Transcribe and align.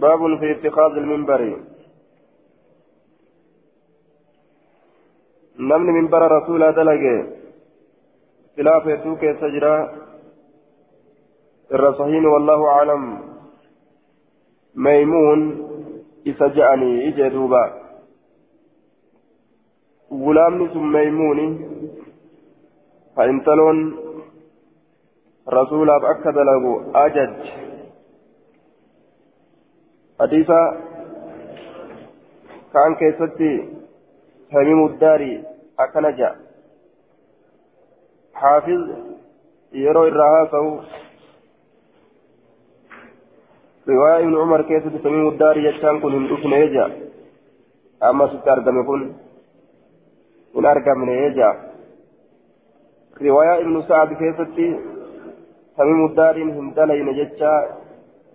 باب 0.00 0.38
في 0.38 0.50
اتخاذ 0.52 0.92
المنبر. 0.96 1.40
نمن 5.58 5.86
منبر 5.86 6.22
رسول 6.36 6.72
دلقه 6.72 7.26
خلاف 8.56 8.86
يسوك 8.86 9.20
سجرا. 9.40 9.76
الرصحين 11.72 12.26
والله 12.26 12.66
أعلم 12.68 13.02
ميمون 14.74 15.40
إسجعني 16.28 17.08
إجدوبا 17.08 17.64
غلامني 20.12 20.68
ثم 20.74 20.92
ميموني 20.92 21.48
فإنتلون 23.16 23.96
رسول 25.48 25.90
أكد 25.90 26.36
له 26.48 26.64
أجج. 26.94 27.69
حديث 30.20 30.50
كان 32.72 32.94
كيستي 33.00 33.68
تميم 34.52 34.86
الداري 34.86 35.44
أكنجا 35.80 36.30
حافظ 38.34 38.82
يرو 39.72 40.04
الرهاسه 40.04 40.80
رواية 43.88 44.24
ابن 44.24 44.36
عمر 44.40 44.62
كيف 44.62 45.02
تميم 45.04 45.28
الداري 45.28 45.64
يجتان 45.64 46.00
كن 46.00 46.12
هندوكنا 46.12 46.56
يجا 46.56 46.86
أما 48.02 48.26
ستارقم 48.26 48.80
يكون 48.80 49.02
إن 50.56 50.66
أرقم 50.66 51.10
يجا 51.10 51.50
رواية 53.22 53.60
ابن 53.62 53.82
سعد 53.88 54.12
كيف 54.12 54.38
تميم 55.76 56.06
الداري 56.06 56.42
هندلين 56.42 57.08
يجتا 57.08 57.52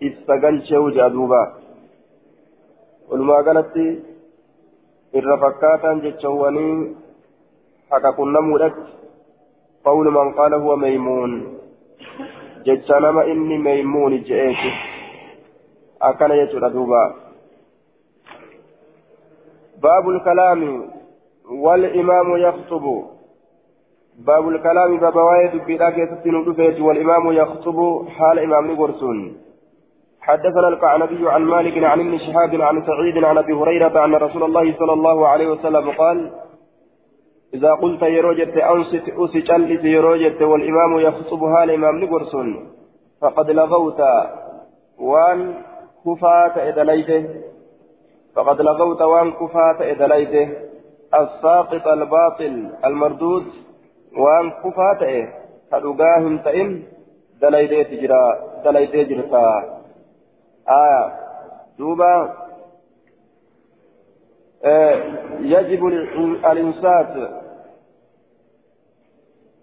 إستقل 0.03 0.55
شوجا 0.69 1.07
دوبا 1.07 1.64
ولما 3.09 3.35
قالت 3.45 3.75
irra 5.15 5.37
fakkaataan 5.37 6.01
jechawwanii 6.05 6.95
haqa 7.91 8.15
qunnamudhatti 8.19 8.95
قول 9.85 10.07
من 10.13 10.31
قال 10.33 10.53
هو 10.53 10.75
ميمون 10.75 11.59
جتشانما 12.65 13.25
إني 13.31 13.57
ميمون 13.57 14.21
جئت 14.21 14.61
أكن 16.01 16.31
يجر 16.31 16.67
دوبا 16.67 17.13
باب 19.83 20.09
الكلام 20.09 20.89
والإمام 21.49 22.37
يخطب 22.37 22.85
باب 24.17 24.49
الكلام 24.49 24.97
باب 24.97 25.15
وايد 25.15 25.53
بلاك 25.67 25.97
يستن 25.97 26.35
والإمام 26.81 27.31
يخطب 27.31 28.07
حال 28.17 28.39
إمام 28.39 28.71
نقرسون 28.71 29.44
حدثنا 30.25 30.67
القعنبي 30.67 31.29
عن 31.29 31.41
مالك 31.41 31.83
عن 31.83 31.99
ابن 31.99 32.17
شهاب 32.17 32.61
عن 32.61 32.85
سعيد 32.85 33.23
عن 33.23 33.37
أبي 33.37 33.53
هريرة 33.53 34.05
أن 34.05 34.15
رسول 34.15 34.43
الله 34.43 34.73
صلى 34.79 34.93
الله 34.93 35.27
عليه 35.27 35.47
وسلم 35.47 35.91
قال 35.91 36.31
إذا 37.53 37.73
قلت 37.73 38.01
يروجت 38.01 38.57
أنصت 38.57 39.09
اسجلت 39.09 39.83
يروجت 39.83 40.41
والإمام 40.41 40.99
يخطبها 40.99 41.63
الإمام 41.63 42.03
نقرسون 42.03 42.71
فقد 43.21 43.51
لغوت 43.51 44.01
وان 44.99 45.53
كفات 46.05 46.57
ادليته 46.57 47.25
فقد 48.35 48.61
لغوت 48.61 49.01
وان 49.01 49.31
كفات 49.31 49.81
ادليته 49.81 50.49
الساقط 51.13 51.87
الباطل 51.87 52.69
المردود 52.85 53.45
وان 54.17 54.51
كفات 54.51 55.01
إيه 55.01 55.33
كدغاهم 55.71 56.37
تئن 56.37 56.83
دليته 57.41 57.83
تجرا 57.83 58.39
دليته 58.65 59.03
جرتا. 59.03 59.74
آية. 60.69 61.11
دوبا. 61.79 62.33
آه 64.65 65.03
يجب 65.39 65.85
الإنسات 66.51 67.13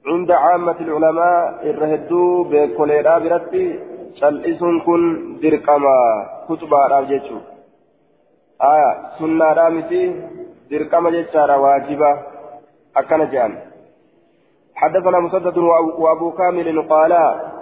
عند 0.07 0.31
عامة 0.31 0.77
العلماء 0.81 1.71
الرهدو 1.71 2.45
بكوليرا 2.45 3.19
برتي. 3.19 3.81
شلئسون 4.15 4.81
كن 4.81 5.03
درقما. 5.43 5.99
كتبا 6.49 6.87
راجيتشو 6.87 7.39
آية. 8.63 8.93
سنة 9.19 9.53
رامتي 9.53 10.05
درقما 10.71 11.11
جتشارا 11.11 11.57
واجبة 11.57 12.19
أكنا 12.97 13.25
جان. 13.25 13.53
حدثنا 14.75 15.19
مسدد 15.21 15.59
وأبو 15.99 16.31
كامل 16.33 16.89
قالا. 16.89 17.53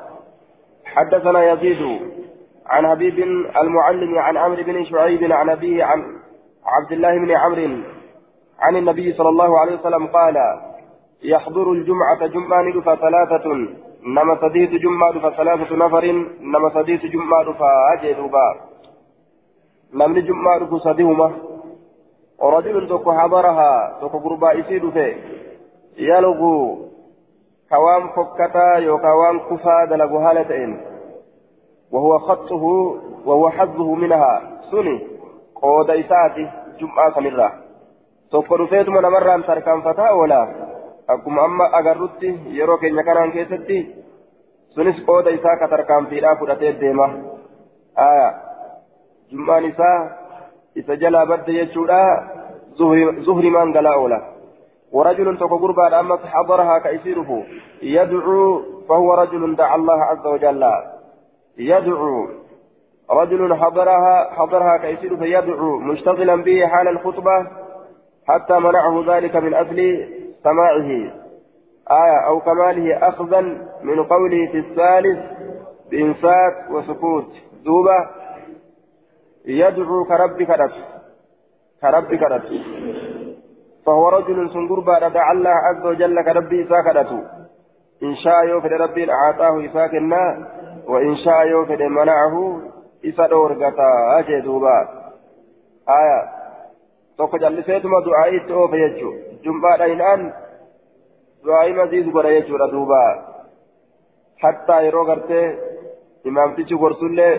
حدثنا 0.85 1.53
يزيد 1.53 2.20
عن 2.71 2.87
حبيب 2.91 3.19
المعلم 3.63 4.19
عن 4.19 4.37
عمرو 4.37 4.63
بن 4.63 4.85
شعيب 4.85 5.33
عن 5.33 5.51
أبيه 5.51 5.85
عن 5.85 6.01
عبد 6.67 6.93
الله 6.93 7.19
بن 7.19 7.31
عمرو 7.31 7.83
عن 8.61 8.77
النبي 8.77 9.13
صلى 9.13 9.29
الله 9.29 9.59
عليه 9.59 9.75
وسلم 9.75 10.07
قال 10.07 10.37
يحضر 11.23 11.73
الجمعة 11.73 12.27
جمعة 12.27 12.81
فثلاثة 12.81 13.47
نما 14.07 14.39
سديت 14.41 14.71
جمعة 14.71 15.13
فثلاثة 15.13 15.77
نفر 15.77 16.05
نما 16.41 16.71
سديت 16.75 17.07
جمعة 17.07 17.53
فأجدوبا 17.53 18.49
نمن 19.95 20.27
جمعة 20.27 20.67
فسدهما 20.67 21.33
ورجل 22.39 22.89
تك 22.89 23.11
حضرها 23.11 23.99
تك 24.03 24.13
قربا 24.25 24.61
إسيد 24.61 24.91
في 24.91 25.15
يلغو. 25.99 26.79
كوام 27.71 28.09
فكتا 28.09 28.77
يو 28.77 28.99
كوام 28.99 29.39
كفا 29.39 29.85
دلغو 29.85 30.19
هالتين 30.19 30.90
وهو 31.93 32.19
خطه 32.19 32.63
وهو 33.27 33.51
حظه 33.51 33.95
منها 33.95 34.43
سني 34.71 34.97
قود 35.55 35.91
إساتي 35.91 36.51
جمعة 36.81 37.15
سنرة 37.15 37.51
tokko 38.31 38.59
dhufeetuma 38.59 39.01
namarraan 39.03 39.43
tarkaanfataa 39.43 40.11
oola 40.15 40.41
akkuma 41.13 41.43
amma 41.45 41.65
agarrutti 41.79 42.29
yeroo 42.59 42.77
keenya 42.79 43.03
kanaan 43.09 43.33
keessatti 43.37 43.79
sunis 44.75 45.01
qooda 45.09 45.31
isaa 45.39 45.57
ka 45.63 45.69
tarkaanfiidhaa 45.73 46.37
fudhatee 46.43 46.71
deema 46.83 47.09
aya 48.05 48.29
jum'aan 49.33 49.67
isaa 49.71 49.97
isa 50.83 50.97
jalaa 51.03 51.25
badde 51.33 51.57
jechuudha 51.59 51.99
zuhrimaan 53.27 53.73
galaa 53.79 53.97
oola 54.03 54.21
ورجل 54.93 55.39
تكو 55.39 55.57
قربان 55.57 55.95
أمس 55.95 56.23
حضرها 56.27 56.79
كيسيره 56.79 57.43
يدعو 57.83 58.63
فهو 58.89 59.15
رجل 59.15 59.57
دعا 59.57 59.77
الله 59.77 59.99
عز 60.11 60.27
وجل 60.27 60.63
يدعو. 61.59 62.29
رجل 63.11 63.55
حضرها 63.55 64.31
حضرها 64.31 64.77
كيسير 64.77 65.17
فيدعو 65.17 65.79
مشتغلا 65.79 66.37
به 66.37 66.67
حال 66.67 66.89
الخطبة 66.89 67.47
حتى 68.29 68.59
منعه 68.59 69.17
ذلك 69.17 69.37
من 69.37 69.55
أجل 69.55 70.09
سماعه. 70.43 70.91
آية 71.91 72.27
أو 72.27 72.41
كماله 72.41 73.09
أخذا 73.09 73.41
من 73.83 74.05
قوله 74.05 74.47
في 74.53 74.59
الثالث 74.59 75.19
بإنفاق 75.91 76.71
وسكوت. 76.71 77.33
دوبة. 77.65 78.21
يدعو 79.45 80.05
كرب 80.05 80.43
كرب 80.43 80.71
كرب 81.83 82.15
كرب 82.15 82.43
فهو 83.87 84.09
رجل 84.09 84.51
سنقر 84.51 84.81
بعد 84.81 85.13
دعا 85.13 85.33
الله 85.33 85.51
عز 85.51 85.87
وجل 85.87 86.23
كربي 86.23 86.69
ساكدته 86.69 87.21
إن 88.03 88.15
شاء 88.15 88.45
يوفد 88.49 88.73
ربي 88.73 89.13
أعطاه 89.13 89.65
إساكنا 89.67 90.49
وإن 90.89 91.17
شاء 91.17 91.47
يوفد 91.47 91.83
منعه 91.83 92.63
إسا 93.05 93.27
دورغتا 93.27 94.19
أجي 94.19 94.41
دوبا 94.41 94.89
آية 95.89 96.41
tokko 97.21 97.37
jalliseetuma 97.37 97.99
du'aa'ii 98.05 98.37
itti 98.37 98.53
oofe 98.59 98.79
jechuun 98.83 99.17
jumbaadha 99.45 99.89
hinaan 99.91 100.23
du'aa'ii 101.45 101.75
maziisu 101.79 102.15
godha 102.15 102.31
jechuudha 102.37 102.69
duuba 102.75 103.01
hattaa 104.43 104.79
yeroo 104.87 105.03
gartee 105.11 105.43
imaamtichi 106.31 106.79
gorsullee 106.83 107.33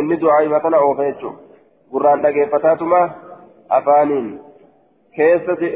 inni 0.00 0.18
du'aa'ii 0.22 0.50
matana 0.54 0.80
oofe 0.86 1.06
jechuun 1.10 1.36
gurraan 1.92 2.24
dhageeffataatuma 2.24 3.02
afaaniin 3.78 4.26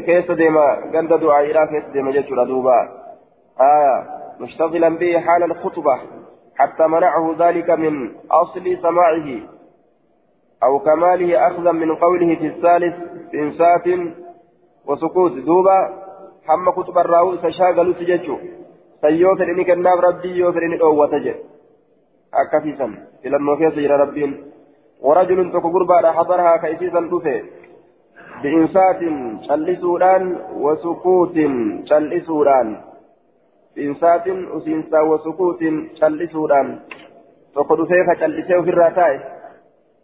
keessa 0.09 0.39
deema 0.43 0.67
ganda 0.97 1.21
du'aa'iidhaa 1.27 1.71
keessa 1.75 1.95
deema 1.95 2.17
jechuudha 2.19 2.49
duuba 2.53 2.81
آية 3.61 4.05
مشتغلا 4.41 4.89
به 4.89 5.21
حال 5.21 5.43
الخطبة 5.43 6.01
حتى 6.57 6.87
منعه 6.87 7.35
ذلك 7.39 7.71
من 7.71 8.15
أصل 8.31 8.65
سماعه 8.83 9.29
أو 10.63 10.79
كماله 10.79 11.47
أخذا 11.49 11.73
من 11.73 11.95
قوله 11.95 12.35
في 12.35 12.47
الثالث 12.47 12.95
بإنسات 13.33 13.87
وسكوت. 14.87 15.33
دوبا 15.33 15.79
حم 16.47 16.71
كتب 16.71 16.99
الراوي 16.99 17.39
تشاغل 17.39 17.95
تججو 17.95 18.37
سيوفر 19.01 19.45
إنك 19.45 19.71
الناب 19.71 19.99
ربي 19.99 20.29
يوفر 20.29 20.63
إنك 20.63 20.81
أو 20.81 21.07
تجد 21.07 21.37
أكفيسا. 22.35 22.87
إلى 23.27 23.37
النوفيس 23.37 23.73
إلى 23.73 23.97
ربين 23.97 24.31
ورجل 25.01 25.53
تكو 25.53 25.69
قربا 25.73 26.13
حضرها 26.13 26.57
كيفيسا 26.57 27.01
دفه 27.01 27.43
بإنسات 28.43 29.01
شلسودان 29.49 30.23
وسكوت 30.55 31.37
شلسودان. 31.85 32.92
بإنسات 33.77 34.27
أسينسا 34.29 35.01
وسكوت 35.01 35.61
tokko 37.53 37.77
dhufee 37.77 38.05
ka 38.09 38.15
callisee 38.17 38.57
ofirraa 38.57 38.91
taa'e. 38.97 39.17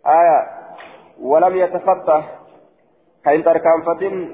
Aya 0.04 0.58
ولم 1.20 1.56
يتخطى 1.56 2.22
كاين 3.24 3.44
تركان 3.44 3.82
فتن 3.82 4.28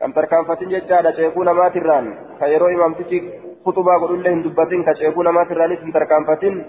كم 0.00 0.12
تركان 0.12 0.44
فتن 0.44 0.68
ججادة 0.68 1.12
شيخون 1.12 1.50
ما 1.50 1.68
تران 1.68 2.18
خيرو 2.40 2.66
إمام 2.68 2.94
تشي 2.94 3.18
خطبة 3.66 3.94
قل 4.00 4.22
لهم 4.24 4.42
دبتين 4.42 4.84
كشيخون 4.84 5.28
ما 5.28 5.44
تران 5.44 5.72
اسم 5.72 5.90
تركان 5.92 6.24
فتن 6.24 6.64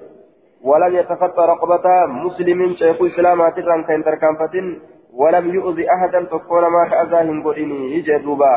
ولم 0.64 0.96
يتخطى 0.96 1.42
رقبة 1.42 2.06
مسلم 2.06 2.76
شيخ 2.76 2.98
إسلام 3.02 3.50
تران 3.50 3.84
كاين 3.84 4.04
تركان 4.04 4.36
فتن 4.36 4.80
ولم 5.14 5.56
يؤذي 5.56 5.86
أحدا 5.96 6.24
تكون 6.24 6.64
ما 6.68 6.84
أذاهم 7.02 7.44
قلني 7.44 7.96
يجي 7.96 8.18
دوبا 8.18 8.54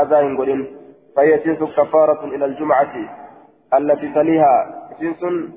أذاهم 0.00 0.38
قلن 0.38 0.81
فهي 1.16 1.38
كفارة 1.76 2.24
إلى 2.24 2.44
الجمعة 2.44 2.92
التي 3.74 4.12
تليها. 4.14 4.82
جنس 5.00 5.50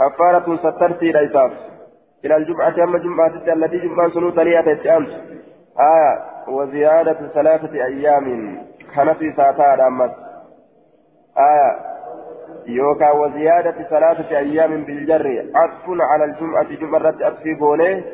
كفارة 0.00 0.56
سترتي 0.56 1.12
ليساف 1.12 1.52
إلى 2.24 2.36
الجمعة 2.36 2.84
أما 2.84 2.98
جمعة 2.98 3.52
التي 3.52 3.78
جمعة 3.78 4.10
سنو 4.10 4.30
تليها 4.30 4.62
تتأمس 4.62 5.10
آية 5.80 6.22
وزيادة 6.48 7.28
ثلاثة 7.34 7.84
أيام. 7.84 8.58
كان 8.96 9.14
ساتا 9.36 9.76
دامت. 9.76 10.14
آية 11.38 11.94
يوكا 12.66 13.10
وزيادة 13.10 13.82
ثلاثة 13.82 14.38
أيام 14.38 14.84
بالجر. 14.84 15.46
عطف 15.54 15.84
على 15.88 16.24
الجمعة 16.24 16.62
جمعة 16.62 17.14
أطفي 17.28 17.54
بوليه 17.54 18.04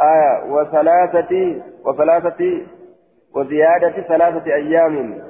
آية 0.00 0.52
وثلاثة 0.52 1.62
وثلاثة 1.84 2.62
وزيادة 3.34 4.02
ثلاثة 4.02 4.54
أيام. 4.54 5.22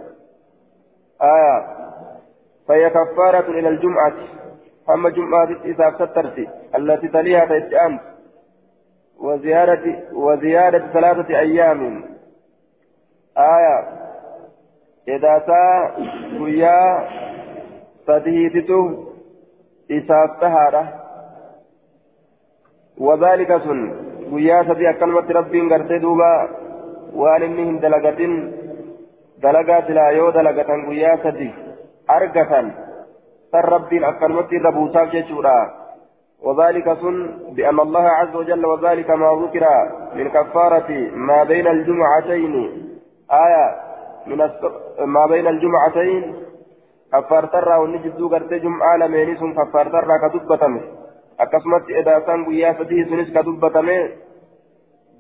آية. 1.25 1.67
فهي 2.69 2.91
كفارة 2.91 3.51
إلى 3.51 3.69
الجمعة. 3.69 4.13
أما 4.91 5.11
جمعة 5.11 5.49
إذا 5.65 5.91
سترت 5.91 6.49
التي 6.75 7.09
تليها 7.09 7.45
تأتي 7.45 7.99
وزيادة 9.21 10.03
وزيادة 10.13 10.93
ثلاثة 10.93 11.39
أيام. 11.39 12.05
آية. 13.39 13.79
إذا 15.09 15.39
تا 15.39 15.95
ويا 16.41 17.09
صديقته 18.07 19.05
إساف 19.91 20.41
تهارة 20.41 20.85
وذلك 22.99 23.57
سن. 23.57 23.93
ويا 24.33 24.63
سدي 24.63 24.93
كلمة 24.93 25.31
ربي 25.31 25.69
غرتي 25.69 25.99
دوبا 25.99 26.49
وان 27.15 27.43
إنهم 27.43 28.64
دلقة 29.43 29.63
دلقات 29.63 29.91
لا 29.91 30.09
يو 30.09 30.31
دلقة 30.31 30.89
ويا 30.89 31.17
سدي 31.25 31.51
أرقة 32.11 32.71
سر 33.53 33.69
ربي 33.73 34.09
أكلمة 34.09 34.49
ربوساف 34.65 35.09
جيشورا 35.11 35.85
وذلك 36.43 36.85
سن 37.01 37.17
بأن 37.57 37.81
الله 37.81 38.07
عز 38.09 38.37
وجل 38.37 38.67
وذلك 38.67 39.11
ما 39.11 39.31
ذكر 39.43 39.65
من 40.15 40.29
كفارة 40.29 40.91
ما 41.15 41.45
بين 41.45 41.67
الجمعتين 41.67 42.55
آية 43.33 43.67
من 44.27 44.39
ما 45.07 45.27
بين 45.27 45.47
الجمعتين 45.47 46.35
كفار 47.13 47.47
ترى 47.47 47.77
ونجد 47.77 48.23
قرت 48.23 48.53
جمعة 48.55 48.97
لمن 48.97 49.37
سن 49.37 49.55
كفار 49.55 49.87
ترى 49.89 50.15
كتبتم 50.23 50.81
أكسمت 51.41 51.85
إذا 51.91 52.23
سن 52.27 52.45
قيا 52.45 52.73
سديه 52.79 53.05
سنس 53.05 53.29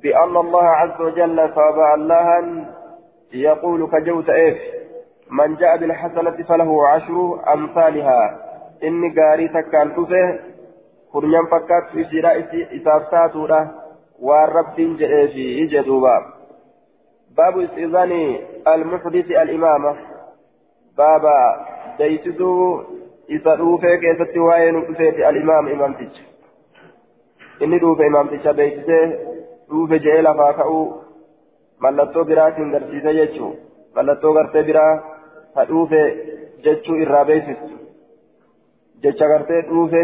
بأن 0.02 0.37
الله 0.37 0.64
عز 0.64 1.00
وجل 1.00 1.37
صاب 1.55 1.78
الله 1.99 2.26
يقول 3.35 3.91
كجوت 3.91 4.31
إف 4.31 4.57
من 5.31 5.57
جاء 5.57 5.77
بالحسنة 5.77 6.45
فله 6.49 6.89
عشر 6.89 7.41
أمثالها 7.55 8.41
إني 8.85 9.15
قاري 9.21 9.49
تكان 9.49 9.95
تفه 9.97 10.39
isiidha 11.15 12.33
isaaf 12.73 13.11
taatuudha 13.11 13.59
waan 14.21 14.53
rabbiin 14.53 14.97
jedheefi 14.99 15.45
ije 15.65 15.83
duuba 15.87 16.15
baabu 17.37 17.61
istiizaani 17.61 18.41
almuxdisi 18.65 19.37
alimaama 19.37 19.97
baaba 20.97 21.35
deeysisuu 21.99 22.83
isa 23.29 23.57
dhuufee 23.57 23.99
keessatti 23.99 24.39
waa'ee 24.39 24.73
nu 24.73 24.81
dhufeeti 24.89 25.25
alimaama 25.25 25.71
imaamticha 25.71 26.23
inni 27.61 27.79
dhuufe 27.79 28.07
imaamticha 28.07 28.53
beeksisee 28.53 29.07
dhuufe 29.71 29.99
je'ee 29.99 30.23
lafaa 30.23 30.53
ka'uu 30.53 31.04
mallattoo 31.79 32.25
biraatiin 32.25 32.71
garsiise 32.71 33.15
jechuu 33.21 33.53
mallattoo 33.97 34.32
gartee 34.35 34.62
biraa 34.62 34.93
ha 35.55 35.67
jechuu 36.65 36.97
irraa 36.97 37.25
beeksistu. 37.25 37.75
Jecha 39.03 39.29
gartee 39.29 39.62
dhuufe 39.62 40.03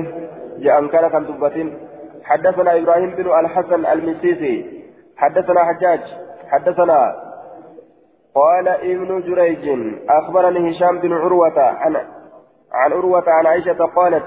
جاء 0.60 0.86
كان 0.86 1.08
كان 1.08 1.24
دبتين 1.24 1.78
حدثنا 2.24 2.78
إبراهيم 2.78 3.10
بن 3.10 3.26
الحسن 3.40 3.86
المسيسي 3.86 4.82
حدثنا 5.16 5.64
حجاج 5.64 6.00
حدثنا 6.48 7.16
قال 8.34 8.68
ابن 8.68 9.20
جريج 9.20 9.94
أخبرني 10.08 10.70
هشام 10.70 10.98
بن 10.98 11.12
عروة 11.12 11.60
عن 11.60 11.96
عن 12.72 12.92
عروة 12.92 13.24
عن 13.26 13.46
عائشة 13.46 13.84
قالت 13.84 14.26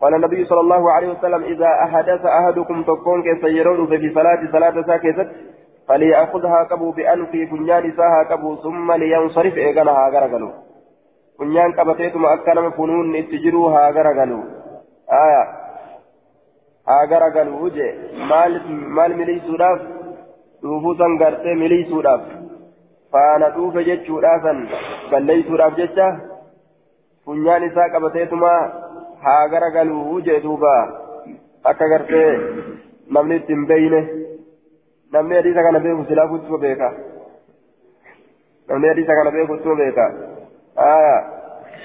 قال 0.00 0.14
النبي 0.14 0.44
صلى 0.44 0.60
الله 0.60 0.92
عليه 0.92 1.08
وسلم 1.08 1.42
إذا 1.44 1.68
أحدث 1.84 2.26
أحدكم 2.26 2.82
تكون 2.82 3.22
كيسيرون 3.22 3.86
في 3.86 4.14
صلاة 4.14 4.52
صلاة 4.52 4.82
ساكتة 4.86 5.28
فليأخذها 5.88 6.60
قبو 6.70 6.90
بأنفي 6.90 7.46
فنيان 7.46 7.92
ساها 7.96 8.22
قبو 8.30 8.56
ثم 8.56 8.92
لينصرف 8.92 9.54
إيقنها 9.56 10.08
غرقلو 10.14 10.50
فنيان 11.38 11.72
قبتيتم 11.72 12.26
أكنم 12.26 12.70
فنون 12.70 13.16
اتجروها 13.16 13.90
غرقلو 13.90 14.40
آية 15.24 15.64
garagaluu 17.10 17.70
jee 17.76 17.92
maal 18.30 19.12
miliisuudhaaf 19.20 19.80
dhuufuu 20.62 20.94
san 20.98 21.16
gartee 21.22 21.54
miliisuudhaaf 21.60 22.26
faana 23.12 23.48
dhuufe 23.54 23.84
jechuudhaasan 23.86 24.60
balleeysuudhaaf 25.12 25.78
jecha 25.78 26.08
funyaan 27.24 27.64
isaa 27.68 27.88
qabateetuma 27.94 28.52
haa 29.24 29.48
garagaluu 29.54 30.20
jee 30.26 30.40
duuba 30.44 30.74
akka 31.72 31.88
gartee 31.94 32.28
namni 33.16 33.40
itti 33.40 33.56
hin 33.56 33.66
beeyne 33.72 34.00
namni 35.16 35.36
hadiisa 35.38 35.62
kana 35.66 35.80
beeku 35.86 36.04
silaa 36.10 36.28
kuttuma 36.32 36.58
beeka 36.64 36.88
namni 38.68 38.88
hadiisa 38.92 39.18
kana 39.18 39.30
beeku 39.34 39.50
kuttuma 39.52 39.76
beeka 39.82 40.06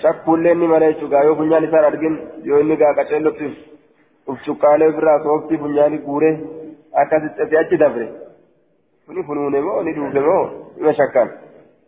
shakkuullee 0.01 0.53
ni 0.61 0.67
malee 0.73 0.93
jechuudha 0.93 1.23
yoo 1.27 1.35
funyaan 1.41 1.67
isaan 1.67 1.85
argin 1.91 2.15
yoo 2.51 2.59
inni 2.63 2.77
gaa 2.83 2.93
qaceellotti 3.01 3.51
uf 4.27 4.39
cuqqaalee 4.47 4.89
ofirraa 4.93 5.19
sooftii 5.27 5.61
funyaanii 5.65 6.01
guuree 6.07 6.33
akkasitti 7.03 7.49
fi 7.51 7.57
achi 7.61 7.77
dabre 7.83 8.07
kuni 9.05 9.23
funuune 9.29 9.61
moo 9.67 9.81
ni 9.83 9.93
dhuufe 9.99 10.21
moo 10.31 10.41
ima 10.81 10.93
shakkan 11.03 11.29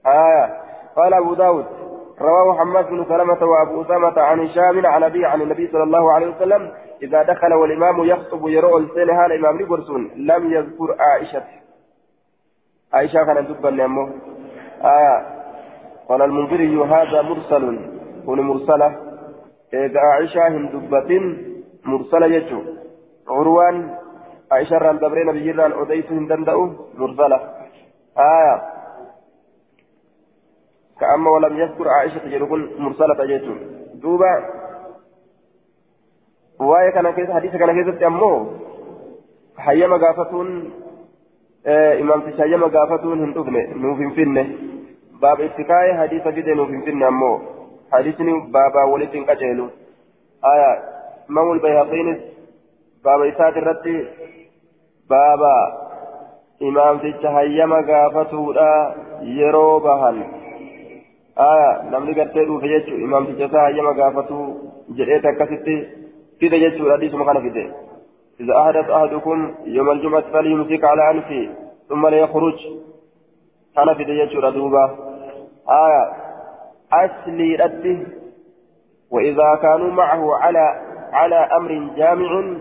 آية 0.06 0.46
قال 0.96 1.14
أبو 1.14 1.34
داود 1.34 1.66
رواه 2.22 2.54
محمد 2.54 2.86
بن 2.90 3.06
سلمة 3.10 3.42
وأبو 3.52 3.82
أسامة 3.82 4.22
عن 4.22 4.40
هشام 4.40 4.86
عن 4.86 5.04
أبي 5.04 5.26
عن 5.26 5.42
النبي 5.42 5.68
صلى 5.74 5.84
الله 5.84 6.12
عليه 6.14 6.28
وسلم 6.36 6.72
إذا 7.02 7.24
دخل 7.24 7.54
والإمام 7.54 8.04
يخطب 8.04 8.48
يرى 8.48 8.78
السنة 8.78 9.26
الإمام 9.26 9.62
لبرسون 9.62 10.12
لم 10.16 10.54
يذكر 10.54 10.96
عائشة. 11.00 11.44
عائشة 12.94 13.24
كانت 13.26 13.52
تبا 13.52 13.70
نعمه 13.70 14.14
آية 14.82 15.18
قال 16.10 16.22
المنذري 16.22 16.76
هذا 16.78 17.22
مرسل. 17.22 17.80
هو 18.26 18.36
مرسلة 18.36 18.96
إذا 19.74 20.00
عائشة 20.00 20.48
هندبة 20.48 21.38
مرسلة 21.86 22.26
يجو. 22.26 22.62
عروان 23.30 23.98
عائشة 24.52 24.78
ران 24.78 24.98
دبرين 24.98 25.32
بجيران 25.32 25.72
أديس 25.72 26.12
هندندأو 26.12 26.70
مرسلة. 26.98 27.38
آية 28.18 28.62
كأما 31.00 31.32
ولم 31.32 31.58
يذكر 31.58 31.88
عائشة 31.88 32.28
يقول 32.28 32.72
مرسلة 32.80 33.24
يجو. 33.24 33.56
دوبا 33.94 34.61
waa'ee 36.70 36.92
kana 36.98 37.14
keessa 37.18 37.34
hadiisa 37.40 37.64
kana 37.64 37.74
keessatti 37.80 38.10
ammoo 38.12 38.38
hayyama 39.66 40.00
gaafatuun 40.06 40.54
imaamticha 42.00 42.44
hayyama 42.44 42.70
gaafatuun 42.78 43.26
hin 43.26 43.36
dhufne 43.40 43.68
nuuf 43.84 44.00
hin 44.06 44.16
finne 44.22 44.46
baaba 45.26 45.50
itti 45.50 45.68
kaa'ee 45.74 46.00
hadiisa 46.04 46.38
fide 46.40 46.56
nuuf 46.62 46.74
hin 46.78 46.88
finne 46.88 47.12
ammoo 47.12 47.36
hadiisni 47.98 48.40
baabaa 48.58 48.88
walitti 48.94 49.22
hin 49.22 49.30
qaceelu 49.34 49.70
aya 50.54 50.72
إمام 51.32 51.52
البيهقين 51.52 52.22
باب 53.06 53.22
إسات 53.22 53.58
الرد 53.58 54.08
بابا 55.10 55.58
إمام 56.62 56.98
تجهيم 56.98 57.74
قافته 57.74 58.54
لا 58.54 58.96
يروبهن 59.22 60.24
آية 61.38 61.82
نمني 61.92 62.14
قرتي 62.22 62.46
دوفي 62.46 62.68
يجو 62.68 62.96
إمام 63.06 63.26
تجهيم 63.26 63.88
قافته 64.02 64.58
جريت 64.90 65.26
كده 66.42 66.58
يجو 66.58 66.88
الحديث 66.88 67.14
مكان 67.14 67.38
إذا 68.40 68.58
أحدث 68.58 68.90
أحدكم 68.90 69.56
يوم 69.66 69.90
الجمعة 69.90 70.24
فليمسك 70.34 70.84
على 70.84 71.12
أنفه 71.12 71.50
ثم 71.90 72.08
ليخرج 72.08 72.60
كان 73.76 73.94
في 73.94 74.04
يجو 74.04 74.40
ردوبة 74.40 74.86
آية 75.70 76.14
أسلي 76.94 77.56
رده 77.56 78.00
وإذا 79.12 79.60
كانوا 79.62 79.92
معه 79.92 80.36
على 80.36 80.82
على 81.12 81.36
أمر 81.36 81.90
جامع 81.98 82.58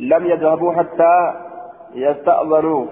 لم 0.00 0.26
يذهبوا 0.26 0.72
حتى 0.72 1.34
يستأذنوك 1.94 2.88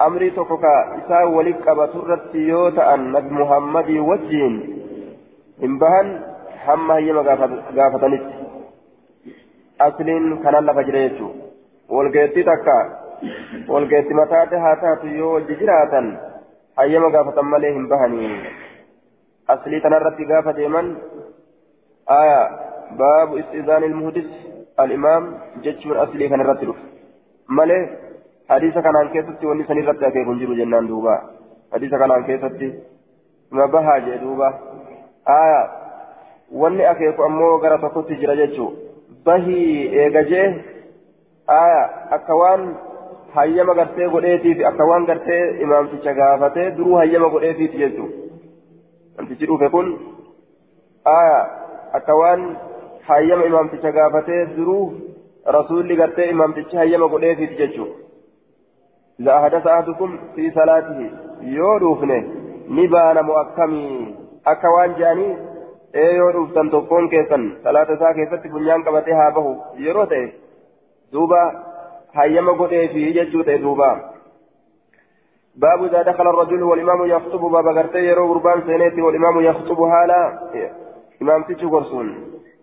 أمري 0.00 0.30
تكوكا 0.30 0.98
إساء 0.98 1.28
ولك 1.28 1.68
أبترت 1.68 2.34
يوتا 2.34 2.96
نبي 2.96 3.30
محمد 3.30 3.90
وجين 3.90 4.82
إن 5.64 5.78
بهن 5.78 6.20
هم 6.66 6.90
هي 6.90 7.12
غافتنت 7.12 8.35
أصلين 9.80 10.42
كان 10.42 10.54
الله 10.54 10.72
فجريتو 10.72 11.28
والقيتي 11.88 12.42
تكا 12.42 12.78
والقيتي 13.68 14.14
متاتي 14.14 14.56
هاتاتو 14.56 15.06
يو 15.06 15.34
والججراتا 15.34 16.00
هيما 16.78 17.08
غافة 17.14 17.42
مالي 17.42 17.70
هم 17.76 17.88
بهني 17.88 18.26
أصلي 19.50 19.80
تنرتي 19.80 20.24
غافة 20.30 20.68
من 20.74 20.86
آية 22.20 22.40
باب 23.00 23.28
استئذان 23.36 23.82
المهدس 23.84 24.30
الإمام 24.80 25.22
جج 25.64 25.86
من 25.88 25.96
أصلي 25.96 26.28
كان 26.28 26.40
الرتل 26.40 26.74
مالي 27.48 27.80
حديث 28.50 28.74
كان 28.74 28.96
عن 28.96 29.08
كيستي 29.08 29.46
وني 29.46 29.64
سني 29.68 29.80
رتي 29.80 30.06
أكي 30.06 30.24
كنجر 30.24 30.50
جنان 30.58 30.86
دوبا 30.86 31.16
حديث 31.72 31.90
كان 31.90 32.10
عن 32.10 32.24
كيستي 32.28 32.68
ما 33.52 33.66
بها 33.66 33.98
جي 33.98 34.16
دوبا 34.18 34.48
آية 35.28 35.86
wanni 36.52 36.84
akeeku 36.86 37.22
ammoo 37.24 37.58
gara 37.58 37.78
tokkotti 37.78 38.16
jira 38.16 38.36
jechuu 38.36 38.72
bahii 39.26 39.88
eega 40.04 40.22
jee 40.30 40.46
aya 41.58 41.82
akka 42.18 42.38
waan 42.42 42.62
hayyama 43.34 43.74
gartee 43.80 44.08
godheetiif 44.14 44.64
akka 44.70 44.88
waan 44.90 45.06
gartee 45.10 45.42
imaamticha 45.66 46.14
gaafatee 46.20 46.70
duruu 46.78 46.96
hayyama 47.02 47.28
godheetiif 47.34 47.76
jechuu 47.82 48.08
namtichi 49.18 49.50
dhufe 49.52 49.68
kun 49.74 49.92
aya 51.18 51.38
akka 52.00 52.18
waan 52.22 52.48
hayyama 53.08 53.44
imaamticha 53.52 53.92
gaafatee 53.98 54.42
duruu 54.56 54.84
rasuulli 55.58 55.96
gartee 56.02 56.30
imaamtichi 56.34 56.82
hayyama 56.82 57.08
godheetiif 57.14 57.56
jechuu 57.62 57.92
إذا 59.20 59.36
أحدث 59.38 59.66
أحدكم 59.66 60.18
في 60.34 60.50
صلاته 60.50 61.10
يودوفنه 61.42 62.24
نبان 62.68 63.24
مؤكمي 63.24 64.14
أكوان 64.46 64.94
جاني 64.98 65.36
ee 66.02 66.32
dhuftan 66.36 66.70
tokkoon 66.70 67.08
keessan 67.14 67.46
salaata 67.62 67.96
isaa 67.98 68.14
keessatti 68.18 68.52
funyaan 68.56 68.84
qabatee 68.84 69.16
haa 69.20 69.30
bahu. 69.38 69.54
Yeroo 69.86 70.06
ta'e 70.12 70.26
duuba 71.12 71.40
hayyama 72.20 72.58
godheefi 72.60 73.08
jechuu 73.18 73.48
ta'e 73.48 73.62
duuba. 73.64 73.90
باب 75.56 75.84
إذا 75.84 76.02
دخل 76.02 76.26
الرجل 76.28 76.62
والإمام 76.62 77.06
يخطب 77.06 77.40
باب 77.40 77.66
غرتي 77.66 77.98
يرو 77.98 78.32
قربان 78.32 78.62
سينيتي 78.66 79.02
والإمام 79.02 79.40
يخطب 79.40 79.78
حالا 79.90 80.38
إمام 81.22 81.42
تيجو 81.42 81.70
قرصون 81.70 82.08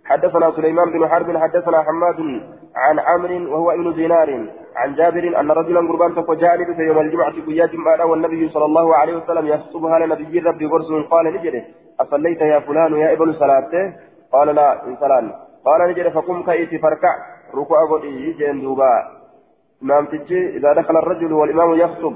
حدثنا 0.06 0.52
سليمان 0.52 0.92
بن 0.92 1.08
حرب 1.08 1.38
حدثنا 1.38 1.84
حماد 1.84 2.20
عن 2.76 3.00
عمرو 3.00 3.54
وهو 3.54 3.72
ابن 3.72 3.94
دينار 3.94 4.48
عن 4.76 4.96
جابر 4.96 5.40
أن 5.40 5.52
رجلا 5.52 5.80
قربان 5.80 6.24
فجاء 6.24 6.58
في 6.74 6.82
يوم 6.82 7.00
الجمعة 7.00 7.32
في 7.32 7.68
جمعة 7.74 8.06
والنبي 8.06 8.50
صلى 8.50 8.66
الله 8.66 8.96
عليه 8.96 9.16
وسلم 9.18 9.48
يخطبها 9.48 10.00
لنبي 10.00 10.40
ربي 10.40 10.66
قرصون 10.66 11.04
قال 11.04 11.26
نجري. 11.34 11.64
أصليت 12.00 12.42
يا 12.42 12.60
فلان 12.60 12.94
يا 12.94 13.14
ابن 13.14 13.34
صلاته 13.34 13.94
قال 14.32 14.56
لا 14.56 14.88
إن 14.88 14.96
صلان 14.96 15.32
قال 15.66 15.90
نجري 15.90 16.12
فقم 16.12 16.44
كأيتي 16.44 16.78
فركع 16.80 17.14
ركوع 17.56 17.80
قدي 17.92 18.34
جين 18.34 18.62
دوبا. 18.62 18.94
إمام 19.84 20.06
تجي 20.06 20.58
إذا 20.58 20.74
دخل 20.74 20.98
الرجل 20.98 21.34
والإمام 21.34 21.74
يخطب. 21.74 22.16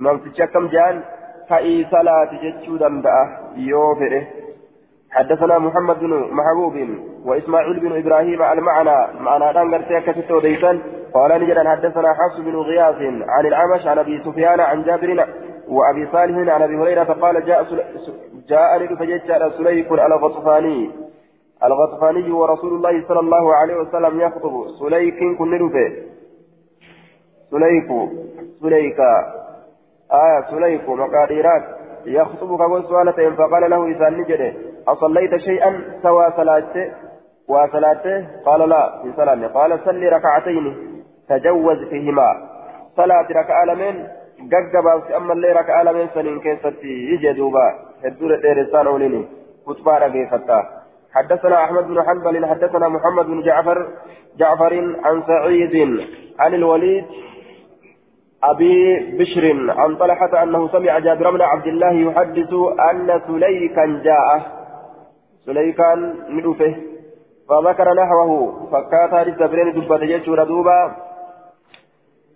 إمام 0.00 0.18
تجي 0.18 0.46
كم 0.46 0.66
جان؟ 0.66 1.02
كأي 1.48 1.86
صلاة 1.90 2.30
جتشو 2.42 2.76
دمدأ 2.76 3.16
يوفره. 3.56 4.26
حدثنا 5.12 5.58
محمد 5.58 5.98
بن 6.00 6.30
محبوب 6.30 6.88
وإسماعيل 7.24 7.80
بن 7.80 7.98
إبراهيم 7.98 8.42
المعنى 8.42 9.20
معنى 9.20 9.52
دانغر 9.52 9.84
سيكة 9.88 10.34
وديسان 10.34 10.80
قال 11.14 11.42
نجد 11.42 11.66
حدثنا 11.66 12.14
حفص 12.14 12.40
بن 12.40 12.56
غياث 12.56 12.96
عن 13.28 13.46
العمش 13.46 13.86
عن 13.86 13.98
أبي 13.98 14.22
سفيان 14.24 14.60
عن 14.60 14.82
جابر 14.82 15.26
وأبي 15.68 16.06
صالح 16.12 16.52
عن 16.54 16.62
أبي 16.62 16.76
هريرة 16.76 17.04
قال 17.04 17.44
جاء 17.44 17.66
جاء 18.48 18.94
فجاء 18.94 19.48
سليك 19.48 19.92
الغطفاني. 19.92 20.90
الغطفاني 21.64 22.32
ورسول 22.32 22.74
الله 22.74 23.08
صلى 23.08 23.20
الله 23.20 23.54
عليه 23.54 23.76
وسلم 23.76 24.20
يخطب. 24.20 24.66
سليك 24.80 25.18
كن 25.38 25.50
نلفه 25.50 25.92
سليك 27.50 27.88
سليك. 28.62 29.00
آه 30.12 30.44
سليك 30.50 30.88
مقاديرات. 30.88 31.62
يخطب 32.06 32.58
كقول 32.58 32.84
سؤالة 32.84 33.30
فقال 33.36 33.70
له 33.70 33.86
إذا 33.86 34.10
نجده 34.10 34.71
أصليت 34.88 35.36
شيئا 35.36 35.80
سوى 36.02 36.26
صلاته 36.36 36.92
وصلاته 37.48 38.26
قال 38.46 38.68
لا 38.68 39.02
في 39.02 39.12
سلامه 39.16 39.46
قال 39.46 39.80
صلي 39.84 40.08
ركعتين 40.08 40.76
تجوز 41.28 41.78
فيهما. 41.90 42.28
صلاة 42.96 43.26
ركعة 43.30 43.64
لمن 43.64 44.06
ققبا 44.52 45.16
أما 45.16 45.32
اللي 45.32 45.52
ركعة 45.52 45.82
لمن 45.82 46.08
سنين 46.14 46.40
كيستي 46.40 46.94
يجي 47.12 47.32
دوبا. 47.32 47.74
هدور 48.04 48.34
الإرسال 48.34 48.88
وليني 48.88 49.26
كتبا 49.66 49.98
رقيفتا 49.98 50.62
حدثنا 51.14 51.64
أحمد 51.64 51.84
بن 51.88 52.02
حنبل 52.02 52.46
حدثنا 52.46 52.88
محمد 52.88 53.26
بن 53.26 53.42
جعفر 53.42 53.88
جعفر 54.38 54.72
عن 55.04 55.22
سعيد 55.26 56.00
عن 56.40 56.54
الوليد 56.54 57.04
أبي 58.44 58.98
بشر 59.18 59.70
عن 59.80 59.96
طلحة 59.96 60.42
أنه 60.42 60.68
سمع 60.68 60.98
جابر 60.98 61.30
بن 61.30 61.40
عبد 61.40 61.66
الله 61.66 61.92
يحدث 61.92 62.52
أن 62.90 63.20
سليكا 63.26 64.00
جاء 64.04 64.28
سليكا 65.46 65.94
ندفه 66.28 66.76
فذكر 67.48 67.92
نحوه 67.94 68.30
فكات 68.72 69.14
هذه 69.14 69.28
الزبرين 69.28 69.72
دبت 69.72 70.00
جيش 70.00 70.28
دوبا 70.28 70.96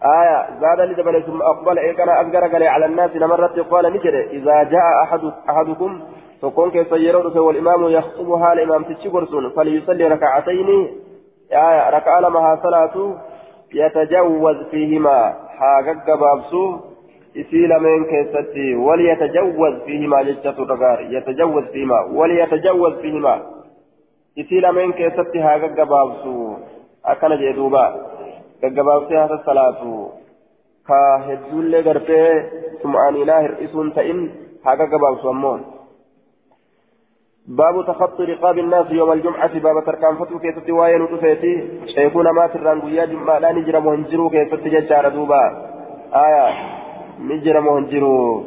آية 0.02 0.60
زاد 0.60 0.80
لدبل 0.80 1.22
ثم 1.22 1.42
أقبل 1.42 1.78
إيقنا 1.78 2.20
أقدر 2.20 2.46
قال 2.52 2.62
على 2.62 2.86
الناس 2.86 3.16
نمرت 3.16 3.58
قال 3.58 3.92
نجد 3.92 4.14
إذا 4.30 4.62
جاء 4.62 5.02
أحد 5.02 5.32
أحدكم 5.50 6.00
فكون 6.42 6.70
كيف 6.70 6.92
يرون 6.92 7.38
والإمام 7.38 7.88
يخطبها 7.88 8.52
الإمام 8.52 8.84
تشكرسون 8.84 9.50
فليصلي 9.50 10.04
ركعتين 10.04 10.68
آية 11.52 11.90
ركع 11.90 12.18
لمها 12.18 12.60
صلاة 12.62 13.14
يتجوز 13.74 14.56
فيهما 14.70 15.34
حاجة 15.58 15.98
قبابسو 16.08 16.78
isii 17.42 17.66
lameen 17.66 18.04
keessatti 18.10 18.74
waliyatajaawwaz 18.86 19.74
fiihimaa 19.86 20.24
jechatu 20.24 20.64
dhagaar 20.64 21.00
yatajaawwaz 21.14 21.66
fiihimaa 21.72 22.04
waliyatajaawwaz 22.18 22.94
fiihimaa 23.02 23.38
isii 24.36 24.60
lameen 24.60 24.92
keessatti 24.92 25.38
haa 25.38 25.58
gaggabaabsu 25.58 26.34
akkana 27.02 27.36
jee 27.36 27.52
duuba 27.52 27.84
gaggabaabsee 28.62 29.16
haa 29.18 29.28
sassalaatu 29.28 29.92
ka 30.90 31.00
hedduullee 31.28 31.82
gartee 31.82 32.28
sum'aaniinaa 32.82 33.40
hir'isuun 33.46 33.92
ta'in 34.00 34.28
haa 34.64 34.76
gaggabaabsu 34.82 35.34
ammoo 35.36 35.56
باب 37.48 37.86
تخطي 37.86 38.24
رقاب 38.24 38.58
الناس 38.58 38.86
يوم 38.90 39.12
الجمعة 39.12 39.58
باب 39.58 39.84
تركان 39.84 40.16
فتو 40.16 40.38
كيستي 40.38 40.72
واين 40.72 41.02
وتفيتي 41.02 41.52
شيخون 41.94 42.30
ما 42.30 42.46
تران 42.46 42.80
قويا 42.80 43.04
جمعة 43.04 43.38
لا 43.38 43.52
نجرم 43.52 43.86
وهنجرو 43.86 44.30
كيستي 44.30 44.68
ججار 44.68 45.08
دوبا 47.18 47.34
آية 47.34 47.36
نجرم 47.36 47.66
وهنجرو 47.66 48.44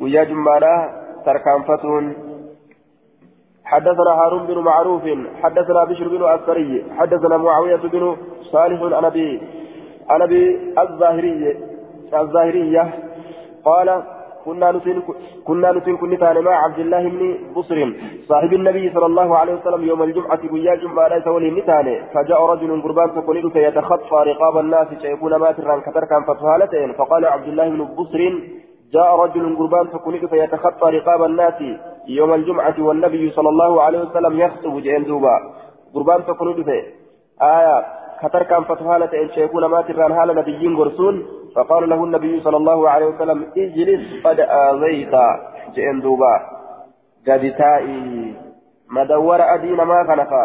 قويا 0.00 0.24
جمعة 0.24 0.90
تركان 1.26 1.62
فتون 1.62 2.14
حدثنا 3.64 4.10
هارون 4.10 4.46
بن 4.46 4.58
معروف 4.58 5.02
حدثنا 5.42 5.84
بشر 5.84 6.08
بن 6.08 6.24
أسري 6.24 6.84
حدثنا 6.98 7.36
معاوية 7.36 7.76
بن 7.76 8.16
صالح 8.42 8.96
عن 10.08 10.22
أبي 10.22 10.72
الظاهرية 10.78 11.56
الظاهرية 12.14 12.94
قال 13.64 14.17
كنا 14.48 14.68
نتن 14.72 14.98
كنا 15.46 15.68
نتن 15.72 15.96
كنا 15.96 16.40
مع 16.46 16.54
عبد 16.64 16.78
الله 16.84 17.02
بن 17.14 17.22
بصر 17.56 17.78
صاحب 18.28 18.52
النبي 18.52 18.84
صلى 18.94 19.06
الله 19.10 19.28
عليه 19.40 19.54
وسلم 19.58 19.82
يوم 19.90 20.02
الجمعة 20.02 20.42
ويا 20.52 20.74
جمعة 20.82 21.08
ليس 21.08 21.26
ولي 21.34 21.50
نتاني 21.50 21.94
فجاء 22.14 22.40
رجل 22.52 22.70
قربان 22.84 23.08
فقلت 23.16 23.56
يتخطى 23.56 24.18
رقاب 24.30 24.54
الناس 24.64 24.88
شيكون 25.02 25.32
ما 25.42 25.52
تران 25.52 25.80
كتر 25.86 26.04
كان 26.10 26.22
فتهالتين 26.28 26.92
فقال 26.98 27.22
عبد 27.34 27.48
الله 27.48 27.66
بن 27.68 27.80
بصر 27.98 28.20
جاء 28.94 29.10
رجل 29.22 29.56
قربان 29.58 29.86
فقلت 29.92 30.24
فيتخطى 30.24 30.86
رقاب 30.96 31.20
الناس 31.30 31.58
يوم 32.18 32.34
الجمعة 32.34 32.74
والنبي 32.78 33.30
صلى 33.30 33.48
الله 33.48 33.82
عليه 33.82 34.00
وسلم 34.04 34.40
يخطب 34.40 34.74
جين 34.86 35.04
دوبا 35.04 35.36
قربان 35.94 36.20
فقلت 36.22 36.68
آية 37.42 37.76
كتر 38.22 38.42
كان 38.42 38.64
فتهالة 38.64 39.22
إن 39.22 39.28
شيكون 39.34 39.64
ما 39.64 39.82
تران 39.82 40.12
هالا 40.12 40.34
نبيين 40.34 40.76
قرسون 40.76 41.26
فقال 41.54 41.88
له 41.88 42.04
النبي 42.04 42.40
صلى 42.40 42.56
الله 42.56 42.90
عليه 42.90 43.06
وسلم 43.06 43.46
اجلس 43.56 44.26
قد 44.26 44.40
آذيت. 44.40 45.14
جئن 45.74 46.00
دوبا. 46.00 46.34
قد 47.28 47.44
مدور 48.90 49.40
أدين 49.54 49.76
ما 49.76 50.04
خنفا 50.08 50.44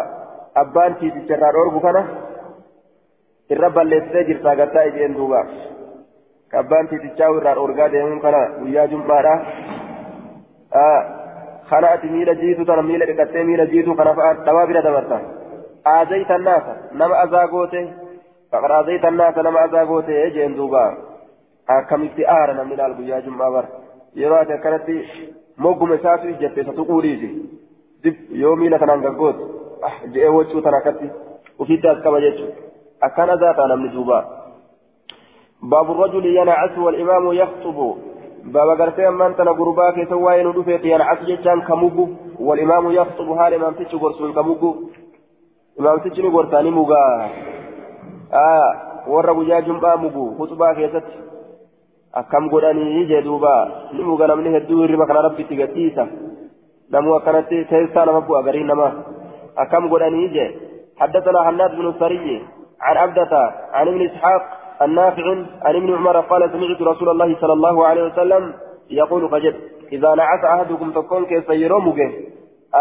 أبان 0.56 0.98
تي 0.98 1.10
تجرار 1.10 1.54
أربو 1.62 1.80
كنا 1.80 2.02
الرب 3.52 3.78
اللي 3.78 4.00
تجر 4.00 4.36
ساقا 4.42 4.64
تائي 4.64 4.90
جئن 4.90 5.14
دوبا. 5.14 5.40
كأبان 6.52 6.88
تي 6.88 6.98
تجاور 6.98 7.42
رار 7.42 7.64
أرقا 7.64 7.86
ديمون 7.86 8.20
كنا 8.20 8.42
ويا 8.62 8.86
جمبارا 8.86 9.34
آه 10.74 11.00
خنأت 11.70 12.04
ميلا 12.04 12.32
جيتو 12.32 12.64
تنا 12.64 12.82
ميلا 12.82 13.06
ركتي 13.06 13.42
ميلا 13.42 13.64
جيتو 13.64 13.94
خنفا 13.94 14.32
دوابنا 14.46 14.80
دمرتا. 14.80 15.33
آذيت 15.86 16.30
الناس 16.30 16.62
نما 16.92 17.24
أزاغوته 17.24 17.92
فقد 18.52 18.70
أذيت 18.70 19.04
الناس 19.04 19.38
لما 19.38 19.64
أذاقوت 19.64 20.08
يجين 20.08 20.56
دوبا. 20.56 20.94
أكملت 21.68 22.18
آرنا 22.20 22.62
من 22.62 22.80
القيا 22.80 23.20
جمعة 23.20 23.50
بر. 23.50 23.64
يروى 24.16 24.44
كانت 24.44 24.86
موقم 25.58 25.96
ساتو 25.96 26.28
جت 26.40 26.56
miila 28.56 28.78
kanaan 28.78 29.00
gaggooti 29.00 29.44
je'ee 30.12 30.28
wachuu 30.28 30.60
tana 30.60 30.76
akkatti 30.76 31.06
ofiitti 31.58 31.88
as 31.88 32.02
qaba 32.04 32.20
jechuudha 32.20 32.54
akkana 33.00 33.36
zaataa 33.36 33.68
namni 33.68 33.88
duuba 33.88 34.18
باب 35.64 35.90
الرجل 35.90 36.26
ينعس 36.26 36.78
والإمام 36.78 37.32
يخطب. 37.32 37.96
باب 38.44 38.68
غرتي 38.80 39.08
أمان 39.08 39.36
تنا 39.36 39.50
غربا 39.50 39.90
كي 39.90 40.04
سواي 40.04 40.44
ندفت 40.44 40.84
ينعس 40.84 41.18
جتان 41.24 41.60
كمبو 41.60 42.08
والإمام 42.40 42.92
يخطب 42.92 43.38
حال 43.38 43.54
إمام 43.54 43.74
تيجي 43.74 43.96
غرسون 45.80 45.80
كمبو 45.80 45.80
إمام 45.80 45.98
تيجي 45.98 46.28
غرساني 46.28 46.70
مغا 46.70 47.30
آه 48.32 48.70
ورا 49.06 49.32
بجا 49.32 49.60
جنبا 49.60 49.96
مبو 49.96 50.24
خطبا 50.38 50.72
كيست 50.72 51.06
أكم 52.14 52.48
غراني 52.48 53.04
جدوبا 53.04 53.54
نمغا 53.92 54.26
نمني 54.26 54.56
هدو 54.56 54.84
ربا 54.84 55.04
كان 55.06 55.16
ربي 55.16 55.44
تيغتيسا 55.44 56.04
نمو 56.92 57.18
كانت 57.24 57.48
تيسا 57.70 58.04
نمبو 58.04 58.36
أغرين 58.36 58.66
نما 58.66 58.88
أكم 59.58 59.84
غراني 59.92 60.28
جي 60.34 60.46
حدثنا 61.00 61.40
حناد 61.46 61.70
بن 61.78 61.86
السري 61.88 62.42
عن 62.80 62.96
عبدة 62.96 63.32
عن 63.72 63.88
ابن 63.88 64.00
إسحاق 64.08 64.42
النافع 64.82 65.26
عن 65.62 65.74
ابن 65.76 65.94
عمر 65.94 66.20
قال 66.20 66.42
سمعت 66.52 66.80
رسول 66.82 67.08
الله 67.08 67.36
صلى 67.40 67.52
الله 67.52 67.86
عليه 67.86 68.04
وسلم 68.08 68.54
يقول 68.90 69.22
فجد 69.32 69.54
إذا 69.92 70.14
نعس 70.14 70.44
أحدكم 70.44 70.90
تكون 70.92 71.24
كيف 71.24 71.48
يرومك 71.48 71.98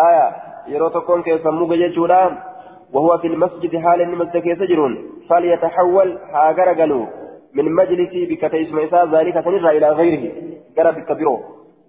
آية 0.08 0.28
يرو 0.68 0.88
تكون 0.88 1.22
كيف 1.22 1.48
موجة 1.48 1.98
وهو 2.94 3.18
في 3.18 3.28
المسجد 3.28 3.78
حال 3.78 4.02
المسجد 4.02 4.46
يسجرون 4.46 4.94
فليتحول 5.30 6.18
هاجر 6.34 6.74
قالوا 6.80 7.06
من 7.54 7.72
مجلسي 7.76 8.26
بكتيس 8.26 8.74
ميسا 8.74 9.06
ذلك 9.06 9.44
سنرى 9.46 9.78
إلى 9.78 9.90
غيره 9.90 10.32
قال 10.78 10.96
بكبيره 10.96 11.40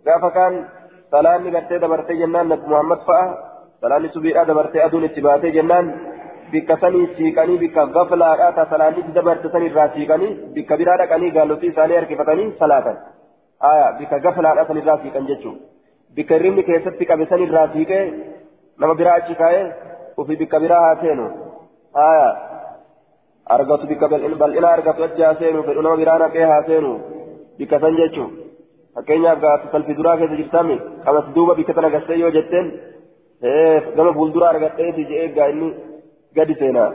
قال 0.06 0.32
كان 0.32 0.64
سلامي 1.10 1.50
قرتي 1.56 1.78
دبرتي 1.78 2.14
جنان 2.14 2.48
محمد 2.48 2.98
فأه 2.98 3.38
سلامي 3.80 4.08
سبيئة 4.08 4.42
دبرتي 4.42 4.84
أدون 4.84 5.04
اتباتي 5.04 5.50
جنان 5.50 5.86
bikka 6.52 6.76
sanii 6.80 7.06
siiqanii 7.16 7.58
bikka 7.58 7.86
gaflaadhaa 7.86 8.52
ta 8.56 8.66
salaannitti 8.70 9.14
dabarte 9.14 9.48
san 9.52 9.62
irraa 9.68 9.88
siiqanii 9.94 10.32
bikka 10.56 10.76
biraa 10.80 10.96
dhaqanii 11.00 11.30
gaalotii 11.36 11.70
isaanii 11.72 11.96
harkifatanii 11.98 12.52
salaatan 12.58 12.96
aya 13.70 13.86
bikka 13.98 14.18
gaflaadhaa 14.26 14.66
san 14.68 14.80
irraa 14.82 14.98
siiqan 15.02 15.26
jechuun 15.30 15.56
bikka 16.18 16.36
irrimni 16.38 16.62
keessatti 16.68 17.08
qabe 17.10 17.24
haa 20.16 20.94
seenu 21.02 21.26
aya 22.06 22.28
argatu 23.56 23.86
bikka 23.86 24.08
bal'ina 24.08 24.68
argatu 24.76 25.04
achi 25.04 25.22
haa 25.22 25.34
seenu 25.42 25.62
fedhu 25.62 25.82
nama 25.82 25.96
biraa 26.02 26.18
naqee 26.18 26.44
haa 26.52 26.62
seenu 26.66 26.92
bikka 27.58 27.80
san 27.80 27.96
jechuun 28.00 28.30
fakkeenyaaf 28.94 29.38
gaatu 29.44 29.72
salfi 29.72 29.94
duraa 30.00 30.16
keessa 30.18 30.36
jirtami 30.40 30.76
qamas 31.04 31.26
duuba 31.34 31.54
bikka 31.54 31.74
tana 31.74 31.90
gassee 31.94 32.18
yoo 32.22 32.30
jetteen 32.36 32.66
gama 33.96 34.12
fuulduraa 34.18 34.50
argadheeti 34.54 35.04
je'ee 35.10 35.28
gaa 35.36 35.48
inni 35.54 35.68
gadi 36.36 36.54
seenaa 36.60 36.90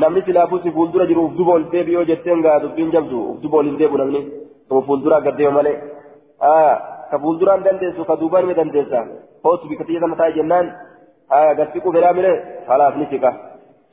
namni 0.00 0.22
silaafuu 0.26 0.60
si 0.64 0.70
fuuldura 0.76 1.06
jiru 1.10 1.24
uf 1.28 1.34
duba 1.38 1.52
ol 1.58 1.64
deebi 1.72 1.92
yoo 1.96 2.04
jetteen 2.10 2.42
gaa 2.46 2.58
dubbiin 2.64 2.92
jabdu 2.96 3.24
uf 3.32 3.40
duba 3.42 3.58
ol 3.62 3.66
hin 3.70 3.78
deebu 3.80 3.96
namni 4.02 4.20
kuma 4.68 4.82
fuulduraa 4.88 5.20
gaddeema 5.26 5.56
malee 5.58 5.76
ka 7.10 7.18
fuulduraan 7.24 7.64
dandeessu 7.66 8.04
ka 8.10 8.16
duubaan 8.20 8.46
ni 8.46 8.54
dandeessa 8.60 9.00
hootu 9.44 9.68
bikka 9.70 9.84
xiyya 9.88 10.00
sana 10.00 10.16
taa'e 10.20 10.36
jennaan 10.38 10.66
gassiquu 11.30 11.92
fedhaa 11.92 12.12
mire 12.12 12.32
falaaf 12.66 12.96
ni 12.96 13.06
siqa 13.06 13.32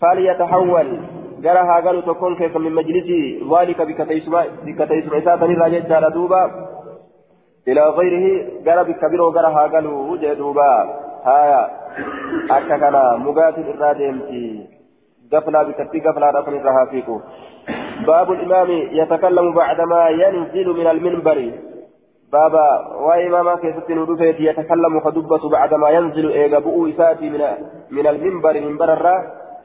فليتحول. 0.02 1.00
جرى 1.42 1.60
هاجر 1.60 2.02
تكون 2.02 2.36
كيف 2.36 2.58
من 2.58 2.72
مجلس 2.72 3.10
ذلك 3.54 3.82
بكتيسما 3.82 4.46
إساءة 5.18 5.46
الراجع 5.46 5.80
جار 5.90 6.10
دوبا. 6.10 6.44
إلى 7.68 7.82
غيره. 7.82 8.26
جرى 8.66 8.84
بكبير 8.84 9.22
وجرى 9.22 9.50
هاجر 9.58 9.88
وجه 9.88 10.34
دوبا. 10.34 10.72
هايا. 11.26 11.70
أككنا 12.52 13.18
مقاتل 13.18 13.70
الرادمتي 13.70 14.70
قفلا 15.34 15.64
بكتي 15.64 16.00
قفلا 16.00 16.30
رسل 16.30 16.54
الرهافيكو 16.56 17.22
باب 18.08 18.32
الإمام 18.32 18.70
يتكلم 18.70 19.54
بعدما 19.54 20.10
ينزل 20.10 20.68
من 20.80 20.88
المنبر. 20.88 21.52
بابا 22.32 22.96
وإماما 22.96 23.56
كيست 23.56 23.92
ندفت 23.92 24.40
يتكلم 24.40 25.00
خدبة 25.00 25.50
بعدما 25.50 25.90
ينزل 25.90 26.32
إيغا 26.32 26.60
بؤو 26.60 26.88
إساتي 26.88 27.30
من, 27.30 27.42
من 27.92 28.08
المنبر 28.08 28.60
منبر 28.60 28.94
الرا 28.94 29.16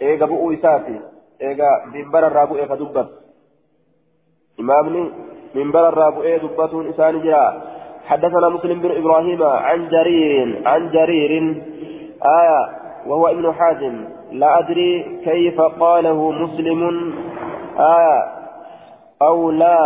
إيغا 0.02 0.26
بؤو 0.26 0.52
إساتي. 0.52 1.00
إيغا 1.42 1.70
منبر 1.94 2.26
الرا 2.26 2.44
بؤو 2.44 2.56
إيغا 2.56 3.06
إمامني 4.60 5.10
منبر 5.54 5.88
الرا 5.88 6.10
بؤو 6.10 6.36
دبتون 6.42 6.88
إساني 6.88 7.18
جرا. 7.18 7.62
حدثنا 8.06 8.48
مسلم 8.48 8.80
بن 8.80 8.90
إبراهيم 8.90 9.42
عن 9.42 9.88
جرير 9.88 10.62
عن 10.66 10.90
جرير. 10.90 11.32
آية 12.22 12.62
وهو 13.06 13.28
ابن 13.28 13.52
حازم. 13.52 14.04
لا 14.32 14.58
أدري 14.58 15.20
كيف 15.24 15.60
قاله 15.60 16.30
مسلم. 16.30 17.12
آية 17.78 18.41
أو 19.28 19.50
لا 19.50 19.78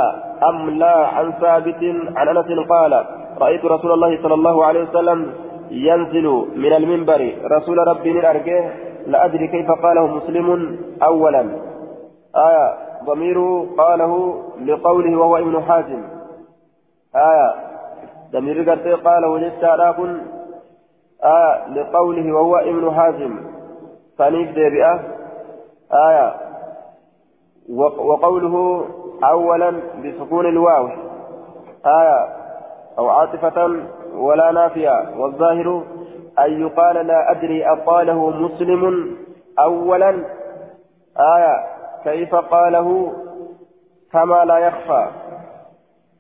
أم 0.48 0.70
لا 0.70 0.96
عن 1.06 1.32
ثابت 1.32 1.82
عن 2.16 2.28
أنس 2.28 2.68
قال 2.68 2.92
رأيت 3.38 3.64
رسول 3.64 3.92
الله 3.92 4.22
صلى 4.22 4.34
الله 4.34 4.64
عليه 4.64 4.82
وسلم 4.88 5.32
ينزل 5.70 6.26
من 6.56 6.72
المنبر 6.72 7.32
رسول 7.44 7.78
ربي 7.88 8.12
من 8.12 8.24
أرجه 8.24 8.72
لا 9.06 9.24
أدري 9.24 9.48
كيف 9.48 9.70
قاله 9.70 10.06
مسلم 10.06 10.78
أولا. 11.02 11.40
آية 12.36 12.74
ضمير 13.04 13.66
قاله 13.78 14.42
لقوله 14.64 15.18
وهو 15.18 15.36
ابن 15.36 15.62
حازم. 15.62 16.02
آية 17.16 17.54
ضمير 18.32 18.70
قاله 19.04 19.38
للساراق 19.38 20.00
آية 21.24 21.68
لقوله 21.68 22.32
وهو 22.32 22.56
ابن 22.56 22.94
حازم. 22.94 23.32
ثانيف 24.18 24.54
ديبئة. 24.54 25.00
آية 25.92 26.34
وقوله 27.98 28.84
أولا 29.24 29.70
بسكون 30.04 30.46
الواو 30.46 30.88
آية 31.86 32.28
أو 32.98 33.08
عاطفة 33.08 33.76
ولا 34.14 34.52
نافية 34.52 35.18
والظاهر 35.18 35.82
أن 36.38 36.60
يقال 36.60 37.06
لا 37.06 37.30
أدري 37.30 37.66
أقاله 37.66 38.30
مسلم 38.30 39.10
أولا 39.58 40.10
آية 41.36 41.64
كيف 42.04 42.34
قاله؟ 42.34 43.12
كما 44.12 44.44
لا 44.44 44.58
يخفى. 44.58 45.06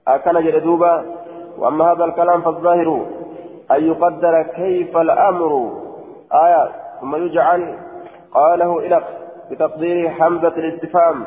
أكل 0.08 0.44
جلدوبا 0.44 1.04
وأما 1.58 1.92
هذا 1.92 2.04
الكلام 2.04 2.42
فالظاهر 2.42 3.06
أن 3.70 3.84
يقدر 3.84 4.42
كيف 4.42 4.96
الأمر 4.96 5.72
آية 6.34 6.68
ثم 7.00 7.16
يجعل 7.16 7.78
قاله 8.34 8.78
إلى 8.78 9.02
بتقدير 9.50 10.10
حمزة 10.10 10.48
الاستفهام 10.48 11.26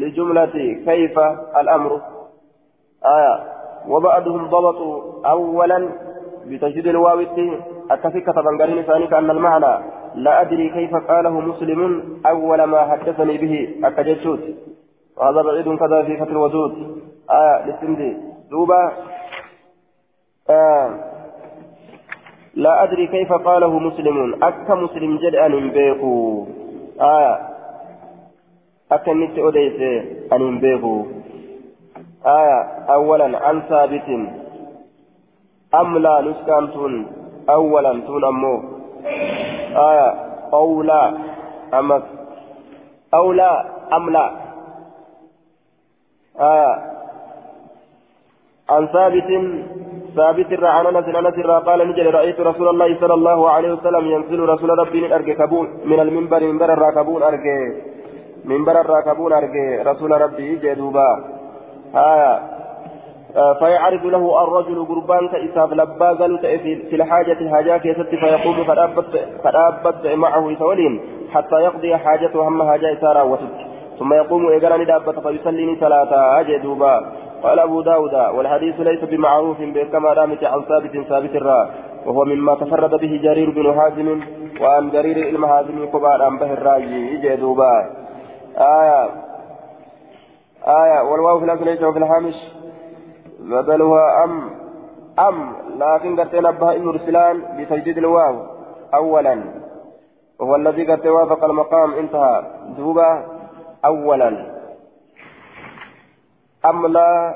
لجملة 0.00 0.56
كيف 0.86 1.18
الأمر؟ 1.60 2.00
آية. 3.04 3.34
وبعضهم 3.88 4.46
ضبطوا 4.46 5.02
أولا 5.26 5.88
بتجديد 6.46 6.86
الواو 6.86 7.20
أكفك 7.90 8.26
تبنغرين 8.26 8.82
ثاني 8.82 9.06
كأن 9.06 9.30
المعنى 9.30 9.74
لا 10.14 10.40
أدري 10.40 10.68
كيف 10.68 10.94
قاله 10.94 11.40
مسلم 11.40 11.80
أول 12.26 12.64
ما 12.64 12.80
حدثني 12.90 13.38
به 13.38 13.54
أكجسوت 13.84 14.40
وهذا 15.16 15.42
بعيد 15.42 15.78
كذا 15.78 16.02
في 16.02 16.16
فتح 16.16 16.30
الوجود. 16.30 16.72
آية 17.30 17.66
للسندي 17.66 18.16
دوبا. 18.50 18.92
آه. 20.50 20.90
لا 22.54 22.82
أدري 22.82 23.06
كيف 23.06 23.32
قاله 23.32 23.78
مسلم. 23.78 24.44
أك 24.44 24.70
مسلم 24.70 25.16
جد 25.16 25.34
أن 25.34 25.70
بيكو 25.70 26.46
آية 28.92 28.96
أك 28.96 29.08
نت 29.08 29.38
أديس 29.38 29.80
أن 30.32 30.58
بيكو 30.58 31.06
آية 32.26 32.60
أولا 32.94 33.38
عن 33.38 33.62
ثابت 33.68 34.08
أم 35.74 35.98
لا 35.98 36.20
نسكن 36.20 36.72
تون 36.72 37.06
أولا 37.50 38.00
تون 38.06 38.24
أمو 38.24 38.62
آية 39.76 40.10
أو 40.52 40.82
لا 40.82 41.14
أمك 41.74 42.02
أو 43.14 43.32
أم 43.96 44.10
لا 44.10 44.30
آية 46.40 46.96
عن 48.70 48.86
ثابت 48.86 49.30
ثابت 50.16 50.64
عن 50.64 50.86
انس 50.86 51.08
انس 51.08 51.46
قال 51.66 51.88
نجل 51.88 52.14
رايت 52.14 52.40
رسول 52.40 52.68
الله 52.68 53.00
صلى 53.00 53.14
الله 53.14 53.50
عليه 53.50 53.72
وسلم 53.72 54.06
ينزل 54.06 54.40
رسول 54.40 54.78
ربي 54.78 55.14
ارجع 55.14 55.34
كبون 55.34 55.66
من 55.84 56.00
المنبر 56.00 56.40
منبر 56.40 56.72
الراكبون 56.72 57.22
ارجع 57.22 57.56
منبر 58.46 58.80
الراكبون 58.80 59.32
ارجع 59.32 59.82
رسول 59.90 60.10
ربي 60.20 60.56
جدوبا 60.56 61.24
آية 61.94 62.40
فيعرض 63.58 64.06
له 64.06 64.44
الرجل 64.44 64.84
قربان 64.84 65.28
كإساف 65.28 65.72
لبازا 65.72 66.36
في 66.90 66.96
الحاجة 66.96 67.50
حاجة 67.50 67.76
كيست 67.76 68.08
فيقوم 68.08 68.64
فأبت 69.44 70.06
معه 70.06 70.50
يتولين 70.50 71.00
حتى 71.32 71.56
يقضي 71.56 71.96
حاجته 71.96 72.48
هم 72.48 72.62
حاجة 72.62 72.92
إسارة 72.92 73.24
وتك 73.24 73.56
ثم 73.98 74.12
يقوم 74.12 74.46
إيقراني 74.48 74.84
دابة 74.84 75.12
فيصلي 75.12 75.76
صلاة 75.80 76.40
أجدوبا 76.40 77.12
قال 77.42 77.58
أبو 77.58 77.80
داود 77.80 78.14
والحديث 78.14 78.80
ليس 78.80 79.04
بمعروف 79.04 79.56
كما 79.92 80.12
رامت 80.12 80.44
عن 80.44 80.60
ثابت 80.62 81.06
ثابت 81.08 81.36
الراء 81.36 81.70
وهو 82.06 82.24
مما 82.24 82.54
تفرد 82.54 82.90
به 82.90 83.20
جرير 83.22 83.50
بن 83.50 83.66
هازم 83.66 84.20
وعن 84.60 84.90
جرير 84.90 85.28
المهازم 85.28 85.86
قبال 85.86 86.22
عن 86.22 86.38
به 86.38 86.52
الراجي 86.52 87.16
جدوبا 87.16 88.05
آية. 88.58 89.10
آية. 90.66 91.00
والواو 91.02 91.38
في 91.38 91.44
الأصل 91.44 91.64
ليس 91.64 91.78
في 91.78 91.98
الهامش 91.98 92.34
بدلها 93.40 94.24
أم. 94.24 94.50
أم. 95.18 95.52
لكن 95.78 96.20
قد 96.20 96.30
تنبه 96.30 96.76
إن 96.76 96.88
رسلان 96.88 97.42
بتجديد 97.58 97.98
الواو. 97.98 98.42
أولا. 98.94 99.44
وهو 100.38 100.56
الذي 100.56 100.92
قد 100.92 101.00
توافق 101.00 101.44
المقام. 101.44 101.94
انتهى. 101.94 102.42
دوبا 102.76 103.24
أولا. 103.84 104.46
أم 106.66 106.86
لا. 106.86 107.34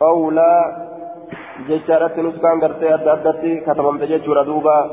قولا 0.00 0.76
جشارة 1.68 2.20
نسكان 2.20 2.60
قرتي 2.60 2.94
أدى 2.94 3.12
أدتي. 3.12 3.60
كتبمت 3.60 4.02
جشورة 4.02 4.42
دوبا 4.42 4.90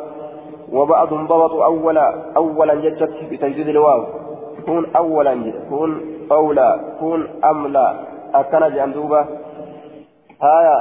وبعضهم 0.71 1.27
ضبطوا 1.27 1.65
أولا. 1.65 2.35
أولا 2.37 2.75
جشت 2.75 3.23
بتجديد 3.31 3.67
الواو. 3.67 4.20
كون 4.65 4.83
أولا 4.95 5.53
كون 5.69 5.91
قولا 6.29 6.69
كون 6.99 7.27
أم 7.45 7.67
لا؟ 7.67 7.87
أكن 8.35 8.75
جندوبا 8.75 9.21
هايا. 10.41 10.79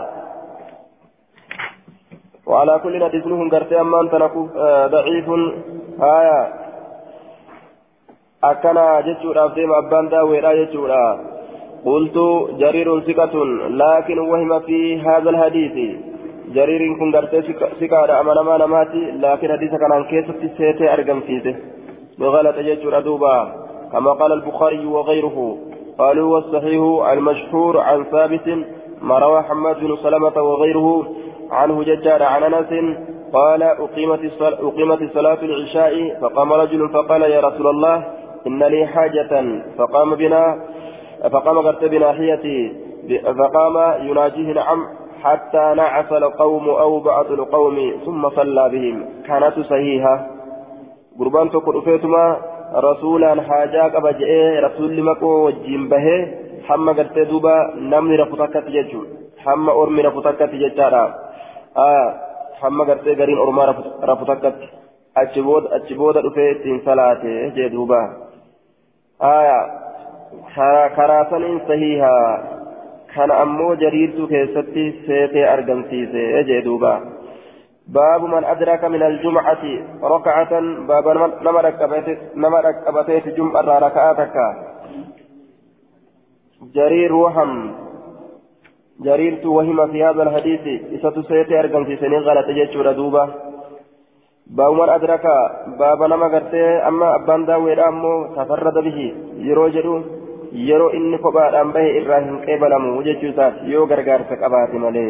وعلى 2.46 2.78
كل 2.82 3.04
حديث 3.04 3.26
نهم 3.26 3.50
قرتي 3.50 3.80
أما 3.80 4.00
أنت 4.00 4.14
آه، 4.14 4.86
ضعيف. 4.86 5.28
هايا. 6.00 6.40
أكنا 8.44 9.00
جتشورا 9.00 9.46
ديما 9.54 9.78
أبان 9.78 10.08
داويرا 10.08 10.52
جتشورا 10.58 11.04
قلت 11.84 12.16
جرير 12.60 13.00
ثقة 13.00 13.34
لكن 13.82 14.18
وهم 14.18 14.60
في 14.60 15.00
هذا 15.00 15.30
الحديث. 15.30 15.76
جرير 16.56 16.82
كن 16.98 17.16
قرتي 17.16 17.42
ثقة 17.80 18.20
أما 18.20 18.34
نما 18.34 18.56
نماتي 18.62 19.02
لكن 19.24 19.48
حديث 19.52 19.70
كان 19.70 19.92
عن 19.92 20.04
كيسة 20.04 20.92
أرقم 20.94 21.20
فيه 21.20 21.56
وغلط 22.20 22.56
جتشورا 22.58 23.00
دوبا. 23.00 23.59
كما 23.92 24.12
قال 24.12 24.32
البخاري 24.32 24.86
وغيره. 24.86 25.58
قالوا 25.98 26.34
والصحيح 26.34 27.10
المشهور 27.12 27.80
عن 27.80 28.04
ثابت 28.04 28.64
ما 29.02 29.18
روى 29.18 29.42
حماد 29.42 29.80
بن 29.80 29.96
سلمة 29.96 30.42
وغيره 30.42 31.06
عنه 31.50 31.82
ججار 31.82 32.22
عن 32.22 32.42
أنس 32.42 32.96
قال 33.32 33.62
أقيمت 33.62 34.24
الصلاة, 34.24 34.68
أقيمت 34.68 35.02
الصلاة 35.02 35.38
العشاء 35.42 36.18
فقام 36.20 36.52
رجل 36.52 36.88
فقال 36.88 37.22
يا 37.22 37.40
رسول 37.40 37.66
الله 37.66 38.04
إن 38.46 38.62
لي 38.62 38.86
حاجة. 38.86 39.62
فقام 39.78 40.14
بنا 40.14 40.64
فقام 41.32 41.58
قرت 41.58 41.84
بناحيتي 41.84 42.72
فقام 43.38 44.06
يناجيه 44.08 44.52
نعم 44.52 44.86
حتى 45.22 45.72
نعس 45.76 46.12
القوم 46.12 46.68
أو 46.68 47.00
بعض 47.00 47.32
القوم 47.32 47.92
ثم 48.04 48.28
صلى 48.28 48.68
بهم. 48.68 49.04
كانت 49.26 49.60
صحيحة. 49.60 50.26
قربان 51.18 51.50
تقول 51.50 51.82
فيتما 51.82 52.36
رسولا 52.74 53.42
حاجة 53.42 53.82
قبجئ 53.82 54.60
رسول 54.60 55.02
مكو 55.02 55.46
وجين 55.46 55.88
به 55.88 56.06
حما 56.68 56.92
قرت 56.92 57.18
دوبا 57.18 57.74
نمني 57.76 58.16
رفتكت 58.16 58.66
ججو 58.74 59.00
حما 59.44 59.72
أرمي 59.72 60.02
رفتكت 60.02 60.54
ججارا 60.54 61.04
hamma 62.60 62.84
gartee 62.84 63.14
gariin 63.16 63.38
ormaa 63.38 63.66
rafu 64.10 64.24
takkatti 64.30 64.68
achi 65.22 65.42
booda 65.98 66.22
dhufee 66.24 66.50
ittiin 66.54 66.80
salaate 66.84 67.32
jee 67.56 67.68
duuba 67.74 68.00
karaa 70.96 71.24
saniin 71.30 71.60
sahihaa 71.70 72.26
kana 73.14 73.38
ammoo 73.44 73.70
jariirtuu 73.84 74.26
keessatti 74.32 74.84
seetee 75.06 75.46
argamsiise 75.54 76.26
jee 76.50 76.60
duuba 76.64 76.92
باب 77.94 78.24
من 78.24 78.44
أدرك 78.44 78.84
من 78.84 79.02
الجمعة 79.02 79.64
ركعة 80.02 80.60
باب 80.88 81.06
نما 82.36 82.60
ركبتيت 82.60 83.28
جمعة 83.28 83.78
ركعتك 83.78 84.36
جرير 86.74 87.12
وهم 87.12 87.74
جريرت 89.00 89.46
وهم 89.46 89.92
في 89.92 90.04
هذا 90.04 90.22
الحديث 90.22 90.82
إسات 90.94 91.18
سيتي 91.18 91.60
أرقم 91.60 91.84
في 91.84 91.96
سنين 91.96 92.20
غلط 92.20 92.46
جيتشورا 92.46 92.92
دوبا 92.92 93.24
باب 94.46 94.72
من 94.72 94.88
أدرك 94.88 95.26
باب 95.78 96.02
نما 96.02 96.28
قرتي 96.34 96.64
أما 96.88 97.14
أبان 97.14 97.44
داوي 97.46 97.74
أمو 97.88 98.34
تفرد 98.36 98.76
به. 98.84 99.14
يرو 99.48 99.68
جدو 99.68 100.02
يرو 100.52 100.88
إني 100.88 101.16
قبار 101.16 101.64
به 101.74 101.86
إبراهيم 101.98 102.36
قبلمو 102.48 103.02
جيتشوسات 103.02 103.54
يو 103.62 103.84
غرغار 103.90 104.20
سكباتي 104.30 104.78
مالي 104.78 105.06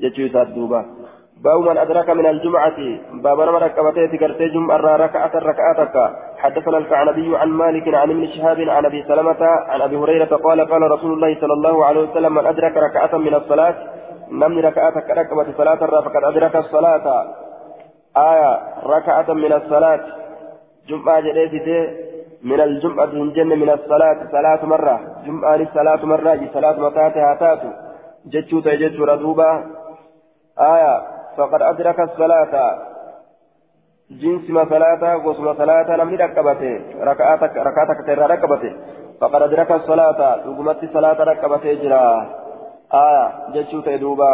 جيتشوسات 0.00 0.48
دوبا 0.56 0.97
باب 1.44 1.58
من 1.60 1.78
أدرك 1.78 2.10
من 2.10 2.26
الجمعة 2.26 2.78
باب 3.12 3.40
نما 3.40 3.58
ركبتي 3.58 4.08
تقرتي 4.18 4.48
جمعة 4.48 4.76
ركعة 4.76 5.30
ركعتك 5.34 5.96
حدثنا 6.38 6.78
الكعنبي 6.78 7.36
عن 7.36 7.48
مالك 7.48 7.94
عن 7.94 8.10
ابن 8.10 8.26
شهاب 8.26 8.60
عن 8.60 8.84
ابي 8.84 9.02
سلمة 9.08 9.42
عن 9.68 9.80
ابي 9.80 9.96
هريرة 9.96 10.36
قال 10.36 10.60
قال 10.70 10.82
رسول 10.90 11.12
الله 11.12 11.40
صلى 11.40 11.52
الله 11.52 11.84
عليه 11.84 12.00
وسلم 12.00 12.34
من 12.34 12.46
ادرك 12.46 12.76
ركعة 12.76 13.18
من 13.18 13.34
الصلاة 13.34 13.74
نمن 14.30 14.58
ركعة 14.58 14.94
ركبة 15.10 15.46
صلاة 15.56 15.76
فقد 15.76 16.24
ادرك 16.24 16.56
الصلاة 16.56 17.24
آية 18.16 18.60
ركعة 18.84 19.32
من 19.32 19.52
الصلاة 19.52 20.00
جمعة 20.88 21.20
جديدة 21.20 21.90
من 22.42 22.60
الجمعة 22.60 23.06
من 23.06 23.32
جنة 23.32 23.54
من 23.54 23.70
الصلاة 23.70 24.18
صلاة 24.32 24.64
مرة 24.64 25.00
جمعة 25.26 25.56
للصلاة 25.56 26.04
مرة 26.06 26.40
صلاة 26.54 26.80
مكاتها 26.80 27.34
تاتو 27.40 27.68
جتشو 28.26 28.60
تجتشو 28.60 29.04
ردوبة 29.04 29.50
آية 30.58 31.17
فقد 31.38 31.62
أدرك 31.62 32.00
الصلاة. 32.00 32.54
جنسما 34.10 34.64
صلاة 34.64 35.02
وصما 35.26 35.54
صلاة 35.54 35.96
نمني 35.96 36.16
ركبته. 36.16 36.72
ركعتك 37.10 37.52
ركعتك 37.56 37.98
ترى 38.06 38.26
ركبته. 38.26 38.72
فقد 39.20 39.42
أدرك 39.42 39.70
الصلاة. 39.72 40.20
لقمت 40.46 40.80
صلاة 40.92 41.18
ركبته 41.30 41.72
جرا. 41.82 42.06
آية 42.94 43.24
جتشو 43.54 43.80
تيدوبا. 43.80 44.32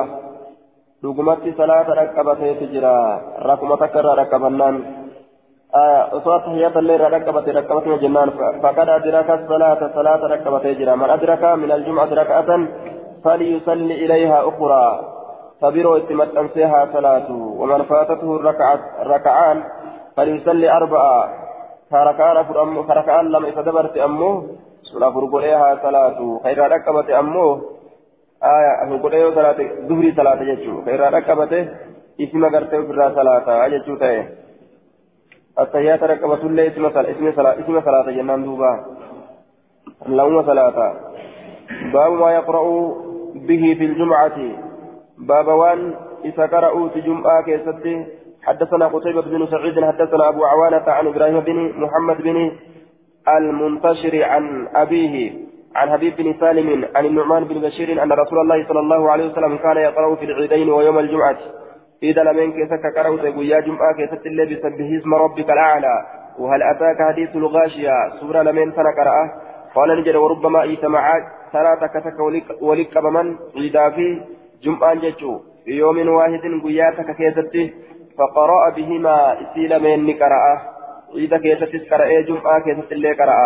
لقمت 1.04 1.44
صلاة 1.56 1.88
ركبته 2.02 2.52
تجرا 2.60 2.98
ركمتك 3.38 3.96
ركبنان. 3.96 4.74
أصوات 6.16 6.42
تحيات 6.46 6.76
الليل 6.76 7.12
ركبته 7.12 7.52
ركبته 7.52 7.96
جنان 7.96 8.28
فقد 8.62 8.88
أدرك 8.88 9.30
الصلاة 9.30 9.80
صلاة 9.94 10.22
ركبته 10.34 10.72
جرا. 10.72 10.94
من 10.94 11.10
أدرك 11.10 11.44
من 11.44 11.70
الجمعة 11.72 12.10
ركعة 12.22 12.50
فليصلي 13.24 13.94
إليها 14.04 14.38
أخرى. 14.48 15.13
فبرو 15.60 15.96
اتمت 15.96 16.36
أنسيها 16.36 16.88
صلاة 16.92 17.28
ومن 17.32 17.82
فاتته 17.82 18.36
الركعة 18.36 18.80
ركعان 19.02 19.62
فليصلي 20.16 20.70
أربعة. 20.70 21.28
فركعان 21.90 22.44
فركعان 22.88 23.24
لم 23.28 23.44
يتدبرت 23.46 23.96
أمه 23.96 24.46
سورة 24.82 25.10
فرقليها 25.10 25.78
صلاة 25.82 26.40
خير 26.44 26.58
ركبت 26.72 27.10
أمه 27.10 27.60
آية 28.44 28.72
فرقليه 28.88 29.34
صلاة 29.34 29.58
ظهري 29.88 30.12
صلاة 30.16 30.40
جتشو. 30.48 30.84
خير 30.84 31.00
ركبته 31.14 31.68
اسم 32.20 32.42
قرته 32.54 32.82
في 32.82 32.92
صلاة 33.14 33.68
جتشو 33.68 33.94
تايه 33.96 34.24
التحيات 35.58 36.02
ركبت 36.02 36.44
الله 36.44 36.66
اسم 36.66 36.90
صلاة 36.90 37.60
اسم 37.60 37.80
صلاة 37.80 38.10
جنان 38.10 38.44
دوبا. 38.44 38.72
اللهم 40.06 40.42
صلاة 40.42 40.78
باب 41.92 42.12
ما 42.12 42.30
يقرأ 42.32 42.64
به 43.34 43.62
في 43.78 43.84
الجمعة. 43.84 44.38
باب 45.18 45.48
وان 45.48 45.94
إذا 46.24 46.46
قرأوا 46.46 46.88
في 46.88 47.00
جمعة 47.00 47.42
كيستي 47.42 48.06
حدثنا 48.42 48.86
قتيبة 48.86 49.22
بن 49.22 49.46
سعيد 49.46 49.84
حدثنا 49.84 50.28
أبو 50.28 50.44
عوانة 50.44 50.90
عن 50.90 51.06
إبراهيم 51.06 51.40
بن 51.40 51.72
محمد 51.76 52.22
بن 52.22 52.52
المنتشر 53.28 54.24
عن 54.24 54.68
أبيه 54.74 55.32
عن 55.76 55.90
حبيب 55.90 56.16
بن 56.16 56.34
سالم 56.40 56.84
عن 56.94 57.06
النعمان 57.06 57.44
بن 57.44 57.60
بشير 57.60 58.02
أن 58.02 58.12
رسول 58.12 58.38
الله 58.38 58.68
صلى 58.68 58.80
الله 58.80 59.10
عليه 59.10 59.30
وسلم 59.30 59.56
كان 59.56 59.76
يقرأ 59.76 60.14
في 60.14 60.24
العيدين 60.24 60.68
ويوم 60.68 60.98
الجمعة. 60.98 61.36
إذا 62.02 62.22
لمن 62.22 62.52
كيسك 62.52 62.98
قرأوا 62.98 63.16
تقول 63.16 63.46
يا 63.46 63.60
جمعة 63.60 63.94
كيست 63.96 64.26
اللي 64.26 64.44
بسبه 64.46 64.98
اسم 65.00 65.14
ربك 65.14 65.50
الأعلى. 65.50 66.06
وهل 66.38 66.62
أتاك 66.62 66.96
حديث 67.12 67.36
الغاشية؟ 67.36 68.20
سورة 68.20 68.42
لمن 68.42 68.72
سنقرأه 68.72 69.32
قال 69.74 70.00
نجد 70.00 70.16
وربما 70.16 70.62
إيت 70.62 70.84
معك 70.84 71.22
ثلاثة 71.52 71.86
كتك 71.86 72.20
ولك 72.62 72.98
بمن؟ 72.98 73.36
عيدا 73.56 73.90
فيه. 73.90 74.20
جمعان 74.62 74.98
جتشو 75.00 75.40
في 75.64 75.70
يوم 75.70 76.08
واحد 76.08 76.40
قياتك 76.64 77.16
كيستي 77.16 77.74
فقرأ 78.18 78.70
بهما 78.76 79.16
إسيل 79.42 79.72
من 79.82 80.12
قرأ 80.14 80.44
إذا 81.14 81.38
كيستي 81.38 81.78
قرأ 81.90 82.20
جمعة 82.20 82.60
كيستي 82.64 82.94
اللي 82.94 83.12
قرأ 83.12 83.38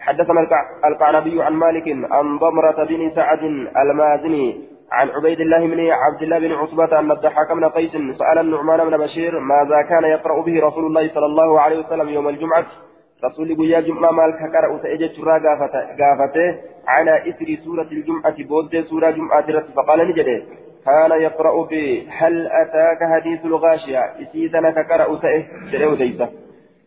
حدثنا 0.00 0.40
القعنبي 0.84 1.42
عن 1.42 1.52
مالك 1.52 1.86
عن 2.10 2.38
ضمرة 2.38 2.84
بن 2.84 3.10
سعد 3.14 3.42
المازني 3.82 4.60
عن 4.92 5.08
عبيد 5.08 5.40
الله 5.40 5.66
بن 5.66 5.90
عبد 5.90 6.22
الله 6.22 6.38
بن 6.38 6.52
عصبة 6.52 6.98
أن 6.98 7.10
الضحاك 7.10 7.52
بن 7.52 7.64
قيس 7.64 7.92
سأل 7.92 8.38
النعمان 8.38 8.90
بن 8.90 8.96
بشير 8.96 9.40
ماذا 9.40 9.82
كان 9.82 10.04
يقرأ 10.04 10.42
به 10.42 10.66
رسول 10.66 10.86
الله 10.86 11.08
صلى 11.14 11.26
الله 11.26 11.60
عليه 11.60 11.78
وسلم 11.78 12.08
يوم 12.08 12.28
الجمعة 12.28 12.66
رسول 13.24 13.56
قيا 13.56 13.80
جمعة 13.80 14.10
مال 14.10 14.32
كقرأ 14.40 14.78
تأجج 14.78 15.20
را 15.20 15.38
قافته 16.00 16.48
على 16.86 17.28
إثر 17.30 17.48
سورة 17.64 17.88
الجمعة 17.92 18.36
بود 18.48 18.84
سورة 18.90 19.10
جمعة 19.10 19.62
فقال 19.76 20.08
نجده. 20.08 20.42
كان 20.86 21.20
يقرأ 21.20 21.66
بهل 21.70 22.46
أتاك 22.46 22.98
حديث 23.12 23.44
الغاشية؟ 23.44 24.02
إسيدنا 24.22 24.70
كقرأ 24.70 25.18
تأجج 25.22 26.28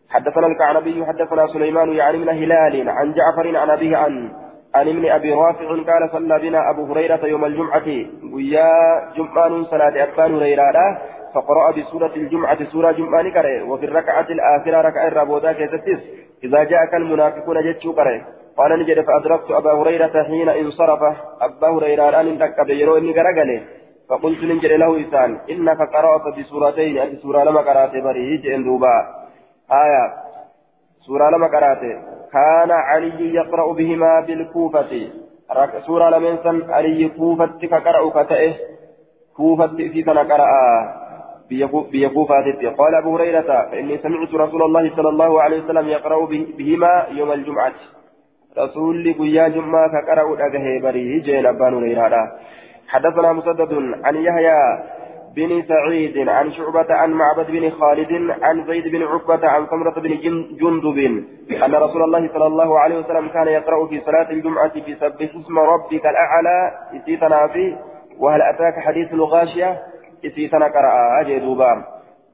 حدثنا 0.08 0.46
الكعنبي 0.46 1.06
حدثنا 1.06 1.46
سليمان 1.46 1.88
يعني 1.92 2.18
من 2.18 2.28
هلال 2.28 2.88
عن 2.88 3.14
جعفر 3.14 3.56
عن 3.56 3.70
أبيه 3.70 3.96
عن 3.96 4.30
عن 4.74 4.88
ابن 4.88 5.10
أبي 5.10 5.32
رافع 5.32 5.68
قال 5.68 6.10
صلى 6.12 6.38
بنا 6.38 6.70
أبو 6.70 6.92
هريرة 6.92 7.26
يوم 7.26 7.44
الجمعة. 7.44 7.88
ويا 8.34 8.72
جمعان 9.16 9.64
صلاة 9.64 10.02
أبان 10.02 10.34
هريرة. 10.34 10.98
فقرأ 11.34 11.70
بسورة 11.70 12.12
الجمعة 12.16 12.64
سورة 12.64 12.92
جمعة 12.92 13.30
كره 13.30 13.62
وفي 13.62 13.84
الركعة 13.86 14.26
الآخرة 14.30 14.80
ركعة 14.80 15.08
رابودا 15.08 15.52
كيستس 15.52 16.00
إذا 16.44 16.64
جاءك 16.64 16.94
المنافقون 16.94 17.56
جتشو 17.72 17.92
كره. 17.92 18.26
قال 18.56 18.80
نجد 18.80 19.00
فأدركت 19.00 19.50
أبا 19.50 19.72
هريرة 19.72 20.22
حين 20.22 20.48
انصرف. 20.48 21.02
أبا 21.40 21.68
هريرة 21.68 22.20
أن 22.20 22.26
انتك 22.26 22.66
بيرو 22.66 22.96
إني 22.96 23.12
قرقله 23.18 23.60
فقلت 24.08 24.44
نجد 24.44 24.72
له 24.72 24.96
إنسان 24.96 25.38
إنك 25.50 25.80
قرأت 25.94 26.38
بسورتين 26.38 26.98
أتي 26.98 27.16
سورة 27.16 27.44
لما 27.44 27.60
قرأت 27.60 27.94
بريه 28.04 28.42
جئن 28.42 28.64
دوبا. 28.64 28.96
آية. 29.72 30.04
سورة 31.06 31.30
لما 31.30 31.46
قرأت. 31.46 31.82
كان 32.32 32.70
علي 32.70 33.34
يقرأ 33.34 33.72
بهما 33.72 34.20
بالكوفة. 34.20 35.08
سورة 35.86 36.08
لم 36.10 36.24
ينسن 36.24 36.72
علي 36.72 37.08
كوفة 37.08 37.58
كقرأ 37.62 38.22
كتئه. 38.22 38.52
كوفة 39.36 39.66
في 39.66 40.02
كان 40.02 40.18
قرأ. 40.18 41.01
بيكوفة 41.92 42.34
قال 42.78 42.94
أبو 42.94 43.16
هريرة 43.16 43.68
فإني 43.70 43.98
سمعت 43.98 44.34
رسول 44.34 44.62
الله 44.62 44.96
صلى 44.96 45.08
الله 45.08 45.42
عليه 45.42 45.64
وسلم 45.64 45.88
يقرأ 45.88 46.26
بهما 46.58 47.06
يوم 47.10 47.32
الجمعة. 47.32 47.72
رسول 48.58 49.14
قيا 49.18 49.48
جمعة 49.48 49.88
كقرأ 49.88 50.46
أجهي 50.46 50.78
بريه 50.82 51.22
جيل 51.22 51.46
أبان 51.46 51.74
هريرة. 51.74 52.32
حدثنا 52.88 53.32
مسدد 53.32 53.72
عن 54.04 54.16
يحيى 54.16 54.60
بن 55.36 55.62
سعيد 55.62 56.28
عن 56.28 56.52
شعبة 56.52 56.94
عن 56.94 57.10
معبد 57.10 57.50
بن 57.50 57.70
خالد 57.70 58.12
عن 58.42 58.64
زيد 58.66 58.88
بن 58.88 59.02
عقبة 59.02 59.48
عن 59.48 59.66
سمرة 59.66 60.00
بن 60.00 60.12
جندب 60.60 60.98
أن 61.64 61.74
رسول 61.74 62.02
الله 62.02 62.28
صلى 62.34 62.46
الله 62.46 62.78
عليه 62.78 62.98
وسلم 62.98 63.28
كان 63.28 63.48
يقرأ 63.48 63.86
في 63.86 64.00
صلاة 64.00 64.30
الجمعة 64.30 64.72
بسبح 64.88 65.34
اسم 65.40 65.58
ربك 65.58 66.06
الأعلى. 66.06 66.58
إسيتنا 66.96 67.46
فيه. 67.46 67.76
وهل 68.18 68.42
أتاك 68.42 68.74
حديث 68.78 69.12
الغاشية؟ 69.12 69.91
إسيتنا 70.26 70.66
قرأ 70.66 71.20
أجدوبا 71.20 71.84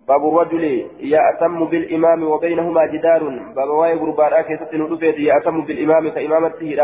باب 0.09 0.23
الرجل 0.29 0.65
يأتم 1.01 1.65
بالإمام 1.65 2.23
وبينهما 2.23 2.87
جدار 2.87 3.23
باب 3.57 3.69
واي 3.69 3.95
غربانا 3.95 4.43
كيست 4.43 4.75
ندفت 4.75 5.19
يأتم 5.19 5.65
بالإمام 5.65 6.09
كإمامته 6.09 6.77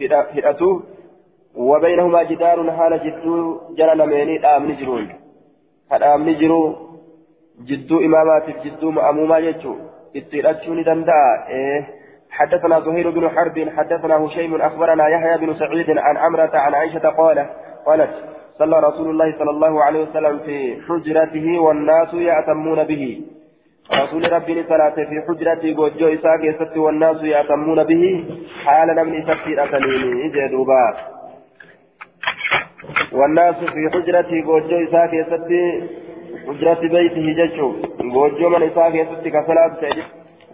هدأته 0.00 0.82
وبينهما 1.56 2.22
جدار 2.22 2.72
حال 2.72 2.92
جدو 3.04 3.60
جلال 3.78 4.00
ميني 4.08 4.46
آمن 4.56 4.76
جرون 4.76 5.08
kadhaamni 5.90 6.34
jiru 6.34 6.76
jidduu 7.68 8.00
imaamaatiif 8.00 8.56
jidduu 8.62 8.92
ma'amuumaa 8.92 9.40
jechuu 9.40 9.76
itti 10.14 10.36
hidhachuu 10.36 10.74
ni 10.74 10.84
danda'a. 10.84 11.86
حدثنا 12.30 12.80
زهير 12.80 13.10
بن 13.10 13.28
حرب 13.28 13.68
حدثنا 13.76 14.16
هشيم 14.16 14.54
اخبرنا 14.54 15.08
يحيى 15.08 15.38
بن 15.38 15.54
سعيد 15.54 15.98
عن 15.98 16.16
عمرة 16.16 16.50
عن 16.54 16.74
عائشة 16.74 17.08
قال 17.08 17.46
قالت 17.86 18.14
صلى 18.58 18.80
رسول 18.80 19.10
الله 19.10 19.38
صلى 19.38 19.50
الله 19.50 19.84
عليه 19.84 20.00
وسلم 20.00 20.38
في 20.38 20.76
حجرته 20.88 21.58
والناس 21.58 22.14
يأتمون 22.14 22.84
به. 22.84 23.20
رسول 23.94 24.32
ربي 24.32 24.64
صلاة 24.68 24.94
في 24.94 25.16
حجرته 25.28 25.80
وجو 25.80 26.08
إساك 26.08 26.44
يست 26.44 26.76
والناس 26.76 27.22
يأتمون 27.22 27.84
به. 27.84 28.24
حال 28.64 29.06
من 29.06 29.14
إسكت 29.22 29.58
أتنيني 29.58 30.28
جدوبا 30.28 30.96
والناس 33.12 33.56
في 33.56 33.90
حجرته 33.92 34.40
غوجو 34.46 34.76
إساك 34.88 35.12
يستي 35.12 35.88
حجرة 36.48 36.80
بيته 36.80 37.26
ججو 37.38 37.68
غوجو 38.14 38.48
من 38.48 38.62
إساك 38.62 38.94
يستي 38.94 39.30
كصلاة 39.30 39.80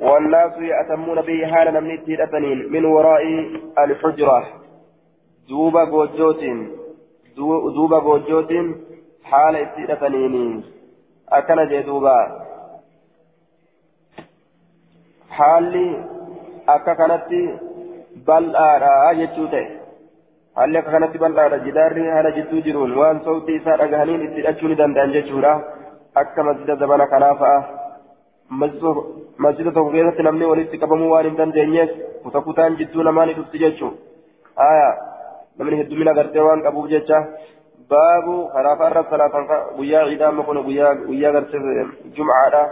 والناس 0.01 0.53
يأتمون 0.59 1.21
به. 1.21 1.47
حال 1.47 1.75
نمنيت 1.75 2.09
الأتنين 2.09 2.73
من 2.73 2.85
وراء 2.85 3.25
الحجرة. 3.79 4.45
دوبا 5.49 5.85
غوجوت 7.39 7.75
دوبا 7.75 7.99
غوجوت 7.99 8.53
حال 9.25 9.57
الأتنين 9.57 10.65
أكن 11.33 11.69
جدوبا 11.69 12.47
حالي 15.31 16.05
أكا 16.69 16.95
كانت 16.95 17.31
بل 18.27 18.57
آراء 18.57 19.15
جتوته 19.15 19.83
haalli 20.57 20.77
akka 20.79 20.93
kanatti 20.95 21.21
bal'aadha 21.21 21.59
jidaarri 21.67 22.03
haala 22.15 22.31
jidduu 22.39 22.63
jiruun 22.65 22.91
waan 22.97 23.21
sautii 23.27 23.55
isaa 23.61 23.77
dhagahaniin 23.83 24.25
itti 24.25 24.41
hidhachuu 24.41 24.69
ni 24.73 24.77
danda'an 24.81 25.15
jechuudha 25.15 25.53
akka 26.23 26.45
masjida 26.49 26.77
zabana 26.83 27.07
kanaa 27.13 27.31
fa'a 27.43 27.61
masjida 29.45 29.73
tokko 29.77 29.91
keessatti 29.95 30.27
namni 30.29 30.51
walitti 30.51 30.83
qabamuu 30.83 31.09
waan 31.13 31.29
hin 31.29 31.39
dandeenyeef 31.39 31.95
kuta 32.25 32.45
kutaan 32.49 32.77
jidduu 32.81 33.07
namaa 33.09 33.27
ni 33.31 33.39
dhufti 33.39 33.63
jechuudha 33.65 34.77
namni 35.59 35.81
heddumina 35.81 36.15
gartee 36.19 36.47
waan 36.49 36.63
qabuuf 36.67 36.89
jecha 36.95 37.19
baabu 37.91 38.37
karaa 38.55 38.77
fa'aarra 38.77 39.05
salaatan 39.11 39.51
guyyaa 39.77 40.07
ciidaa 40.09 40.31
amma 40.33 40.47
kun 40.49 40.63
guyyaa 40.69 41.35
gartee 41.37 41.61
jum'aadha 42.17 42.63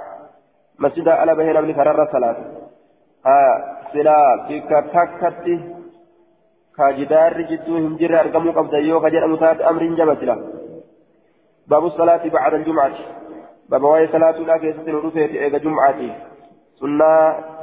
masjida 0.79 1.21
ala 1.23 1.37
bahee 1.43 1.59
namni 1.59 1.79
karaarra 1.81 2.09
salaata 2.15 2.43
aayaa 3.35 3.59
silaa 3.93 4.27
bikka 4.49 4.83
takkatti. 4.97 5.57
كاجدار 6.81 7.41
جدو 7.51 7.77
هنجر 7.77 8.21
أرقموا 8.21 8.53
قبضا 8.53 8.79
يوكا 8.79 9.09
جرى 9.09 9.27
متات 9.33 9.61
أمر 9.61 9.83
جبت 9.99 10.23
باب 11.71 11.85
الصلاة 11.85 12.29
بعد 12.29 12.55
الجمعة 12.55 12.97
باب 13.71 13.83
واي 13.83 14.07
صلاة 14.07 14.39
لا 14.49 14.57
كيسة 14.57 14.87
نرفت 14.87 15.17
إيجا 15.17 15.59
جمعة 15.59 16.01
سنة 16.81 17.13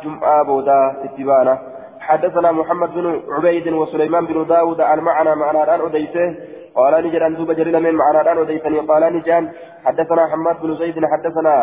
جمعة 0.04 0.44
بودا 0.44 0.80
اتبانا 1.06 1.77
حدثنا 2.08 2.52
محمد 2.52 2.90
بن 2.98 3.06
عبيد 3.36 3.68
وسليمان 3.68 4.24
بن 4.26 4.38
داود 4.48 4.80
عن 4.82 5.00
معنى 5.00 5.32
معنى 5.36 5.64
الآن 5.64 5.82
أديته. 5.82 6.28
قال 6.76 6.94
نجد 7.06 7.22
أن 7.22 7.36
دوب 7.36 7.52
جرينا 7.52 7.80
من 7.80 7.94
معنى 8.02 8.22
الآن 8.22 8.38
أديتني. 8.38 8.80
قال 8.80 9.04
نجان 9.16 9.44
حدثنا 9.86 10.24
حماد 10.32 10.56
بن 10.64 10.76
زيد 10.82 10.96
حدثنا 11.14 11.56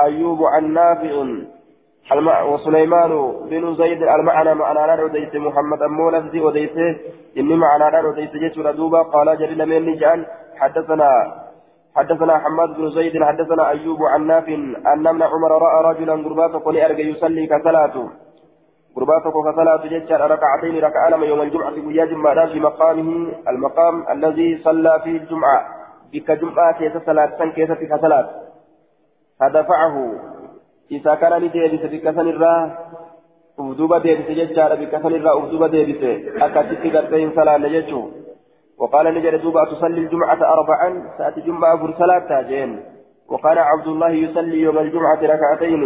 أيوب 0.00 0.40
عن 0.52 0.72
نافع 0.72 1.14
وسليمان 2.52 3.12
بن 3.50 3.74
زيد 3.74 4.02
المعنى 4.02 4.54
معنى 4.54 4.82
لا 4.86 4.94
رديت 4.94 5.36
محمد 5.36 5.82
أمو 5.82 6.10
لفظي 6.10 6.40
وديت 6.40 6.76
إني 7.38 7.54
معنى 7.56 7.86
لا 7.92 8.00
رديت 8.00 8.32
جيت 8.42 8.58
ردوبا 8.58 9.02
قال 9.02 9.38
جرينا 9.38 9.64
من 9.64 9.86
نجان 9.86 10.26
حدثنا 10.60 11.10
حدثنا 11.96 12.34
حماد 12.38 12.70
بن 12.76 12.90
زيد 12.90 13.14
حدثنا 13.22 13.62
أيوب 13.70 14.00
عن 14.12 14.26
ناف 14.26 14.48
أن 14.92 15.06
ابن 15.06 15.22
عمر 15.22 15.52
رأى 15.66 15.78
رجلا 15.90 16.14
قرباته. 16.24 16.58
قل 16.58 16.76
أرجى 16.78 17.10
يصلي 17.10 17.46
كصلاته 17.46 18.06
قرباته 18.96 19.34
كصلاته 19.46 19.88
جيتشار 19.88 20.30
ركعتين 20.30 20.84
ركع 20.84 21.08
لما 21.08 21.26
يوم 21.26 21.40
الجمعة 21.42 21.86
ويا 21.86 22.04
جمعة 22.04 22.46
في 22.46 22.60
مقامه 22.60 23.32
المقام 23.48 24.04
الذي 24.10 24.58
صلى 24.64 25.00
فيه 25.04 25.16
الجمعة. 25.16 25.60
بك 26.12 26.30
جمعة 26.30 26.78
كيس 26.78 26.96
صلاة 27.06 27.50
كيس 27.54 27.70
فدفعه 29.40 29.96
isa 30.90 31.16
kana 31.16 31.38
ni 31.40 31.48
deebise 31.48 31.88
bikka 31.88 32.12
sanirraa 32.12 32.70
uf 33.58 33.76
duuba 33.76 34.00
deebise 34.04 34.34
jechaadha 34.36 34.76
bikka 34.76 35.00
sanirraa 35.00 35.34
uf 35.40 35.48
duuba 35.50 35.68
deebise 35.68 36.10
akkasitti 36.46 36.90
gartee 36.90 37.20
hin 37.24 37.32
salaanne 37.34 37.70
jechuu 37.70 38.04
وقال 38.78 39.14
نجد 39.14 39.42
دوبا 39.42 39.64
تصلي 39.64 40.00
الجمعة 40.00 40.42
أربعا؟ 40.54 40.88
سأتي 41.18 41.40
جمعة 41.40 41.78
فر 41.78 41.94
صلاة 41.98 42.42
جين 42.42 42.82
وقال 43.28 43.58
عبد 43.58 43.86
الله 43.86 44.10
يصلي 44.10 44.60
يوم 44.60 44.78
الجمعة 44.78 45.22
ركعتين. 45.22 45.82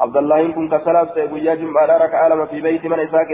عبد 0.00 0.16
الله 0.16 0.52
كنت 0.52 0.74
صلاة 0.74 1.14
سيقول 1.14 1.46
يا 1.46 1.54
جمعة 1.54 1.86
لا 1.86 1.96
ركعة 1.96 2.28
لما 2.28 2.46
في 2.46 2.60
بيت 2.60 2.86
من 2.86 3.00
إساك 3.00 3.28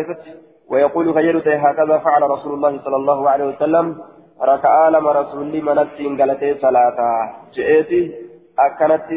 ويقول 0.71 1.15
خيرت 1.15 1.49
هكذا 1.49 1.99
فعل 1.99 2.23
رسول 2.23 2.53
الله 2.55 2.81
صلى 2.85 2.97
الله 2.97 3.31
عليه 3.31 3.45
وسلم 3.45 3.97
ركعة 4.43 4.91
لما 4.91 5.13
رسول 5.13 5.47
لي 5.47 5.61
منتين 5.61 6.21
قالت 6.21 6.61
صلاة 6.63 6.99
جئتي 7.55 8.15
أكنت 8.59 9.09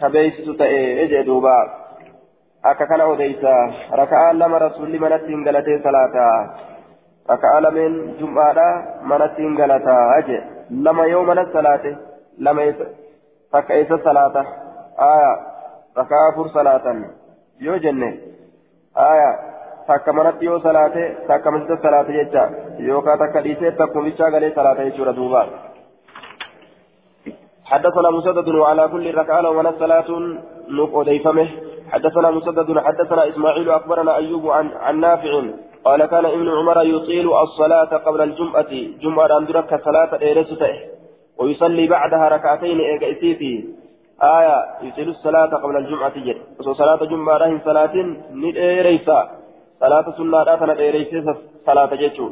كبيست 0.00 0.50
تأي 0.58 1.04
إجي 1.04 1.22
دوبا 1.22 1.56
أكا 2.64 2.84
كان 2.84 3.00
أوديسا 3.00 3.72
ركعة 3.92 4.32
لما 4.32 4.58
رسول 4.58 5.00
منت 5.00 5.22
إنجلتي 5.34 5.82
صلاة 5.84 6.16
ركعة 7.30 7.60
لمن 7.60 8.16
جمعة 8.20 8.58
منت 9.02 9.34
إنجلتا 9.38 10.18
أجي 10.18 10.40
لما 10.70 11.04
يوم 11.04 11.26
من 11.26 11.38
الصلاة 11.38 11.96
لما 12.38 12.62
يس 12.62 12.76
فكيس 13.52 13.88
صلاة 13.88 14.46
آية 15.00 15.53
ركعة 15.98 16.36
فر 16.36 16.48
صلاة 16.48 16.86
يو 17.60 17.76
جنة 17.76 18.10
آية 18.96 19.54
takka 19.88 20.12
manatti 20.16 20.46
yoo 20.48 20.60
salaate 20.64 21.02
takka 21.28 21.50
masjida 21.50 21.76
salaate 21.82 22.12
jecha 22.16 22.42
yookaan 22.88 23.18
takka 23.22 23.42
dhiisee 23.44 23.72
takkuma 23.80 24.04
bichaa 24.08 24.30
galee 24.30 24.54
salaate 24.56 24.90
jechuudha 24.90 25.16
duuba. 25.20 25.44
حدثنا 27.64 28.10
مسدد 28.10 28.48
وعلى 28.48 28.88
كل 28.88 29.14
ركعة 29.14 29.50
ومن 29.50 29.72
صلاة 29.78 30.08
نقوديفمه 30.68 31.48
حدثنا 31.92 32.30
مسدد 32.30 32.78
حدثنا 32.78 33.28
إسماعيل 33.28 33.70
أخبرنا 33.70 34.16
أيوب 34.16 34.50
عن, 34.50 34.68
عن 34.68 35.00
نافع 35.00 35.42
قال 35.84 36.04
كان 36.04 36.24
ابن 36.24 36.48
عمر 36.48 36.82
يطيل 36.82 37.26
الصلاة 37.32 37.96
قبل 38.06 38.20
الجمعة 38.20 38.72
جمعة 39.02 39.38
أندرك 39.38 39.70
صلاة 39.84 40.12
إيرسته 40.22 40.74
ويصلي 41.38 41.86
بعدها 41.86 42.28
ركعتين 42.28 42.80
إيجاسيتي 42.80 43.73
آية 44.38 44.56
يطيل 44.82 45.08
الصلاة 45.08 45.46
قبل 45.46 45.76
الجمعة 45.76 46.18
جد 46.18 46.36
صلاة 46.60 47.04
جمعة 47.04 47.36
رهن 47.36 47.60
صلاة 47.64 47.94
ند 48.42 48.56
إيريسا 48.56 49.30
صلاة 49.80 50.06
سنة 50.16 50.42
راتنا 50.42 50.78
إيريسا 50.78 51.36
صلاة 51.66 51.94
جيتشو 51.94 52.30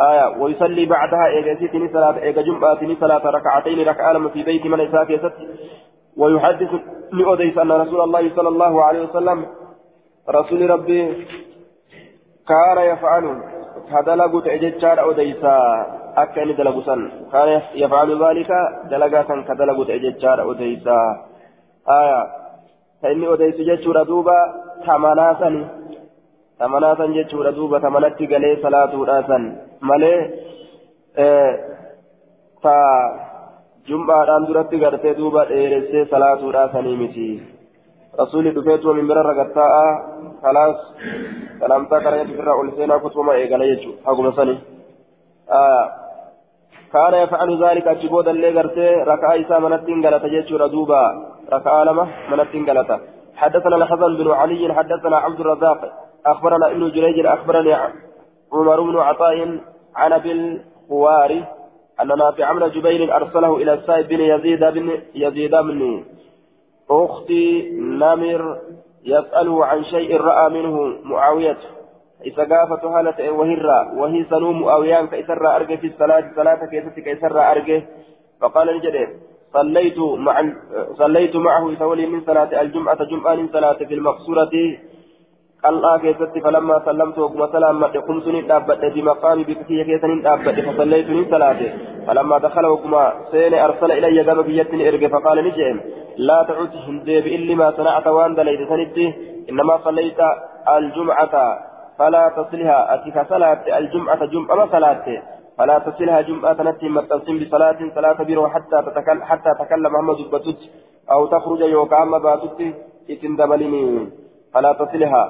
آية 0.00 0.26
ويصلي 0.40 0.84
بعدها 0.86 1.26
إيجاسيتي 1.26 1.88
صلاة 1.92 2.16
إيجا 2.22 2.42
جمعة 2.42 2.80
صلاة 3.00 3.24
ركعتين 3.36 3.88
ركعة 3.88 4.28
في 4.28 4.42
بيت 4.42 4.66
من 4.66 4.80
إساكي 4.80 5.20
ويحدث 6.16 6.70
لأوديس 7.12 7.58
أن 7.58 7.72
رسول 7.72 8.00
الله 8.00 8.30
صلى 8.36 8.48
الله 8.48 8.84
عليه 8.84 9.02
وسلم 9.02 9.46
رسول 10.30 10.70
ربي 10.70 11.26
كان 12.48 12.78
يفعل. 12.78 13.24
هدلق 16.16 16.44
تأججار 16.46 16.46
أوديسا 16.46 16.46
أكن 16.46 16.56
دلقسا 16.56 16.96
كان 17.32 17.60
يفعل 17.74 18.24
ذلك 18.24 18.50
دلقا 18.90 19.42
كدلق 19.48 19.86
تأججار 19.86 20.42
أوديسا 20.42 20.98
آية 21.88 22.26
فإني 23.02 23.26
أوديس 23.26 23.54
ججور 23.54 24.02
دوبا 24.02 24.38
تمناسا 24.86 25.68
تمناسا 26.60 27.06
ججور 27.06 27.50
دوبا 27.50 27.78
تمنتي 27.78 28.26
قلي 28.26 28.56
صلاة 28.62 29.04
راسا 29.04 29.38
ملي 29.82 30.30
آه 31.18 31.58
ف 32.62 32.66
jum'aadhaan 33.88 34.46
duratti 34.48 34.78
gartee 34.80 35.16
duuba 35.16 35.48
dheeressee 35.48 36.04
salaatuudhaa 36.10 36.68
sanii 36.72 36.96
miti 36.96 37.26
rasuulli 38.18 38.54
dhufeetuma 38.54 38.94
mimbirarra 38.94 39.34
gattaa'a 39.40 39.88
kalaas 40.44 40.78
salamtaa 41.60 42.00
qara'ee 42.06 42.24
irraa 42.36 42.54
ol 42.60 42.70
seenaa 42.76 42.98
kutuma 43.04 43.34
eegala 43.40 43.68
jechuudha 43.72 44.06
haguma 44.06 44.32
sanii 44.38 44.58
kaana 46.94 47.16
yafcalu 47.22 47.56
zaalika 47.62 47.90
achi 47.94 48.12
boodallee 48.14 48.52
gartee 48.58 48.92
raka'aa 49.10 49.40
isaa 49.42 49.60
manattiin 49.66 50.04
galata 50.06 50.32
jechuudha 50.34 50.72
duuba 50.74 51.00
raka'aa 51.56 51.84
lama 51.90 52.04
manattiin 52.30 52.70
galata 52.70 52.98
حدثنا 53.42 53.76
الحسن 53.76 54.16
بن 54.16 54.28
علي 54.30 54.74
حدثنا 54.74 55.16
عبد 55.16 55.40
الرزاق. 55.40 55.80
أخبرنا 56.26 56.66
ابن 56.70 56.90
جريج 56.90 57.26
أخبرني 57.26 57.72
عمر 58.52 58.80
بن 58.80 58.96
عطاء 58.96 59.58
عن 59.96 60.12
أبي 60.12 60.32
الخواري 60.32 61.44
أن 62.00 62.08
نافع 62.08 62.52
بن 62.52 62.70
جبير 62.70 63.16
أرسله 63.16 63.56
إلى 63.56 63.72
السائب 63.74 64.08
بن 64.08 64.20
يزيد 64.20 64.64
بن 64.64 64.86
يزيد 65.14 65.54
بن 65.68 65.80
أختي 66.90 67.70
نمر 68.02 68.42
يسأله 69.04 69.64
عن 69.64 69.84
شيء 69.84 70.20
رأى 70.20 70.46
منه 70.50 70.74
معاوية. 71.04 71.56
إذا 72.26 72.44
قافت 72.44 72.84
هالة 72.84 73.32
وهرة 73.32 73.98
وهي 73.98 74.24
سنو 74.30 74.52
معاويان 74.52 75.06
كيسر 75.06 75.56
أرجه 75.56 75.76
في 75.76 75.86
الصلاة 75.86 76.24
صلاة 76.36 76.60
كيست 76.66 77.00
كيسر 77.00 77.50
أرجه 77.50 77.82
فقال 78.40 78.76
نجد 78.76 78.96
صليت 79.52 79.98
مع 79.98 80.42
صليت 80.98 81.36
معه 81.36 81.72
يسولي 81.72 82.06
من 82.06 82.20
صلاة 82.20 82.60
الجمعة 82.62 83.04
جمعة 83.04 83.34
من 83.34 83.48
صلاة 83.48 83.78
في 83.88 83.94
المقصورة 83.94 84.50
قال 85.64 86.00
كيست 86.02 86.38
فلما 86.44 86.82
سلمت 86.84 87.18
وكما 87.18 87.46
سلام 87.52 87.84
قمت 87.84 88.26
ندابت 88.28 88.84
بمقام 88.94 89.42
بكتية 89.42 89.82
كيسن 89.82 90.10
ندابت 90.10 90.60
فصليت 90.66 91.08
من 91.10 91.24
صلاته 91.30 91.70
فلما 92.06 92.38
دخل 92.38 92.66
وكما 92.66 93.12
سين 93.30 93.54
أرسل 93.54 93.92
إلي 93.92 94.22
قام 94.22 94.42
بيتني 94.42 94.88
إرقى 94.88 95.08
فقال 95.08 95.38
نجم 95.44 95.80
لا 96.16 96.38
تعد 96.48 96.72
هندي 96.88 97.20
بإلا 97.20 97.54
ما 97.54 97.70
صنعت 97.76 98.06
وان 98.06 98.34
دليت 98.34 98.70
إنما 99.50 99.78
صليت 99.84 100.20
الجمعة 100.76 101.34
فلا 101.98 102.28
تصلها. 102.36 102.94
أتيك 102.94 103.28
صلاة 103.28 103.78
الجمعة 103.78 104.24
جمعة 104.26 104.70
صلاة؟ 104.72 105.06
فلا 105.58 105.78
تصلها 105.78 106.20
جمعة 106.20 106.58
نتي 106.62 106.88
متصم 106.88 107.38
بصلاة 107.38 107.78
صلاة 107.94 108.18
بيرو 108.22 108.48
حتى 108.48 108.78
تتكلم 108.86 109.22
حتى 109.22 109.50
تكلم 109.60 109.92
محمد 109.92 110.16
بتوت 110.32 110.60
أو 111.12 111.26
تخرج 111.26 111.60
يوكام 111.60 112.18
باتوت 112.18 112.60
إتندبلني 113.10 114.08
فلا 114.52 114.72
تصلها. 114.72 115.22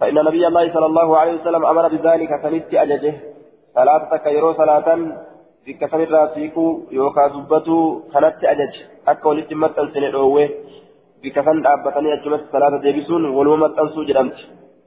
فإن 0.00 0.14
نبي 0.14 0.46
الله 0.46 0.72
صلى 0.74 0.86
الله 0.86 1.18
عليه 1.18 1.34
وسلم 1.40 1.64
أمر 1.64 1.88
بذلك 1.88 2.30
فنت 2.42 2.74
أججه. 2.74 3.14
صلاة 3.74 4.16
كيرو 4.16 4.52
صلاة 4.52 4.88
في 5.64 5.72
كسر 5.72 6.10
راسيكو 6.10 6.80
يوكا 6.90 7.28
زبتو 7.28 8.00
فنت 8.12 8.40
أجج. 8.44 8.74
أكا 9.08 9.28
ولت 9.28 9.52
متن 9.52 9.88
سنعوه 9.94 10.48
بكفن 11.22 11.66
أبتني 11.66 12.08
أجمت 12.14 12.42
صلاة 12.52 12.74
ديبسون 12.82 13.24
ولو 13.36 13.56
متن 13.56 13.88
سوجرمت 13.94 14.38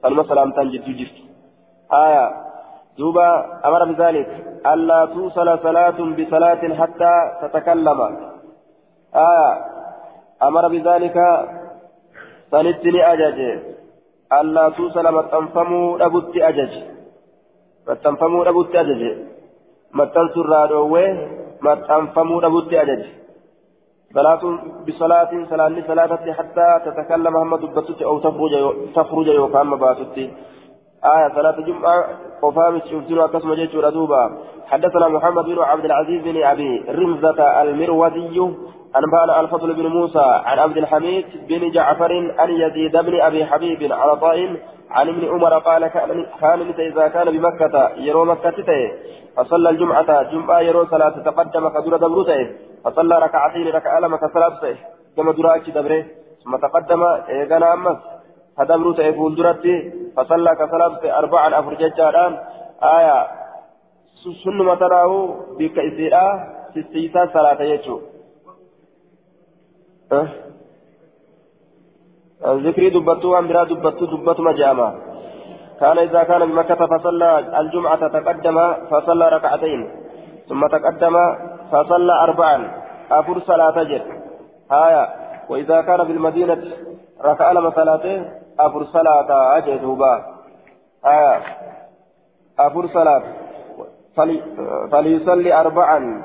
فلما 0.06 0.22
سلامتان 0.22 0.70
جدو 0.70 0.92
جفت 0.92 1.16
آية. 1.92 2.24
دوبا 2.98 3.26
أمر 3.66 3.82
بذلك. 3.92 4.28
ألا 4.66 5.04
توصل 5.04 5.58
صلاة 5.62 5.98
بصلاة 6.18 6.62
حتى 6.80 7.12
تتكلم. 7.42 8.00
آية. 9.14 9.50
أمر 10.42 10.68
بذلك. 10.68 11.16
فنتني 12.52 13.12
أججه 13.12 13.60
ألا 14.32 14.68
توصل 14.68 15.14
متنفمو 15.14 15.96
ربط 15.96 16.32
أجج. 16.36 16.72
متنفمو 17.88 18.42
ربط 18.42 18.76
أجج. 18.76 19.02
متنسر 19.94 20.46
رادوه. 20.46 21.28
متنفمو 21.62 22.38
ربط 22.38 22.70
أجج. 22.72 23.04
صلاة 24.14 24.58
بصلاة 24.88 25.30
صلاة 25.50 25.82
صلاة 25.86 26.32
حتى 26.32 26.80
تتكلم 26.86 27.32
محمد 27.32 27.60
بسوت 27.60 28.02
أو 28.02 28.18
تخرج 28.18 28.52
تخرج 28.94 29.26
يوكام 29.26 29.76
باسوت 29.76 30.18
آية 31.04 31.28
صلاة 31.34 31.60
جمعة 31.60 32.04
وفام 32.42 32.80
شفتنا 32.80 33.26
قسم 33.26 33.54
جيش 33.54 33.74
ردوبا 33.74 34.38
حدثنا 34.66 35.08
محمد 35.08 35.44
بن 35.44 35.58
عبد 35.58 35.84
العزيز 35.84 36.22
بن 36.22 36.42
أبي 36.42 36.84
رمزة 36.88 37.62
المروزي 37.62 38.40
أنبأنا 38.96 39.40
الفضل 39.40 39.74
بن 39.74 39.86
موسى 39.86 40.24
عن 40.44 40.58
عبد 40.58 40.76
الحميد 40.76 41.26
بن 41.48 41.70
جعفر 41.70 42.34
عن 42.38 42.50
يزيد 42.50 42.96
بن 42.96 43.20
أبي 43.20 43.44
حبيب 43.44 43.92
على 43.92 44.16
طائم 44.16 44.56
عن 44.90 45.08
ابن 45.08 45.28
عمر 45.28 45.58
قال 45.58 45.86
كان 45.86 46.74
إذا 46.78 47.08
كان 47.08 47.38
بمكة 47.38 47.90
يرو 47.96 48.24
مكة 48.24 48.50
تته 48.50 48.92
فصلى 49.36 49.70
الجمعة 49.70 50.22
جمعة 50.32 50.60
يرو 50.60 50.86
صلاة 50.86 51.16
تقدم 51.28 51.68
كدور 51.68 51.96
دبرته 51.96 52.40
فصلى 52.84 53.18
ركعتين 53.18 53.66
ركعة 53.68 54.00
لما 54.00 54.16
كصلاة 54.16 54.76
كما 55.16 55.32
دراك 55.32 55.70
دبره 55.70 56.04
ثم 56.44 56.56
تقدم 56.56 57.02
إيغانا 57.28 57.72
أمس 57.74 57.98
فدبرته 58.56 59.12
فولدرته 59.12 59.92
فصلى 60.16 60.50
كصلاة 60.60 61.18
أربعا 61.18 61.60
أفرجتان 61.60 62.38
آية 62.82 63.26
سنة 64.44 64.74
تراه 64.74 65.12
بك 65.58 65.78
إسيرا 65.78 66.26
سيسيسا 66.74 67.22
صلاة 67.34 67.62
يجو. 67.62 68.00
ذكري 72.64 72.90
دبتو 72.90 73.38
أم 73.38 73.48
برا 73.48 73.64
دبتو 73.64 74.04
دبتو 74.06 74.42
مجامع 74.42 75.05
كان 75.80 75.98
إذا 75.98 76.22
كان 76.22 76.40
بمكة 76.50 76.86
فصلى 76.86 77.38
الجمعة 77.38 78.08
تقدم 78.08 78.74
فصلى 78.90 79.28
ركعتين 79.28 79.90
ثم 80.48 80.66
تقدم 80.66 81.16
فصلى 81.72 82.12
أربعا. 82.12 82.70
أفر 83.10 83.38
صلاة 83.40 83.82
جد. 83.82 84.02
آية 84.72 85.08
وإذا 85.48 85.80
كان 85.80 86.04
بالمدينة 86.04 86.62
ركع 87.24 87.52
لما 87.52 87.70
صلاته 87.70 88.24
أفر 88.60 88.84
صلاة 88.84 89.56
أجد 89.56 89.84
با 89.84 90.22
آية 91.06 91.40
أفر 92.58 92.86
صلاة. 92.86 93.22
فلي 94.16 94.42
فليصلي 94.92 95.60
أربعا. 95.60 96.22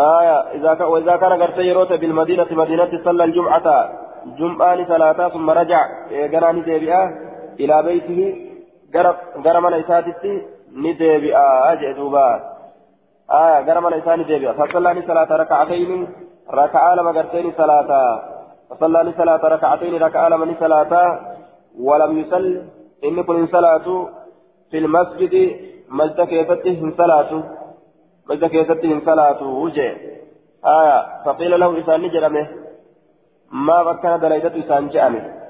آية 0.00 0.38
إذا 0.54 0.74
كان 0.74 0.86
وإذا 0.86 1.16
كان 1.16 1.42
قد 1.42 1.54
سيروت 1.54 1.92
بالمدينة 1.92 2.46
مدينة 2.50 2.90
صلى 3.04 3.24
الجمعة. 3.24 3.90
جمعة 4.38 4.84
ثلاثة 4.84 5.28
ثم 5.28 5.50
رجع. 5.50 5.80
جراني 6.10 6.60
ديبئة. 6.60 7.25
إلى 7.60 7.82
بيته 7.82 8.20
جرم 9.44 9.66
نيساتي 9.74 10.42
نديبئة 10.72 11.72
أجدوبا 11.72 12.28
آية 13.30 13.60
جرم 13.60 13.88
نيساني 13.94 14.24
ديبئة 14.24 14.52
فصلى 14.52 15.02
ثلاثة 15.02 15.36
ركعتين 15.36 16.08
ركعة 16.50 16.94
لما 16.94 17.10
قرتين 17.10 17.50
ثلاثة 17.50 18.22
فصلى 18.70 19.12
ثلاثة 19.16 19.48
ركعتين 19.48 20.02
ركعة 20.02 20.28
لما 20.28 20.52
ثلاثة 20.52 21.02
ولم 21.78 22.18
يصل 22.18 22.62
إن 23.04 23.22
كل 23.22 23.48
صلاة 23.48 24.08
في 24.70 24.78
المسجد 24.78 25.34
مسجد 25.88 26.20
كيفته 26.20 26.92
صلاته 26.98 27.42
مجد 28.30 28.44
كيستهم 28.44 29.02
صلاة 29.06 29.42
وجه 29.42 29.96
آية 30.66 31.24
فقيل 31.24 31.60
له 31.60 31.80
إسان 31.80 32.02
نجرمه. 32.02 32.48
ما 33.52 33.82
بكنا 33.82 34.16
دلائدته 34.16 34.58
إسان 34.64 34.88
جأمه 34.88 35.45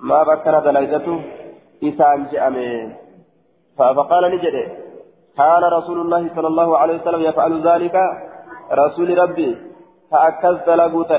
ما 0.00 0.22
بكنا 0.22 0.60
دلائدته 0.60 1.20
إسان 1.84 2.26
جأمه 2.32 2.92
فقال 3.78 4.24
نجده 4.34 4.66
كان 5.36 5.62
رسول 5.78 5.98
الله 6.00 6.22
صلى 6.36 6.48
الله 6.48 6.78
عليه 6.78 7.00
وسلم 7.00 7.20
يفعل 7.20 7.52
ذلك؟ 7.68 7.96
رسول 8.72 9.18
ربي 9.18 9.56
فأكز 10.10 10.56
دلقوت 10.66 11.10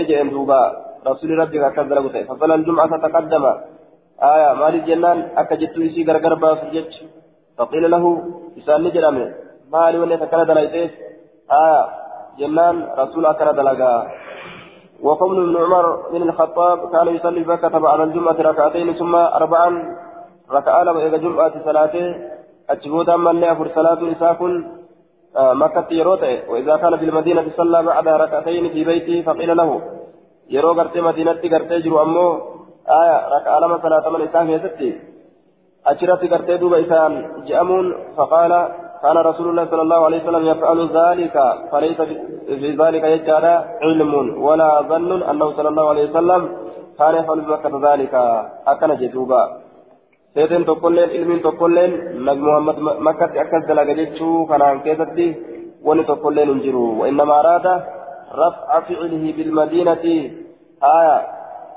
إجئن 0.00 0.30
دوبا. 0.30 0.86
رسول 1.06 1.30
ربك 1.38 1.62
أكد 1.70 1.92
لغته 1.92 2.22
فصلى 2.28 2.54
الجمعة 2.54 2.92
تقدم 3.04 3.44
آية 4.22 4.52
مال 4.60 4.74
الجنان 4.74 5.18
أكجت 5.36 5.76
يسي 5.76 6.02
غرغر 6.08 6.34
بافجج 6.34 6.90
فقيل 7.58 7.84
له 7.90 8.04
إسان 8.58 8.82
نجرمه 8.84 9.26
مالي 9.72 9.98
وني 9.98 10.16
تكنا 10.16 10.44
دلائتيس 10.44 10.92
آية 11.62 11.82
جنان 12.38 12.76
رسول 13.00 13.26
أكنا 13.26 13.52
دلغا 13.58 13.92
وقول 15.02 15.36
ابن 15.42 15.56
عمر 15.64 16.10
بن 16.12 16.22
الخطاب 16.22 16.78
كان 16.92 17.06
يصلي 17.16 17.40
بكة 17.40 17.78
بعد 17.78 18.00
الجمعة 18.00 18.36
ركعتين 18.40 18.92
ثم 18.92 19.14
أربعا 19.14 19.96
ركعة 20.52 20.82
لما 20.82 21.16
جمعة 21.16 21.64
صلاته 21.64 22.14
أجبودا 22.70 23.16
من 23.16 23.40
لأفر 23.40 23.68
صلاة 23.74 24.12
إساكن 24.12 24.52
آه 25.36 25.52
مكة 25.52 25.86
يروته 25.90 26.50
وإذا 26.50 26.76
كان 26.76 26.96
في 26.96 27.04
المدينة 27.04 27.44
صلى 27.56 27.82
بعد 27.82 28.08
ركعتين 28.08 28.68
في 28.68 28.84
بيته 28.84 29.22
فقيل 29.26 29.56
له 29.56 29.70
yeroo 30.48 30.74
gartee 30.78 31.02
madiinatti 31.02 31.48
gartee 31.48 31.82
jiru 31.82 31.98
ammoo 31.98 32.30
aya 32.98 33.16
raka'aa 33.34 33.60
lama 33.60 33.78
salaataman 33.82 34.22
isaa 34.26 34.44
keessatti 34.46 34.90
achirratti 35.84 36.28
gartee 36.28 36.58
duuba 36.60 36.78
isaan 36.84 37.14
je'amuun 37.48 37.86
faqaala 38.16 38.60
كان 39.06 39.18
رسول 39.30 39.46
الله 39.50 39.64
صلى 39.70 39.82
الله 39.86 40.00
عليه 40.04 40.20
وسلم 40.22 40.44
يفعل 40.46 40.78
ذلك. 41.00 41.36
فليس 41.70 41.98
في 42.60 42.68
ذلك 42.82 43.04
يجعل 43.14 43.46
علم. 43.86 44.12
ولا 44.46 44.70
ظن 44.90 45.22
أنه 45.22 45.46
صلى 45.56 45.68
الله 45.68 45.88
عليه 45.88 46.04
وسلم 46.10 46.42
كان 46.98 47.14
يفعل 47.14 47.38
بمكة 47.40 47.74
ذلك. 47.86 48.14
أكن 48.66 48.90
جدوبا. 48.96 49.42
سيدن 50.34 50.66
تقولين 50.66 51.08
علم 51.14 51.38
تقولين 51.38 51.90
نبي 52.26 52.40
محمد 52.40 52.76
مكة 53.08 53.32
أكد 53.42 53.62
دلق 53.68 53.82
جتشو 53.82 54.46
كان 54.50 54.62
عن 54.62 54.78
كيستي 54.80 55.28
وني 55.86 56.02
تقولين 56.02 56.48
انجروا 56.50 56.90
وإنما 57.00 57.34
أراد 57.40 57.66
رفع 58.42 58.80
فعله 58.80 59.24
بالمدينة. 59.36 60.04
آية. 60.98 61.18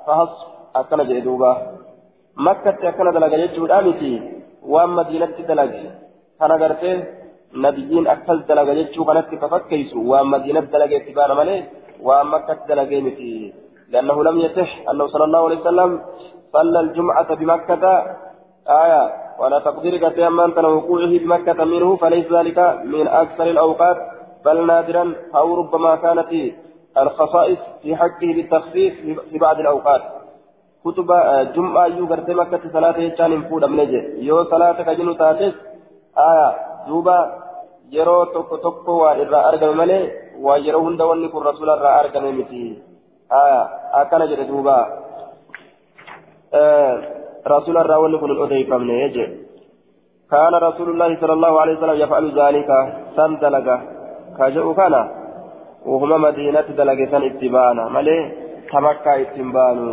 فهص 0.07 0.33
أكن 0.75 0.99
جدوبا. 1.09 1.51
مكة 2.37 2.89
أكن 2.89 3.05
دلق 3.15 3.33
جتشو 3.43 3.65
الآمتي 3.65 4.13
وأن 4.65 4.89
مدينة 4.89 5.35
دلق 5.49 5.73
كان 6.39 6.51
نبيين 7.53 8.03
دلق 8.49 8.63
جتشو 8.77 9.05
كانت 9.05 9.27
تفكيسو 9.41 9.99
وأن 10.09 10.27
مدينة 10.27 10.59
دلق 10.59 10.91
اتبار 10.95 11.29
مليه 11.39 11.63
وأن 12.01 12.27
مكة 12.27 12.57
دلق 12.69 12.91
متي 13.05 13.53
لأنه 13.89 14.23
لم 14.23 14.37
يصح 14.39 14.89
أنه 14.89 15.07
صلى 15.07 15.23
الله 15.23 15.45
عليه 15.45 15.59
وسلم 15.59 16.01
صلى 16.53 16.79
الجمعة 16.79 17.35
بمكة 17.35 17.83
آية 18.69 19.03
ولا 19.39 19.59
تقدير 19.59 20.09
كتيما 20.09 20.45
أنت 20.45 20.57
وقوعه 20.57 21.13
بمكة 21.23 21.63
منه 21.63 21.95
فليس 21.95 22.31
ذلك 22.31 22.59
من 22.85 23.07
أكثر 23.07 23.43
الأوقات 23.43 23.97
بل 24.45 24.65
نادرا 24.67 25.15
أو 25.35 25.55
ربما 25.55 25.95
كانت 25.95 26.31
الخصائص 26.97 27.59
في 27.81 27.95
حقه 27.95 28.29
بالتخفيف 28.35 28.93
في 29.29 29.37
بعض 29.37 29.59
الأوقات 29.59 30.01
كتب 30.85 31.07
جمعة 31.55 31.85
يوغرت 31.85 32.29
مكة 32.29 32.61
صلاة 32.73 32.97
يجان 32.97 33.41
فود 33.49 33.63
أمنجي 33.63 34.01
يو 34.27 34.43
صلاة 34.43 34.81
كجنو 34.81 35.13
تاتس 35.13 35.53
آية 36.27 36.49
دوبا 36.87 37.17
yeroo 37.91 38.25
tokko 38.33 38.57
tokko 38.57 38.97
waa 39.01 39.17
irraa 39.21 39.47
argame 39.49 39.75
malee 39.81 40.03
waa 40.45 40.57
yeroo 40.65 40.81
hunda 40.85 41.05
wanni 41.09 41.29
kun 41.33 41.45
rasuula 41.49 41.77
irraa 41.77 41.93
argame 42.01 42.31
miti 42.39 42.61
akkana 44.01 44.27
jedhe 44.31 44.45
duuba 44.49 44.75
rasuula 47.53 47.83
irraa 47.85 48.01
wanni 48.03 48.19
kun 48.21 48.33
hin 48.33 48.43
odeeffamne 48.47 48.97
jedhe 49.17 49.27
كان 50.33 50.53
رسول 50.53 50.89
الله 50.89 51.09
صلى 51.21 51.33
الله 51.33 51.53
عليه 51.61 51.73
وسلم 51.77 52.01
يفعل 52.05 52.25
ذلك 52.41 52.69
سن 53.17 53.31
دلقة 53.41 53.77
كجو 54.37 54.73
كان 54.79 54.95
وهما 55.85 56.17
مدينة 56.17 56.67
دلقة 56.79 57.05
سن 57.11 57.23
اتبانا 57.29 57.83
ملي 57.95 58.17
تمكة 58.71 59.11
اتبانو 59.21 59.89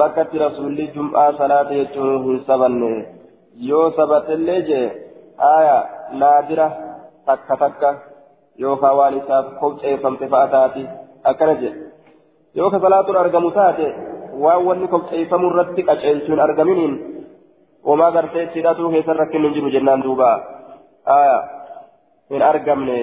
مكة 0.00 0.30
رسول 0.46 0.76
جمعة 0.94 1.26
صلاة 1.40 1.70
يجونه 1.80 2.24
سبن 2.48 2.82
يو 3.68 3.80
سبت 3.98 4.26
اللي 4.36 4.56
آية 5.40 5.84
نادرة 6.12 6.90
takka 7.26 7.54
takka 7.56 7.90
yookaan 8.58 8.96
waan 8.96 9.14
isaaf 9.20 9.46
kopheeffamte 9.60 10.26
fa'a 10.32 10.48
taati 10.54 10.82
akkana 11.24 11.54
jedhe 11.62 11.80
yoo 12.54 12.70
ka 12.70 12.78
salaatuun 12.80 13.16
argamu 13.22 13.50
taate 13.58 13.86
waan 14.42 14.64
wanni 14.66 14.88
kopheeffamu 14.88 15.50
irratti 15.50 15.82
qaceelchuun 15.88 16.40
argaminiin 16.46 16.94
homaa 17.86 18.10
gartee 18.16 18.50
hidhatuu 18.54 18.90
keessan 18.94 19.20
rakkinni 19.22 19.46
hin 19.48 19.54
jiru 19.56 19.70
jennaan 19.76 20.02
duuba 20.06 20.30
hin 22.30 22.42
argamne 22.42 22.98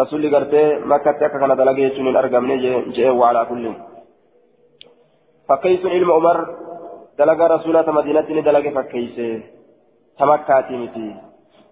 rasulli 0.00 0.30
gartee 0.30 0.66
makkatti 0.92 1.24
akka 1.24 1.38
kana 1.38 1.58
dalage 1.60 1.82
jechuun 1.86 2.08
hin 2.10 2.20
argamne 2.22 2.54
je'e 2.96 3.10
waalaa 3.20 3.46
kullin 3.50 3.76
fakkeessuun 5.48 5.92
ilma 6.00 6.14
umar 6.22 6.38
dalagaa 7.18 7.48
miti. 10.70 11.16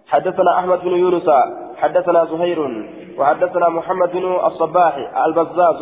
حدثنا 0.07 0.59
أحمد 0.59 0.81
بن 0.87 0.95
يونس 1.03 1.29
حدثنا 1.77 2.25
زهير 2.25 2.59
وحدثنا 3.19 3.69
محمد 3.69 4.13
بن 4.13 4.39
الصباح 4.47 4.95
البزاز. 5.27 5.81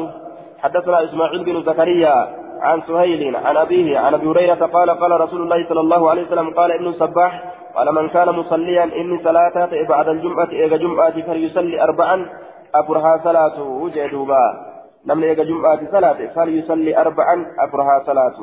حدثنا 0.59 1.05
إسماعيل 1.05 1.45
بن 1.45 1.62
زكريا 1.62 2.17
عن 2.61 2.83
سهيل 2.89 3.37
عن 3.37 3.57
أبيه 3.57 3.99
عن 3.99 4.15
أبي 4.15 4.27
هريرة 4.27 4.67
قال 4.67 4.91
قال 4.91 5.21
رسول 5.21 5.43
الله 5.43 5.69
صلى 5.69 5.81
الله 5.81 6.11
عليه 6.11 6.23
وسلم 6.23 6.51
قال 6.55 6.73
ابن 6.73 6.87
الصباح 6.87 7.33
قال 7.77 7.95
من 7.95 8.09
كان 8.09 8.29
مصليا 8.31 8.85
إني 8.85 9.25
صلاة 9.25 9.69
بعد 9.89 10.09
الجمعة 10.09 10.51
إيجا 10.51 10.77
جمعة 10.77 11.23
فليصلي 11.27 11.83
أربعا 11.83 12.29
أفرها 12.75 13.21
صلاة 13.25 13.62
وجدوبا 13.62 14.45
نمن 15.07 15.25
إيجا 15.25 15.45
جمعة 15.45 15.81
صلاة 15.93 16.27
فليصلي 16.35 17.01
أربعا 17.01 17.47
أفرها 17.59 18.03
صلاة. 18.07 18.39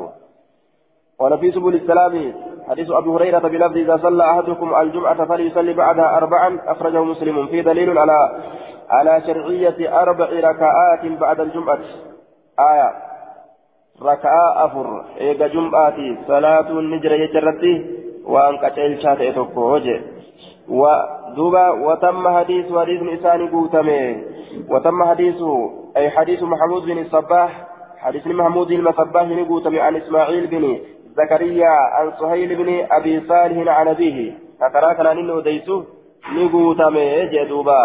ونفي 1.20 1.52
سبل 1.52 1.76
السلام 1.76 2.34
حديث 2.72 2.92
أبي 2.92 3.10
هريرة 3.10 3.40
بلفظ 3.40 3.78
إذا 3.78 3.98
صلى 3.98 4.24
أحدكم 4.24 4.76
الجمعة 4.76 5.26
فليصلي 5.26 5.74
بعدها 5.74 6.18
أربعا 6.18 6.60
أخرجه 6.66 7.04
مسلم 7.04 7.48
في 7.48 7.62
دليل 7.62 7.98
على 7.98 8.42
على 8.90 9.22
شرعية 9.28 10.02
أربع 10.02 10.26
ركعات 10.26 11.06
بعد 11.20 11.40
الجمعة. 11.40 11.80
آية. 12.60 12.92
ركعة 14.02 14.66
أفر. 14.66 15.06
إيجا 15.22 15.48
جمعة. 15.48 15.98
صلاة 16.28 16.70
النجرة 16.70 17.14
يجرتي. 17.14 17.86
وأن 18.26 18.58
قتل 18.58 19.02
شات 19.02 19.22
إتوكوج 19.22 19.90
ودوبا 20.70 21.70
وتم 21.70 22.38
حديث 22.38 22.66
حديث 22.78 23.02
إنسان 23.02 23.48
قوتمي. 23.48 24.24
وتم 24.70 25.04
حديثه 25.04 25.70
أي 25.98 26.10
حديث 26.10 26.44
محمود 26.44 26.84
بن 26.84 26.98
الصباح. 26.98 27.68
حديث 27.98 28.28
محمود 28.28 28.68
بن 28.68 28.88
الصباح 28.88 29.24
نقوتمي 29.24 29.80
عن 29.80 29.96
إسماعيل 29.96 30.48
بن 30.48 30.80
زكريا 31.18 31.70
عن 31.70 32.12
سهيل 32.20 32.56
بن 32.56 32.88
أبي 32.92 33.22
صالح 33.28 33.58
عن 33.78 33.88
أبيه. 33.88 34.34
فقرأ 34.62 34.94
كان 34.94 35.08
إنه 35.08 35.42
ديسو 35.42 35.84
نقوتمي 36.36 37.26
جدوبا 37.34 37.82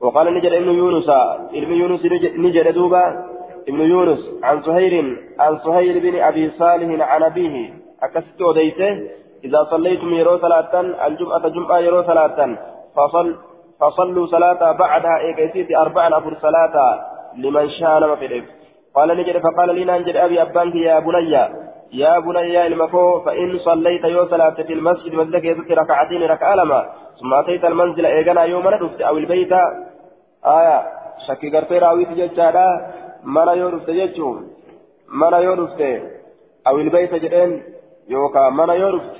وقال 0.00 0.34
نجد 0.34 0.52
ابن 0.52 0.70
يونس 0.70 1.08
ابن 1.54 1.72
يونس 1.72 2.04
نجد 2.44 2.74
دوبا. 2.74 3.04
ابن 3.68 3.80
يونس 3.80 4.20
عن 4.42 4.62
سهيل 4.62 5.16
عن 5.38 5.58
سهيل 5.58 6.00
بن 6.00 6.14
أبي 6.20 6.50
صالح 6.50 7.08
عن 7.10 7.22
أبيه. 7.22 7.56
أكست 8.02 8.40
وديته 8.40 8.92
إذا 9.44 9.64
صليتم 9.70 10.14
يرو 10.14 10.38
صلاة 10.38 10.80
الجمعة 11.06 11.48
جمعة 11.48 11.78
يرو 11.78 12.02
صلاة 12.02 12.38
فصل 12.96 13.36
فصلوا 13.80 14.26
صلاة 14.26 14.72
بعدها 14.72 15.18
إيكيسيت 15.18 15.76
أربعا 15.76 16.18
أفر 16.18 16.36
صلاة 16.42 16.76
لمن 17.36 17.70
شاء 17.70 18.14
في 18.14 18.42
قال 18.94 19.08
نجد 19.18 19.38
فقال 19.38 19.68
لنا 19.76 19.98
نجد 19.98 20.16
أبي 20.16 20.42
أبانك 20.42 20.74
يا 20.74 20.98
بني 20.98 21.71
يا 21.92 22.18
بني 22.18 22.54
يا 22.54 22.66
المكو 22.66 23.20
فإن 23.20 23.58
صليت 23.58 24.04
يو 24.04 24.28
صلاة 24.28 24.50
في 24.54 24.72
المسجد 24.72 25.14
مسجد 25.14 25.44
يذكر 25.44 25.78
ركعتين 25.78 26.22
ركعة 26.22 26.54
لما 26.54 26.90
ثم 27.20 27.34
أتيت 27.34 27.64
المنزل 27.64 28.06
إيقنا 28.06 28.42
يوم 28.42 28.68
ندفت 28.68 29.00
أو 29.00 29.18
البيت. 29.18 29.52
آية 30.46 30.82
شكي 31.28 31.50
قرتي 31.50 31.78
راويت 31.78 32.08
ججالا 32.08 32.66
منا 33.24 33.52
يورفت 33.52 33.90
ججو؟ 33.90 34.40
منا 35.08 35.38
يورفت 35.38 35.80
أو 36.66 36.78
البيت 36.78 37.14
جدين؟ 37.14 37.62
يوكا 38.08 38.50
منا 38.50 38.74
يورفت 38.74 39.16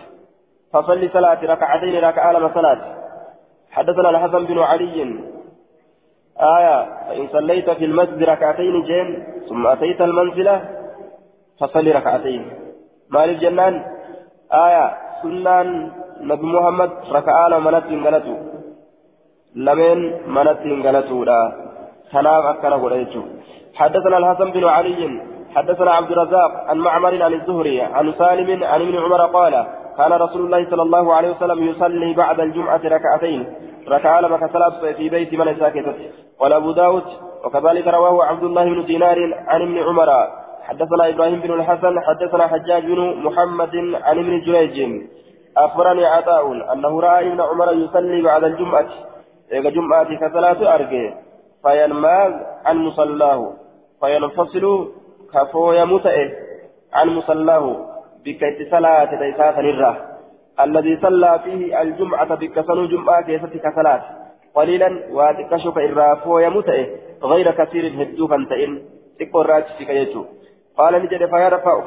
فصلي 0.72 1.08
صلاة 1.08 1.44
ركعتين 1.44 2.04
ركعة 2.04 2.32
لما 2.32 2.54
صلاة. 2.54 2.80
حدثنا 3.70 4.10
الحسن 4.10 4.44
بن 4.44 4.58
علي. 4.58 5.20
آية 6.40 6.76
فإن 7.08 7.28
صليت 7.28 7.70
في 7.70 7.84
المسجد 7.84 8.22
ركعتين 8.22 8.82
جين 8.82 9.26
ثم 9.48 9.66
أتيت 9.66 10.00
المنزل 10.00 10.60
فصلي 11.60 11.92
ركعتين. 11.92 12.61
مال 13.12 13.30
الجنان 13.30 13.74
آية 14.66 14.86
سنان 15.22 15.68
نبي 16.30 16.46
محمد 16.46 16.90
ركعة 17.16 17.48
لما 17.48 17.70
نتين 17.78 18.04
لمن 19.66 19.98
منتين 20.34 20.86
غلطوا 20.86 21.24
لا 21.24 21.40
خلاف 22.12 22.44
أكنا 22.44 22.76
قريتو 22.82 23.22
حدثنا 23.78 24.16
الحسن 24.18 24.50
بن 24.50 24.64
علي 24.76 25.20
حدثنا 25.54 25.90
عبد 25.90 26.10
الرزاق 26.12 26.52
عن 26.68 26.78
معمر 26.78 27.22
عن 27.22 27.32
الزهري 27.32 27.80
عن 27.80 28.12
سالم 28.20 28.64
عن 28.64 28.80
ابن 28.80 28.96
عمر 29.04 29.26
قال 29.26 29.66
كان 29.98 30.12
رسول 30.12 30.42
الله 30.44 30.70
صلى 30.70 30.82
الله 30.82 31.14
عليه 31.14 31.30
وسلم 31.30 31.58
يصلي 31.70 32.14
بعد 32.14 32.40
الجمعة 32.40 32.80
ركعتين. 32.84 33.54
ركعة 33.88 34.20
لما 34.20 34.36
كسلاب 34.36 34.94
في 34.96 35.08
بيت 35.08 35.34
من 35.34 35.56
ساكتة 35.60 35.94
قال 36.40 36.52
أبو 36.52 36.72
داود 36.72 37.02
وكذلك 37.44 37.86
رواه 37.86 38.24
عبد 38.24 38.44
الله 38.44 38.64
بن 38.64 38.84
دينار 38.84 39.18
عن 39.46 39.62
ابن 39.62 39.78
عمر. 39.78 40.10
حدثنا 40.62 41.08
إبراهيم 41.08 41.40
بن 41.40 41.52
الحسن 41.52 42.00
حدثنا 42.00 42.46
حجاج 42.46 42.84
بن 42.84 43.22
محمد 43.26 43.76
عن 44.02 44.18
ابن 44.18 44.40
جريج. 44.40 45.02
أخبرني 45.56 46.04
عطاء 46.06 46.72
أنه 46.72 47.00
رأى 47.00 47.28
ابن 47.28 47.40
عمر 47.40 47.72
يصلي 47.72 48.22
بعد 48.22 48.44
الجمعة. 48.44 48.88
إذا 49.52 49.70
جمعة 49.70 50.16
كثلاث 50.20 50.62
أرجه 50.62 51.14
فينماز 51.62 52.32
عن 52.64 52.76
مصلاه. 52.76 53.52
فينفصل 54.00 54.92
كفو 55.34 55.72
يمتئ 55.72 56.28
عن 56.92 57.08
مصلاه 57.08 57.86
بكيت 58.24 58.70
صلاة 58.70 59.20
ليسات 59.20 59.58
نره. 59.58 59.96
الذي 60.60 60.98
صلى 61.02 61.40
فيه 61.44 61.82
الجمعة 61.82 62.34
بكسن 62.34 62.88
جمعة 62.88 63.22
كيست 63.22 63.56
كثلاث 63.64 64.02
قليلا 64.54 64.90
واتكشف 65.12 65.78
إرافو 65.78 66.38
يمتئ 66.38 66.90
غير 67.22 67.50
كثير 67.50 67.84
هدوفا 68.02 68.46
تئن. 68.50 68.82
تكون 69.20 69.46
راجسك 69.46 69.90
يجو 69.90 70.24
قال 70.78 71.02
نجد 71.02 71.30
فيركع 71.30 71.80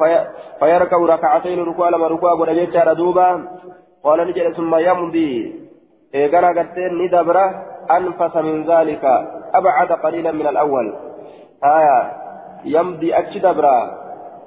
فيركع 0.59 0.97
ركعتين 0.97 1.63
ركوع 1.63 1.89
لما 1.89 2.07
ركوع 2.07 2.33
أبو 2.33 2.45
نجد 2.45 2.95
دوبا. 2.95 3.47
قال 4.03 4.27
نجد 4.27 4.53
ثم 4.53 4.75
يمضي 4.75 5.55
إيقنا 6.15 6.49
قتين 6.49 6.97
ندبرة 6.97 7.65
أنفس 7.91 8.35
من 8.35 8.71
ذلك. 8.71 9.03
أبعد 9.53 9.91
قليلا 9.91 10.31
من 10.31 10.47
الأول. 10.47 10.95
آية. 11.63 12.11
يمضي 12.65 13.19
أتش 13.19 13.37
دبرة 13.37 13.77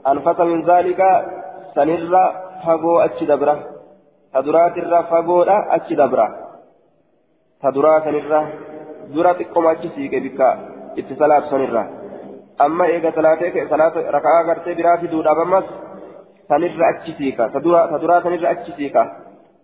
أنفس 0.06 0.40
من 0.40 0.62
ذلك. 0.62 1.00
سنرة 1.74 2.48
فقو 2.66 2.98
أتش 2.98 3.24
دبرة 3.24 3.58
تدرات 4.34 4.76
الرا 4.78 5.02
فقو 5.02 5.42
أتش 5.42 5.92
دبرة 5.92 6.28
تدرات 7.62 8.04
سنرة 8.04 8.52
درات 9.14 9.42
قم 9.54 9.66
أتش 9.66 9.86
سيك 9.94 10.14
بك 10.14 10.40
اتصالات 10.98 11.42
amma 12.58 12.88
eega 12.88 13.12
salaata 13.12 14.02
raka'aa 14.16 14.44
gartee 14.50 14.74
biraa 14.74 14.98
fiduudhaaf 15.02 15.38
ammas 15.46 15.64
sanirra 16.48 16.88
achi 16.92 17.14
siika 17.18 17.50
saduraa 17.52 18.22
sanirra 18.22 18.50
achi 18.54 18.72
siika 18.76 19.02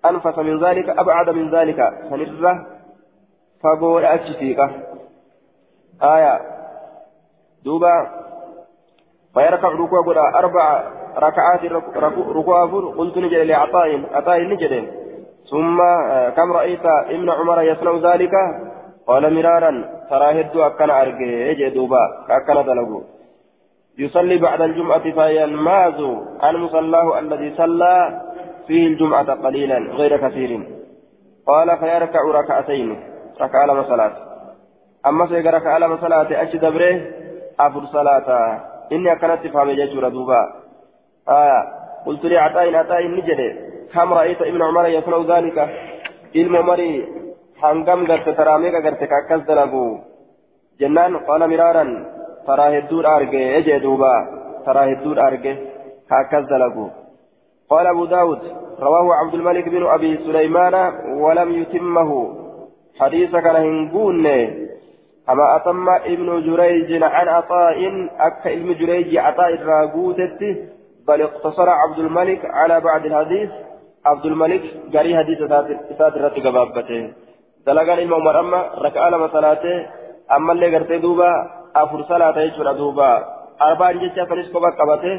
anfasa 0.03 0.43
min 0.43 0.59
zaalika 0.65 0.97
abcada 1.03 1.33
min 1.33 1.51
zaalika 1.51 1.93
sanirra 2.11 2.53
fagoodha 3.63 4.11
achi 4.17 4.37
siika 4.41 4.69
aya 6.01 6.35
duuba 7.65 7.95
فيركع 9.35 9.69
ركوع 9.69 10.01
قد 10.07 10.17
أربع 10.17 10.67
ركعات 11.19 11.63
ركوع 12.39 12.65
أفر 12.65 12.85
قلت 12.99 13.19
نجد 13.19 13.35
لعطاء 13.51 13.89
عطاء 14.15 14.41
نجد 14.41 14.75
ثم 15.51 15.79
كم 16.37 16.53
رأيت 16.53 16.87
ابن 16.87 17.31
عمر 17.31 17.63
يصنع 17.63 18.13
ذلك 18.13 18.35
قال 19.07 19.35
مرارا 19.35 19.85
ترى 20.11 20.41
هدو 20.41 20.63
أكن 20.63 20.91
أرجع 20.91 21.27
يجي 21.27 21.71
دوبا 21.71 22.05
أكن 22.31 22.67
دلقو 22.67 23.03
يصلي 23.99 24.39
بعد 24.39 24.61
الجمعة 24.61 25.03
فينماز 25.03 26.01
عن 26.41 26.57
مصلاه 26.57 27.19
الذي 27.19 27.55
صلى 27.57 28.21
فيه 28.67 28.87
الجمعة 28.87 29.35
قليلا 29.35 29.79
غير 29.79 30.17
كثير. 30.17 30.51
قال 31.47 31.79
فيركع 31.79 32.21
ركعتين 32.41 33.01
ركع 33.41 33.65
لما 33.65 33.83
صلاة 33.83 34.13
أما 35.07 35.27
سيقرا 35.27 35.59
ركع 35.59 35.79
لما 35.79 35.97
صلاة 35.97 36.43
أشد 36.43 36.65
بره 36.65 37.01
أفر 37.61 37.85
صلاة. 37.93 38.61
إني 38.93 39.13
أكنت 39.13 39.47
فهم 39.47 39.71
يجور 39.71 40.09
دوبا. 40.09 40.43
آية 41.29 41.61
قلت 42.07 42.25
لي 42.25 42.39
عطاء 42.39 43.07
نجد 43.07 43.41
كم 43.95 44.13
رأيت 44.13 44.43
ابن 44.43 44.63
عمر 44.63 44.87
يصنع 44.87 45.37
ذلك؟ 45.37 45.69
ilma 46.35 46.63
marii 46.63 47.05
hangam 47.63 48.07
garte 48.07 48.33
taraa 48.39 48.81
garte 48.87 49.07
ka 49.07 49.39
dalagu? 49.49 49.87
Jennaan 50.81 51.13
qaala 51.27 51.49
miraaran 51.49 51.91
taraa 52.47 52.73
hedduudha 52.75 53.15
arge 53.19 53.43
ejee 53.59 53.81
duuba 53.85 54.13
taraa 54.65 54.91
hedduudha 54.91 55.27
arge 55.29 55.53
ka 56.09 56.41
dalagu? 56.51 56.87
قال 57.71 57.87
أبو 57.87 58.05
داود 58.05 58.39
رواه 58.81 59.15
عبد 59.15 59.35
الملك 59.35 59.69
بن 59.69 59.87
أبي 59.87 60.17
سليمان 60.17 60.75
ولم 61.25 61.53
يتمه 61.53 62.11
حديث 63.01 63.31
كان 63.31 63.57
هنقون 63.57 64.27
أما 65.31 65.57
أتم 65.57 65.89
ابن 65.89 66.43
جريج 66.47 67.03
عن 67.03 67.29
عطاء 67.29 68.09
أك 68.21 68.47
ابن 68.47 68.75
جريج 68.75 69.17
عطاء 69.17 69.55
الراغوتة 69.55 70.57
بل 71.09 71.23
اقتصر 71.23 71.69
عبد 71.71 71.99
الملك 71.99 72.45
على 72.45 72.81
بعد 72.81 73.07
الحديث 73.07 73.51
عبد 74.07 74.27
الملك 74.27 74.63
قري 74.95 75.17
حديث 75.17 75.43
ذات 75.99 76.17
الرد 76.17 76.47
قبابته 76.47 77.13
dalagaan 77.67 78.01
ilma 78.05 78.17
umar 78.17 78.37
amma 78.37 78.61
raka'aa 78.85 79.11
lama 79.11 79.29
salaatee 79.33 79.79
ammallee 80.37 80.71
gartee 80.71 81.01
duuba 81.05 81.29
afur 81.83 82.05
salaata 82.09 82.45
jechuudha 82.47 82.75
duuba 82.79 83.09
arbaan 83.59 84.01
jecha 84.03 84.27
sanis 84.29 84.51
kopha 84.53 84.71
qabate 84.81 85.13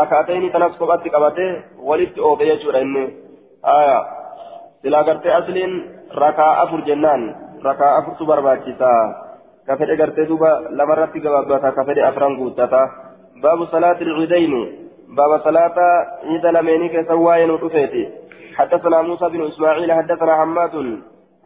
raka'atayni 0.00 0.50
tanas 0.52 0.76
kophatti 0.78 1.10
qabate 1.10 1.46
walitti 1.88 2.20
oofe 2.20 2.44
jechuudha 2.50 2.84
inni 2.86 3.04
aya 3.62 3.98
silaa 4.82 5.04
gartee 5.08 5.32
asliin 5.40 5.72
rakaa 6.22 6.52
afur 6.62 6.82
jennaan 6.88 7.22
rakaa 7.68 7.92
afurtu 7.98 8.26
barbaachisa 8.26 8.90
ka 9.66 9.76
fedhe 9.76 9.96
gartee 9.96 10.28
duuba 10.28 10.50
lamarratti 10.78 11.24
gabaabbata 11.24 11.72
ka 11.72 11.84
fedhe 11.88 12.02
afran 12.10 12.36
guuttata 12.36 12.82
baabu 13.42 13.66
salaati 13.72 14.04
ilcidayni 14.04 14.62
ciida 16.22 16.52
lameenii 16.52 16.92
keessa 16.94 17.16
waa'ee 17.26 17.46
nu 17.46 17.60
dhufeeti 17.64 18.04
حدثنا 18.56 19.02
موسى 19.02 19.28
بن 19.28 19.46
اسماعيل 19.46 19.92
حدثنا 19.92 20.32
حماد 20.40 20.74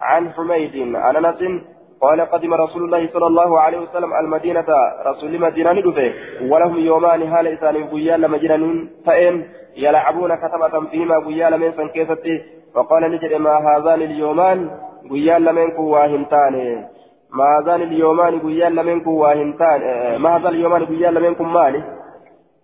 عن 0.00 0.32
حميد. 0.32 0.96
عن 0.96 1.16
أنس 1.16 1.62
قال 2.00 2.20
قدم 2.20 2.54
رسول 2.54 2.84
الله 2.84 3.08
صلى 3.12 3.26
الله 3.26 3.60
عليه 3.60 3.78
وسلم 3.78 4.14
المدينة. 4.14 4.64
رسول 5.06 5.40
مدينة 5.40 5.72
ندفه. 5.72 6.12
ولهم 6.50 6.78
يومان 6.78 7.22
هال 7.22 7.46
إسان 7.46 7.84
بيال 7.92 8.30
مجنن 8.30 8.88
فإن 9.06 9.44
يلعبون 9.76 10.34
كتبة 10.34 10.74
فيما 10.90 11.18
بيال 11.18 11.60
من 11.60 11.72
سنكيستي 11.72 12.42
فقال 12.74 13.02
نجد 13.12 13.32
ما 13.34 13.54
هذان 13.68 14.02
اليومان 14.02 14.70
بيال 15.10 15.54
من 15.54 15.70
كواهنتان. 15.70 16.84
ما 17.32 17.44
هذان 17.58 17.82
اليومان 17.82 18.38
بيال 18.38 18.86
من 18.86 19.00
كواهنتان. 19.00 19.80
ما 20.22 20.36
هذا 20.36 20.48
اليومان 20.48 20.84
بيال 20.84 21.22
منكم 21.22 21.52
مالي 21.52 21.82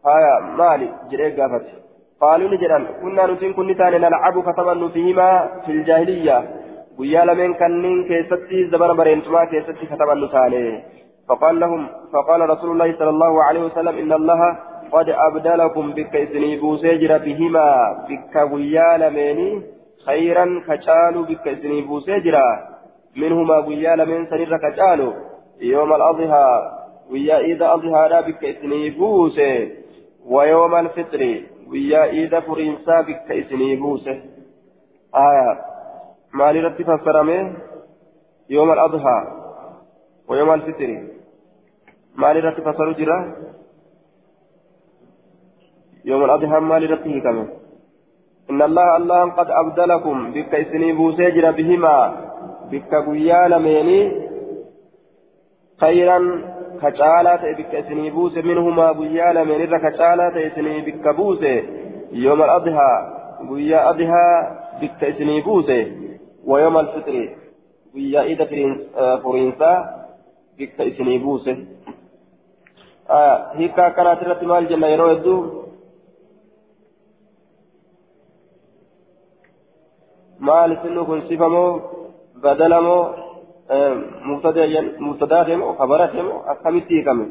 هايا 0.07 0.35
مالي 0.59 0.89
جريك 1.11 1.41
قافت 1.41 1.67
قالوا 2.21 2.51
نجدا 2.51 2.87
كنا 3.03 3.27
نتين 3.27 3.53
كنتان 3.53 3.93
نلعب 4.01 4.43
كتبا 4.43 4.89
فيهما 4.89 5.49
في 5.67 5.73
الجاهلية. 5.73 6.39
Guyyaa 6.99 7.27
lameen 7.27 7.55
kanneen 7.63 8.05
keessatti 8.11 8.69
zabana 8.75 8.95
bareentumaa 9.01 9.47
keessatti 9.55 9.87
katabannu 9.87 10.29
taane 10.37 10.63
فقال 11.29 11.61
لهم 11.61 11.87
فقال 12.13 12.51
رسول 12.51 12.71
الله 12.71 12.99
صلى 12.99 13.11
الله 13.11 13.45
عليه 13.45 13.61
وسلم 13.61 13.99
إن 13.99 14.13
الله 14.13 14.59
قد 14.93 15.09
أبدلكم 15.09 15.93
بك 15.93 16.17
إسني 16.17 16.57
بوسجر 16.57 17.19
بهما 17.19 17.69
بك 18.09 18.53
ويا 18.53 18.91
لميني 18.99 19.63
خيرا 20.07 20.63
كجالوا 20.69 21.25
بك 21.25 21.49
إسني 21.49 21.81
بوسجر 21.81 22.37
منهما 23.17 23.59
ويا 23.59 23.97
لمن 23.97 24.27
سنر 24.27 24.57
كجالوا 24.57 25.13
يوم 25.61 25.95
الأضحى 25.95 26.49
ويا 27.11 27.39
إذا 27.39 27.73
أضحى 27.75 28.33
بك 28.33 28.45
إسني 28.45 28.91
بوسه 28.91 29.69
ويوم 30.27 30.75
الفطر 30.75 31.41
ويا 31.71 32.05
إذا 32.05 32.41
فرنسا 32.41 33.01
بك 33.01 33.31
إسني 33.31 33.77
بوسه 33.77 34.21
آية 35.15 35.76
maalirratti 36.33 36.85
fassarame 36.85 37.37
yooma 38.49 38.73
al-adhaa 38.73 39.21
wa 40.29 40.37
yooma 40.37 40.53
al-fitri? 40.53 40.97
Maalirratti 42.15 42.63
fassaru 42.63 42.95
jira? 42.95 43.19
Yooma 46.05 46.25
al-adhaa 46.25 46.61
maalirratti 46.61 47.09
hiikame? 47.09 47.47
إن 48.51 48.63
الله 48.63 48.97
الله 48.97 49.31
قد 49.31 49.51
أبدلكم 49.51 50.33
بك 50.33 50.55
إسني 50.55 50.93
بوسيجر 50.93 51.51
بهما 51.51 52.15
بك 52.71 52.95
قيال 52.95 53.63
ميني 53.63 54.01
خيرا 55.81 56.19
كجالة 56.83 57.53
بك 57.59 57.75
إسني 57.75 58.11
بوس 58.11 58.37
منهما 58.39 58.93
قيال 58.93 59.45
ميني 59.49 59.67
كجالة 59.67 60.47
إسني 60.47 60.81
بك 60.81 61.09
بوس 61.17 61.43
يوم 62.13 62.43
الأضحى 62.43 62.93
قيا 63.51 63.91
أضحى 63.91 64.29
بك 64.83 65.05
إسني 65.05 65.41
بوس 65.41 65.71
ويوم 66.47 66.77
الفطر 66.79 67.17
ويا 67.95 68.21
إيدا 68.23 68.47
فرنسا 69.23 69.73
بك 70.59 70.81
إسني 70.81 71.19
بوسه 71.19 71.57
آه 73.11 73.53
هيكا 73.59 73.89
كانت 73.89 74.21
رتمال 74.23 74.69
جنة 74.69 74.87
يرو 74.87 75.11
يدو 75.11 75.37
maal 80.39 80.77
sinu 80.83 81.05
kun 81.09 81.23
sifamoo 81.29 81.71
badalamoo 82.43 83.03
mubtadaatemo 85.05 85.75
kabaratemo 85.79 86.35
akkamitti 86.53 86.95
hiikame 86.95 87.27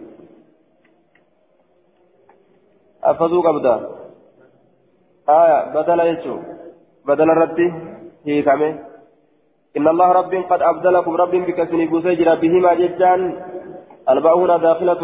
affaduu 3.02 3.44
qabda 3.48 3.74
aya 5.38 5.58
badala 5.76 6.04
jechuu 6.10 6.40
badala 7.08 7.36
irratti 7.36 7.68
hiikame 8.26 8.70
إن 9.78 9.88
الله 9.88 10.12
رب 10.12 10.34
قد 10.50 10.62
أبدلكم 10.62 11.16
رب 11.16 11.32
بك 11.32 11.70
سنبوسي 11.70 12.16
جرى 12.16 12.36
بهما 12.36 12.74
ججان 12.74 13.22
الباء 14.10 14.38
هنا 14.40 14.58
داخلة 14.58 15.02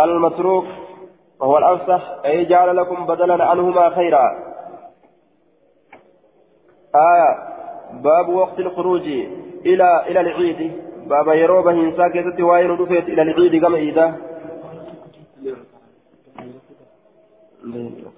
المتروك 0.00 0.64
وهو 1.40 1.58
الأفصح 1.58 2.02
أي 2.24 2.44
جعل 2.44 2.76
لكم 2.76 3.06
بدلا 3.06 3.44
عنهما 3.44 3.90
خيرا. 3.90 4.26
آية 6.94 7.30
باب 8.02 8.28
وقت 8.28 8.58
الخروج 8.58 9.06
إلى 9.66 10.04
إلى 10.08 10.20
العيد. 10.20 10.72
باب 11.06 11.28
يروبه 11.28 11.70
إنسا 11.70 12.08
كيست 12.08 12.40
وين 12.40 12.70
رفيت 12.70 13.08
إلى 13.08 13.22
العيد 13.22 13.62
كما 13.62 13.78
إذا 13.78 14.16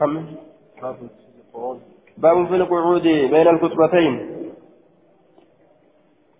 كم 0.00 0.24
باب 2.18 2.46
في 2.46 2.56
القعود 2.56 3.02
بين 3.02 3.48
الكتبتين 3.48 4.41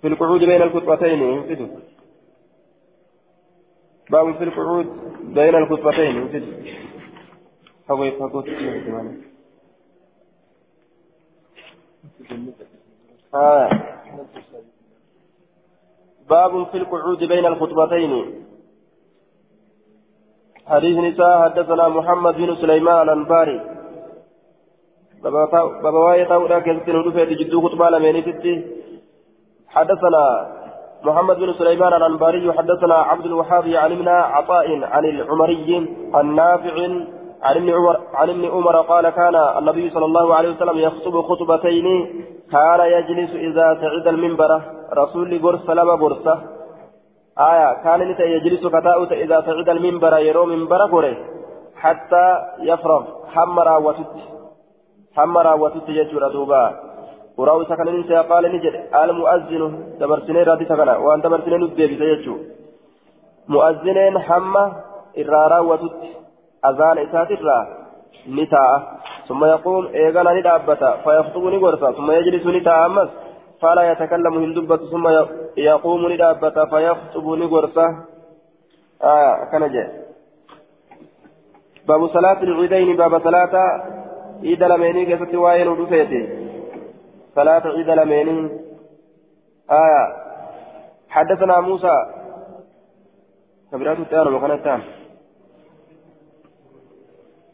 في 0.02 0.08
القعود 0.08 0.44
بين 0.44 0.62
الكتبتين 0.62 1.20
باب 4.10 4.34
في 4.38 4.44
القعود 4.44 4.86
بين 5.22 5.54
الكتبتين 5.54 6.28
فوي 7.88 8.10
فقط 8.10 8.44
آه. 13.34 13.70
باب 16.30 16.66
في 16.66 16.76
القعود 16.76 17.18
بين 17.18 17.46
الخطبتين. 17.46 18.44
حديث 20.66 20.98
نساء 20.98 21.42
حدثنا 21.42 21.88
محمد 21.88 22.34
بن 22.34 22.56
سليمان 22.56 23.02
الأنباري. 23.02 23.60
بابا 25.22 25.98
واي 25.98 26.24
تاودا 26.24 26.58
كيستن 26.58 26.96
ودفت 26.96 27.28
جدو 27.28 27.68
خطبة 27.68 27.90
لميني 27.90 28.22
حدثنا 29.74 30.46
محمد 31.04 31.36
بن 31.38 31.52
سليمان 31.52 31.92
الأنباري 31.92 32.52
حدثنا 32.52 32.94
عبد 32.94 33.26
الوهاب 33.26 33.68
عن 33.68 34.08
عطاء 34.08 34.84
عن 34.84 35.04
العمري 35.04 35.88
النافع 36.14 36.74
عن 37.42 37.56
ابن 37.56 37.70
عمر 37.70 38.00
عن 38.14 38.30
ابن 38.30 38.44
عمر 38.44 38.80
قال 38.80 39.10
كان 39.10 39.34
النبي 39.34 39.90
صلى 39.90 40.04
الله 40.04 40.34
عليه 40.34 40.50
وسلم 40.50 40.78
يخطب 40.78 41.22
خطبتين 41.22 41.86
كان 42.52 42.80
يجلس 42.80 43.30
إذا 43.34 43.78
سعد 43.80 44.06
المنبر 44.06 44.62
رسول 44.98 45.38
برس 45.38 45.70
لما 45.70 45.94
برسة 45.94 46.38
آية 47.38 47.82
كان 47.84 48.00
يجلس 48.20 48.66
كتاؤت 48.66 49.12
إذا 49.12 49.40
سعد 49.40 49.68
المنبر 49.68 50.18
يرو 50.18 50.44
منبر 50.46 50.86
بره 50.86 51.16
حتى 51.76 52.26
يفرغ 52.60 53.02
حمرا 53.34 53.76
وتت 53.76 54.14
حمرا 55.16 55.52
وتت 55.54 55.88
يجور 55.88 56.28
دوبا. 56.28 56.91
وراو 57.38 57.64
سكن 57.64 58.00
نسي 58.00 58.16
قال 58.30 58.44
نجد 58.54 58.74
المؤذن 59.02 59.62
دبرسنين 60.00 60.42
راتي 60.48 60.64
سكنا 60.70 60.96
وان 61.04 61.20
دبرسنين 61.24 61.60
ندبي 61.62 61.96
سيجو 61.98 62.34
مؤذنين 63.48 64.18
حمى 64.26 64.64
إرارا 65.20 65.58
وتت 65.68 66.02
أذان 66.68 66.98
إساترا 67.04 67.58
نتاء 68.36 68.70
ثم 69.28 69.44
يقوم 69.44 69.84
إيغانا 69.86 70.32
ندابتا 70.38 70.90
فيخطب 71.04 71.44
نغرسا 71.54 71.88
ثم 71.98 72.10
يجلس 72.10 72.46
نتاء 72.46 72.86
أمس 72.86 73.10
فلا 73.60 73.82
يتكلم 73.90 74.34
هندبة 74.44 74.76
ثم 74.92 75.06
يقوم 75.56 76.12
ندابتا 76.12 76.64
فيخطب 76.64 77.26
نغرسا 77.40 77.86
آه 79.02 79.34
كان 79.52 79.62
باب 81.88 82.06
صلاة 82.06 82.42
العيدين 82.42 82.96
باب 82.96 83.22
صلاة 83.24 83.54
عيد 84.42 84.62
لميني 84.62 85.06
كيف 85.06 85.34
وين 85.34 85.68
ودفيتي 85.68 86.41
صلاة 87.34 87.62
عيد 87.66 87.90
لميني. 87.90 88.50
آه 89.70 90.16
حدثنا 91.08 91.60
موسى. 91.60 91.96
كبيرات 93.72 93.98
التيار 93.98 94.34
وكانت 94.34 94.80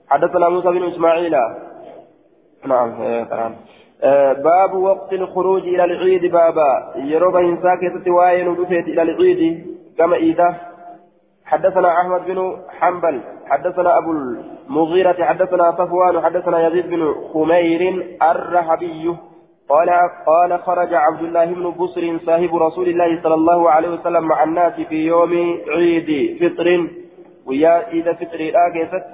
حدثنا 0.09 0.49
موسى 0.49 0.69
بن 0.69 0.93
إسماعيل. 0.93 1.37
نعم 2.67 3.25
تمام. 3.25 3.57
آه، 4.03 4.33
باب 4.33 4.75
وقت 4.75 5.13
الخروج 5.13 5.63
إلى 5.63 5.85
العيد 5.85 6.33
بابا. 6.33 6.93
يروى 6.97 7.41
انسا 7.41 7.75
كيست 7.81 8.09
واين 8.09 8.49
إلى 8.89 9.03
العيد. 9.03 9.67
كما 9.99 10.17
اذا 10.17 10.55
حدثنا 11.45 12.01
أحمد 12.01 12.25
بن 12.25 12.57
حنبل. 12.69 13.21
حدثنا 13.47 13.99
أبو 13.99 14.13
المغيرة. 14.13 15.25
حدثنا 15.25 15.73
صفوان. 15.73 16.21
حدثنا 16.21 16.69
يزيد 16.69 16.91
بن 16.91 17.15
خمير 17.33 18.17
الرحبي 18.23 19.17
قال 19.69 19.91
قال 20.27 20.59
خرج 20.59 20.95
عبد 20.95 21.23
الله 21.23 21.45
بن 21.45 21.71
بصر 21.71 22.19
صاحب 22.27 22.57
رسول 22.57 22.89
الله 22.89 23.23
صلى 23.23 23.35
الله 23.35 23.71
عليه 23.71 23.89
وسلم 23.89 24.25
مع 24.25 24.43
الناس 24.43 24.81
في 24.81 25.07
يوم 25.07 25.33
عيد 25.69 26.09
فطر. 26.41 26.69
ويا 27.47 27.69
عيد 27.69 28.13
فطر 28.13 28.39
لا 28.39 28.65
كيست 28.73 29.05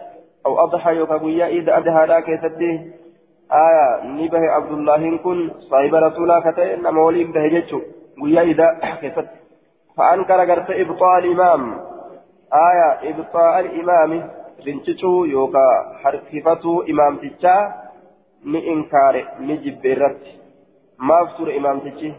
أو 0.47 0.65
أضحى 0.65 0.97
يوكا 0.97 1.17
قويا 1.17 1.47
إذا 1.47 1.79
أدها 1.79 2.07
لا 2.07 2.21
كيستي 2.21 2.73
آية 3.53 4.07
نبه 4.07 4.51
عبد 4.51 4.73
الله 4.73 5.17
كن 5.17 5.51
صاحب 5.71 5.95
رسولا 5.95 6.41
كتئ 6.41 6.77
نما 6.77 7.03
ولي 7.03 7.25
به 7.25 7.49
جتشو. 7.49 7.81
قويا 8.21 8.43
إذا 8.43 8.67
كيست 9.01 9.29
فأنكر 9.97 10.41
قرت 10.51 10.71
إبطاء 10.71 11.19
الإمام 11.19 11.63
آية 12.71 13.11
إبطاء 13.11 13.61
الإمام 13.61 14.31
رنشتو 14.67 15.25
يوكا 15.25 15.67
حركفتو 16.03 16.83
إمام 16.91 17.17
تجا. 17.17 17.85
ni 18.45 18.61
inkaare 18.73 19.27
ni 19.41 19.57
jibbe 19.59 19.89
irratti 19.93 20.33
maaf 21.11 21.37
ture 21.39 21.57
imaamtichi 21.61 22.15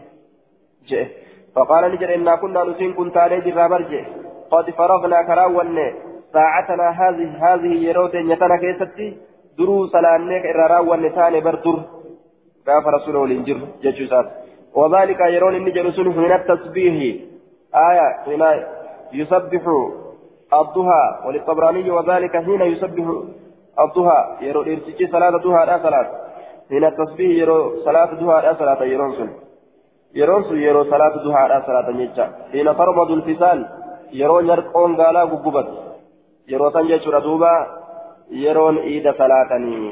ni 0.90 1.98
jedhe 2.00 2.14
innaa 2.18 2.40
kunnaa 2.42 2.64
nutiin 2.70 2.94
kun 2.98 3.14
taalee 3.16 3.44
jirraa 3.46 3.68
bar 3.74 3.82
jedhe 3.92 4.26
qad 4.50 4.74
faragnaa 4.80 5.24
karaawwanne 5.30 5.86
ساعتنا 6.36 6.86
هذه 7.00 7.28
هذه 7.44 7.72
يروت 7.88 8.14
نتنا 8.16 8.56
كيستي 8.62 9.08
درو 9.58 9.86
سلانيك 9.86 10.44
إرارا 10.46 10.78
ونتان 10.90 11.34
بردر 11.46 11.76
قاف 12.66 12.84
رسوله 12.96 13.24
الإنجر 13.24 13.58
ججوسات 13.82 14.26
وذلك 14.78 15.20
يرون 15.20 15.54
النجر 15.60 15.90
سنه 15.96 16.12
من 16.26 16.32
التسبيح 16.38 16.94
آية 17.88 18.08
هنا 18.26 18.50
يسبح 19.12 19.64
الضحى 20.60 21.04
وللطبراني 21.26 21.90
وذلك 21.90 22.34
حين 22.46 22.62
يسبح 22.72 23.06
الضحى 23.84 24.20
يرو 24.46 24.62
إرسجي 24.62 25.06
صلاة 25.14 25.30
ضحى 25.44 25.62
لا 25.68 25.76
صلاة 25.86 26.08
هنا 26.72 26.88
التسبيح 26.88 27.30
يرو 27.40 27.58
صلاة 27.84 28.10
لا 28.14 28.54
صلاة 28.60 28.80
يرون 28.84 29.12
سن 29.18 29.30
يرون 30.14 30.42
سن 30.48 30.58
يرو 30.68 30.84
صلاة 30.84 31.14
لا 31.50 31.58
صلاة 31.66 31.90
نجا 31.90 32.26
حين 32.52 32.68
ترمض 32.80 33.10
الفصال 33.10 33.58
يرو 34.12 34.40
نرقون 34.40 34.90
قالا 35.00 35.22
قببت 35.24 35.68
yeroo 36.46 36.70
san 36.70 36.86
jechuudha 36.86 37.20
duuba 37.20 37.50
yeroon 38.42 38.76
iida 38.90 39.12
salaatanii 39.18 39.88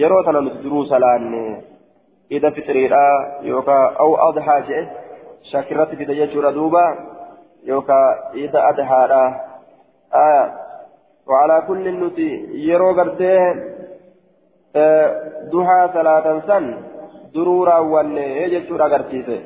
yeroo 0.00 0.22
sana 0.24 0.40
nuti 0.40 0.62
duruu 0.62 0.84
salaanne 0.86 1.40
iida 2.30 2.50
fixiriidha 2.50 3.00
yookaan 3.50 3.96
au 4.04 4.12
adhaa 4.26 4.60
jedhe 4.68 4.84
shakirratti 5.50 5.98
fide 6.00 6.14
jechuudha 6.20 6.52
duuba 6.58 6.84
yookaan 7.72 8.38
iida 8.42 8.66
adhaadha 8.70 9.22
وعلى 11.28 11.62
كل 11.68 11.84
نتي 12.00 12.30
يرو 12.68 12.90
غرتي 12.90 13.34
duhaa 15.52 15.92
salaatan 15.92 16.42
san 16.46 16.74
duruu 17.34 17.64
raawwanne 17.64 18.50
jechuudha 18.50 18.84
agarsiise. 18.84 19.38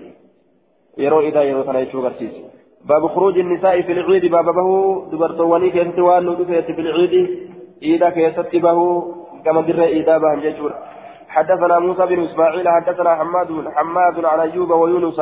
Yeroo 0.97 1.23
idaa 1.23 1.45
yeroo 1.51 1.65
sana 1.65 1.85
jechuu 1.85 2.01
agarsiise. 2.01 2.53
باب 2.83 3.07
خروج 3.07 3.39
النساء 3.39 3.83
في 3.83 3.93
العيد 3.93 4.25
باب 4.31 4.45
به 4.45 4.69
دبرتواني 5.13 5.71
كيست 5.71 5.99
وان 5.99 6.37
في 6.47 6.81
العيد 6.81 7.15
إذا 7.83 8.11
كيست 8.11 8.57
به 8.57 8.79
كما 9.45 9.61
در 9.61 9.83
إذا 9.83 10.19
بهم 10.19 10.41
ججور 10.41 10.73
حدثنا 11.29 11.79
موسى 11.79 12.07
بن 12.07 12.25
إسماعيل 12.25 12.69
حدثنا 12.69 13.15
حماد 13.15 13.49
حماد 13.75 14.25
عن 14.25 14.41
أيوب 14.41 14.71
ويونس 14.71 15.21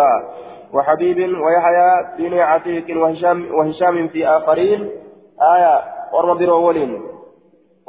وحبيب 0.72 1.18
ويحيى 1.18 1.90
بن 2.18 2.38
عتيق 2.38 3.02
وهشام 3.02 3.54
وهشام 3.54 4.08
في 4.08 4.28
آخرين 4.28 4.90
آية 5.54 5.80
ورم 6.12 6.38
برولين 6.38 7.02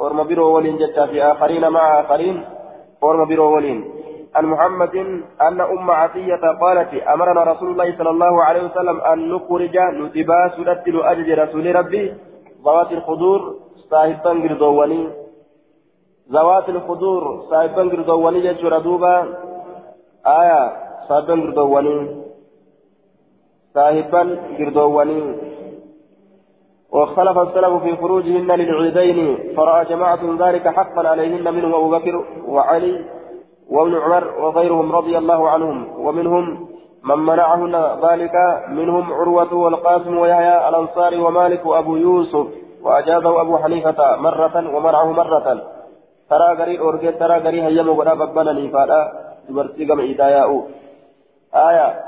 ورم 0.02 0.22
برولين 0.28 0.76
جتا 0.82 1.06
في 1.06 1.22
آخرين 1.22 1.68
مع 1.68 2.00
آخرين 2.00 2.36
ورم 3.02 3.24
برولين 3.28 3.78
عن 4.36 4.44
محمد 4.44 4.96
أن 5.40 5.60
أم 5.60 5.90
عطية 5.90 6.44
قالت 6.62 6.94
أمرنا 7.14 7.42
رسول 7.42 7.70
الله 7.70 7.98
صلى 7.98 8.10
الله 8.10 8.44
عليه 8.44 8.62
وسلم 8.64 9.00
أن 9.00 9.18
نخرج 9.32 9.76
نتبا 9.78 10.48
سنتل 10.56 10.96
أجل 11.02 11.28
رسول 11.42 11.76
ربي 11.76 12.14
ذوات 12.64 12.92
الخدور 12.92 13.40
صاحبا 13.90 14.30
قردواني 14.30 15.08
ذوات 16.32 16.68
الخدور 16.68 17.22
صاحبا 17.50 17.82
قردواني 17.92 18.40
جيش 18.40 18.60
دوبا 18.86 19.14
آية 20.26 20.62
صاحبا 21.08 21.34
قردواني 21.44 21.96
صاحبا 23.74 24.22
قردواني 24.58 25.20
واختلف 26.92 27.38
السلف 27.38 27.82
في 27.82 27.96
خروجهن 27.96 28.52
للعيدين 28.52 29.38
فرأى 29.56 29.84
جماعة 29.84 30.20
ذلك 30.38 30.68
حقا 30.68 31.08
عليهن 31.08 31.54
منهم 31.54 31.74
أبو 31.74 31.90
بكر 31.90 32.24
وعلي 32.48 33.04
وابن 33.70 33.94
عمر 33.94 34.40
وغيرهم 34.40 34.92
رضي 34.92 35.18
الله 35.18 35.48
عنهم 35.48 36.06
ومنهم 36.06 36.68
من 37.04 37.18
منعهن 37.18 37.76
ذلك 38.10 38.32
منهم 38.68 39.12
عروة 39.12 39.54
والقاسم 39.54 40.18
ويحيى 40.18 40.68
الأنصاري 40.68 41.18
ومالك 41.18 41.66
وأبو 41.66 41.96
يوسف 41.96 42.46
وأجازه 42.82 43.40
أبو 43.40 43.58
حنيفة 43.58 44.16
مرة 44.16 44.76
ومنعه 44.76 45.12
مرة. 45.12 45.62
ترى 46.30 46.56
قري 46.58 46.78
أورجيت 46.78 47.20
ترى 47.20 47.40
قري 47.40 47.62
هيا 47.62 47.82
مغدا 47.82 48.14
ببنا 48.14 48.52
نيفادا 48.52 49.12
دبرتي 49.48 49.86
كما 49.86 50.02
إداياء 50.02 50.66
آية. 51.54 52.00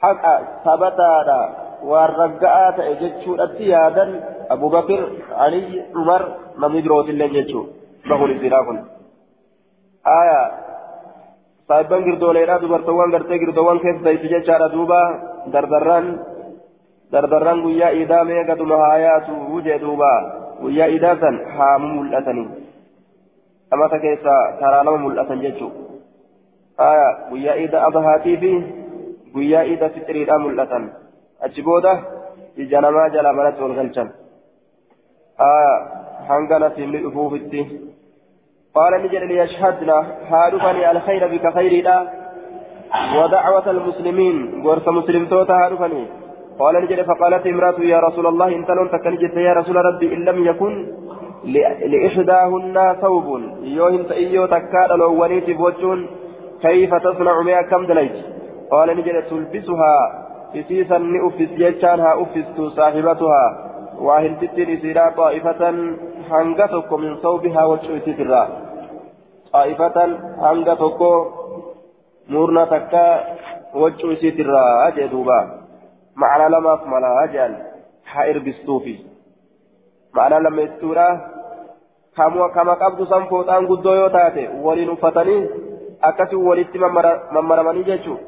حق 0.00 0.42
ثبتا 0.64 1.65
والرقاء 1.82 2.70
تأججشو 2.76 3.34
التيادا 3.34 4.06
أبو 4.50 4.68
بكر 4.68 5.00
علي 5.30 5.84
عمر 5.96 6.22
نمدروت 6.58 7.08
اللي 7.08 7.28
ججشو 7.28 7.62
بهو 8.08 8.26
لزراكم 8.26 8.76
آية 10.06 10.40
saahibban 11.66 12.04
girdooleedha 12.06 12.62
dubartoowwan 12.62 13.10
gartee 13.10 13.38
girdoowwan 13.42 13.80
keessa 13.82 14.04
daysi 14.06 14.28
jechaadha 14.30 14.68
duuba 14.74 15.00
dardarraan 15.52 16.06
dardarraan 17.12 17.62
guyyaa 17.64 17.90
iidaa 17.98 18.24
meeqatuma 18.28 18.76
haa 18.82 18.98
yaatu 19.04 19.62
jee 19.66 19.78
duuba 19.84 20.10
guyyaa 20.60 20.86
iidaa 20.94 21.16
san 21.22 21.40
haamu 21.56 21.88
mul'atanii 21.96 22.46
amata 23.70 23.98
keessa 24.04 24.34
karaa 24.60 24.84
lama 24.86 25.02
mul'atan 25.06 25.42
jechuu 25.46 25.72
aya 26.90 27.08
guyyaa 27.30 27.58
iida 27.64 27.82
abahaatii 27.88 28.36
fi 28.44 28.52
guyyaa 29.34 29.64
iida 29.72 29.88
fixiriidha 29.96 30.38
mul'atan 30.38 30.90
achi 31.44 31.62
booda 31.62 31.92
ija 32.56 32.80
namaa 32.80 33.08
jala 33.10 33.32
manatti 33.32 33.62
ol 33.62 33.74
galchan. 33.74 34.08
Hanga 36.28 36.58
dhufuufitti. 36.58 37.86
قال 38.76 38.92
نجد 39.02 39.22
ليشهدنا 39.30 40.06
هارفني 40.30 40.90
الخير 40.90 41.22
بك 41.32 41.54
خير 41.54 41.84
لا 41.84 41.98
ودعوة 43.16 43.70
المسلمين 43.70 44.36
ورث 44.66 44.88
مسلم 44.88 45.26
توتا 45.26 45.54
هارفني 45.54 46.06
قال 46.58 46.74
نجد 46.84 47.02
فقالت 47.02 47.46
امرأة 47.46 47.80
يا 47.80 47.98
رسول 47.98 48.26
الله 48.26 48.48
انت 48.48 48.70
لن 48.70 48.88
تكنجت 48.94 49.36
يا 49.36 49.52
رسول 49.52 49.76
ربي 49.76 50.14
إن 50.14 50.24
لم 50.24 50.38
يكن 50.46 50.72
لإحداهن 51.92 52.96
ثوب 53.00 53.26
يوهن 53.62 54.06
تأيو 54.08 54.46
تكاد 54.46 54.90
لو 55.00 55.12
وليت 55.20 55.50
بوجون 55.50 56.08
كيف 56.62 56.94
تصنع 56.94 57.42
مئة 57.42 57.62
كم 57.70 57.86
دليت 57.86 58.16
قال 58.70 58.88
نجد 58.96 59.16
تلبسها 59.30 59.94
إسيسا 60.60 60.98
نؤفس 60.98 61.50
جيتشانها 61.60 62.22
أفست 62.22 62.58
صاحبتها 62.76 63.44
واهن 64.06 64.38
تتين 64.40 64.68
إسيرا 64.76 65.10
طائفة 65.10 65.62
هنغتك 66.30 66.92
من 66.92 67.16
صوبها 67.16 67.64
وجوتي 67.64 68.10
الرّ 68.10 68.66
xaa'ifatan 69.56 70.10
hanga 70.44 70.74
tokko 70.76 71.10
murna 72.32 72.66
takka 72.72 73.02
waccuu 73.82 74.10
isiitirraa 74.16 74.90
jee 74.96 75.08
duuba 75.12 75.38
macna 76.22 76.48
lamaaf 76.54 76.82
malaa 76.92 77.26
jean 77.34 77.54
haa 78.12 78.26
irbistuufi 78.32 78.94
macna 80.18 80.42
lammeessituudha 80.46 81.06
kama 82.56 82.76
qabdu 82.82 83.06
san 83.12 83.28
fooxaan 83.30 83.68
guddoo 83.70 83.96
yoo 84.00 84.10
taate 84.16 84.48
waliin 84.66 84.94
uffatanii 84.96 85.40
akkasii 86.10 86.44
walitti 86.48 86.84
mammaramanii 87.36 87.88
jechuu 87.90 88.18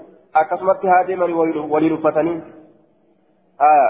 akkasumatti 0.42 0.86
haa 0.92 1.04
deemanii 1.08 1.38
waliin 1.74 1.96
uffatanii 1.98 2.36
haya 3.64 3.88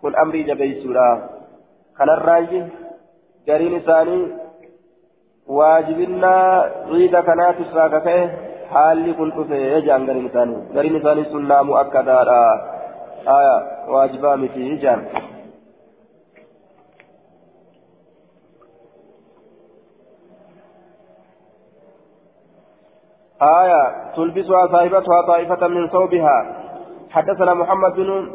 kun 0.00 0.18
amrii 0.22 0.44
jabeessuudha 0.50 1.06
kanarraayi 2.00 2.62
gariin 3.50 3.76
isaanii 3.80 4.24
waajibinnaa 5.58 6.64
ciida 6.90 7.22
kanaatu 7.28 7.62
isaa 7.68 7.88
kaka'e 7.94 8.22
haalli 8.72 9.14
kun 9.20 9.30
dhufe 9.36 9.60
jaan 9.86 10.06
gariin 10.10 10.26
isaanii 10.30 10.62
gariin 10.74 10.96
isaanii 11.00 11.28
sunnaa 11.34 11.62
mu'akkadaadha 11.70 12.40
aya 13.36 13.54
waajibaa 13.94 14.36
miti 14.42 14.78
jaan 14.84 15.06
آية 23.42 24.12
تلبسها 24.16 24.66
صاحبتها 24.72 25.22
طائفة 25.26 25.66
من 25.68 25.88
ثوبها. 25.88 26.36
حدثنا 27.10 27.54
محمد 27.54 27.94
بن 27.94 28.30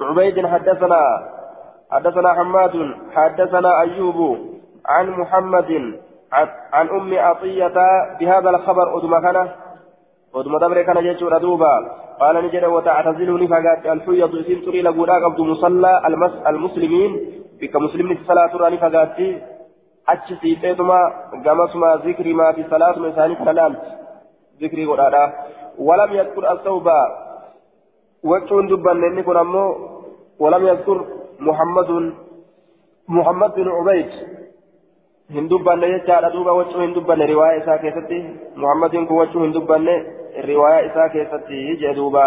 عبيد 0.00 0.46
حدثنا 0.46 1.02
حدثنا 1.92 2.32
حماد 2.32 2.94
حدثنا 3.14 3.80
أيوب 3.80 4.38
عن 4.86 5.10
محمد 5.10 5.94
عن 6.72 6.88
أم 6.88 7.18
عطية 7.18 7.76
بهذا 8.20 8.50
الخبر. 8.50 8.98
أدم 8.98 9.20
كان 9.20 9.48
أدم 10.34 10.58
دبر 10.58 10.82
كان 10.82 10.96
يجور 10.96 11.38
دوبا 11.38 11.74
قال 12.20 12.44
نجد 12.44 12.64
وتعتزلني 12.64 13.46
فقالت 13.48 13.86
الحيض 13.86 14.34
إسين 14.34 14.62
تري 14.64 14.82
لقولا 14.82 15.14
قبض 15.14 15.40
مصلى 15.40 16.02
المس 16.06 16.32
المسلمين. 16.46 17.20
بك 17.60 17.76
مسلمين 17.76 18.18
صلاة 18.26 18.56
راني 18.56 18.78
فقالت 18.78 19.18
أتش 20.08 20.28
سيتيتما 20.42 21.00
قمسما 21.46 21.96
ذكري 22.04 22.32
ما 22.32 22.52
في 22.52 22.64
صلاة 22.70 22.98
مساني 22.98 23.34
كلام. 23.34 23.76
ذكري 24.62 24.86
قرانا 24.86 25.32
ولم 25.78 26.10
يذكر 26.12 26.52
الثوب 26.52 26.88
وجهن 28.24 28.66
دبا 28.66 28.90
لأني 28.90 29.22
ولم 30.38 30.66
يذكر 30.66 31.04
محمد 31.40 31.90
محمد 33.08 33.54
بن 33.54 33.68
عبيد 33.68 34.10
wachuu 35.30 36.80
hin 36.80 36.94
dubbanne 36.94 37.26
riwaayaa 37.26 37.62
isaa 37.62 37.78
keessatti 37.78 38.18
muhammadin 38.56 39.06
kun 39.06 39.16
wachuu 39.16 39.42
hin 39.42 39.52
dubbanne 39.54 39.94
riwaayaa 40.42 40.86
isaa 40.86 41.08
keessatti 41.08 41.76
jee 41.82 41.94
duuba 41.94 42.24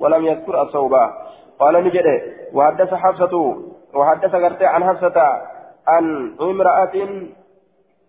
ولم 0.00 0.26
يذكر 0.26 0.62
الصوبة 0.62 1.10
قال 1.58 1.84
نجد 1.84 2.06
وحدث 2.54 2.94
حفصة 2.94 3.56
وحدث 3.94 4.34
قرتي 4.34 4.66
عن 4.66 4.84
حفصة 4.84 5.42
عن 5.86 6.36
امرأة 6.40 6.96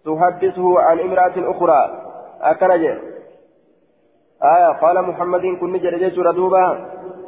تحدثه 0.06 0.80
عن 0.80 1.00
امرأة 1.00 1.52
أخرى 1.52 1.82
أكنج 2.42 2.84
آية 4.44 4.72
قال 4.72 5.02
محمد 5.02 5.42
كن 5.42 5.72
نجد 5.74 5.96
جيش 5.96 6.20
ردوبة. 6.20 6.66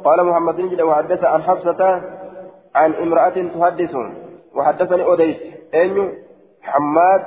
قال 0.04 0.26
محمد 0.26 0.60
نجد 0.60 0.80
وحدث 0.80 1.24
عن 1.24 1.42
حفصة 1.42 2.02
عن 2.74 2.94
امرأة 2.94 3.48
تحدث. 3.54 3.94
وحدثني 4.54 5.02
أوديس 5.02 5.36
أنيو 5.74 6.08
حماد 6.62 7.22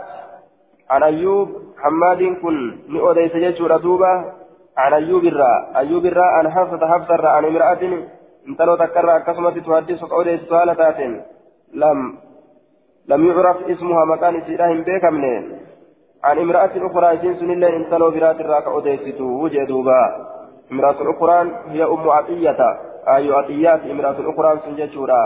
عن 0.89 1.03
أيوب. 1.03 1.49
حماد 1.77 2.23
كن 2.41 2.77
نؤدي 2.89 3.29
سجد 3.29 3.81
دوبا 3.81 4.33
عن 4.77 4.93
أيوب 4.93 5.23
الراء 5.23 5.77
أيوب 5.77 6.05
الراء 6.05 6.25
عن 6.25 6.51
حفصة 6.51 6.87
حفصة 6.87 7.15
الراء 7.15 7.31
عن 7.31 7.45
امرأة. 7.45 8.03
انتلو 8.47 8.75
تكرر 8.75 9.19
كسمة 9.19 9.59
تحدث 9.59 10.03
أودي 10.11 10.37
سؤالتات 10.37 10.99
لم 11.73 12.15
لم 13.07 13.27
يعرف 13.27 13.57
اسمها 13.69 14.05
مكان 14.05 14.41
سيراهم 14.45 14.81
بيك 14.83 15.03
منين 15.03 15.57
عن 16.23 16.39
امرأة 16.39 16.71
أخرى 16.75 17.17
سين 17.21 17.35
سن 17.39 17.51
الله 17.51 17.75
انتلو 17.75 18.11
برات 18.11 18.39
الراء 18.41 18.67
أودي 18.67 18.97
ستو 18.97 19.43
وجه 19.43 19.63
دوبا. 19.67 20.01
امرأة 20.71 20.99
أخرى 21.11 21.37
هي 21.67 21.83
أم 21.83 22.09
عطية. 22.09 22.59
أي 23.07 23.31
عطيات 23.31 23.81
امرأة 23.93 24.17
أخرى 24.31 24.59
سنجد 24.65 24.89
شورا 24.91 25.23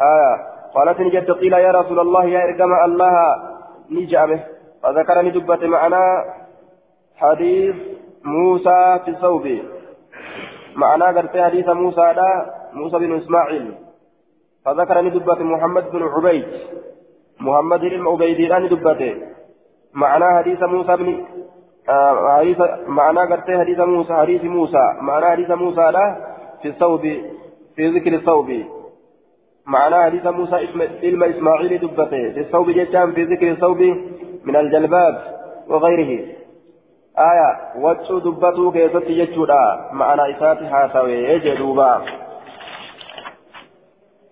آية. 0.00 0.32
قالت 0.74 1.00
نجد 1.00 1.30
قيل 1.30 1.52
يا 1.52 1.70
رسول 1.70 1.98
الله 2.00 2.24
يا 2.24 2.40
إرقم 2.44 2.72
الله. 2.84 3.14
نجامه 3.90 4.40
فذكرني 4.82 5.30
دبة 5.30 5.66
معنا 5.66 6.24
حديث 7.16 7.76
موسى 8.24 9.00
في 9.04 9.10
الثوب. 9.10 9.46
معنا 10.76 11.06
قلت 11.06 11.36
حديث 11.36 11.68
موسى 11.68 12.06
لا 12.18 12.30
موسى 12.72 12.98
بن 12.98 13.16
إسماعيل. 13.16 13.74
فذكرني 14.64 15.10
دبة 15.10 15.40
محمد 15.42 15.84
بن 15.90 16.02
عبيد. 16.02 16.48
محمد 17.40 17.80
بن 17.80 18.06
عبيد 18.06 18.40
الآن 18.40 18.68
دبته 18.68 19.14
معنا 19.96 20.38
حديث 20.38 20.62
موسى 20.62 20.96
بن 20.96 21.24
آه 21.88 22.38
حديث 22.38 22.58
معنا 22.86 23.20
قلت 23.20 23.48
حديث 23.50 23.78
موسى 23.78 24.14
حديث 24.14 24.44
موسى. 24.44 24.84
معنا 25.00 25.26
حديث 25.30 25.50
موسى 25.50 25.80
لا 25.80 26.16
في 26.62 26.68
الثوب 26.68 27.00
في 27.76 27.88
ذكر 27.88 28.12
الثوب. 28.14 28.50
معنى 29.66 29.96
حديث 30.04 30.26
موسى 30.26 30.56
علم 31.02 31.22
إسماعيل 31.22 31.78
دبته. 31.78 32.22
في 32.34 32.40
الثوب 32.40 32.70
جتام 32.70 33.12
في 33.12 33.22
ذكر 33.24 33.50
الثوب 33.50 33.80
من 34.44 34.56
الجلباب 34.56 35.14
وغيره. 35.68 36.12
آية 37.18 37.50
وجه 37.84 38.18
دبته 38.26 38.72
كيست 38.72 39.08
جتشودا. 39.18 39.64
معنى 39.92 40.22
إساتها 40.36 40.90
سوي 40.92 41.12
يجدوبا 41.12 42.02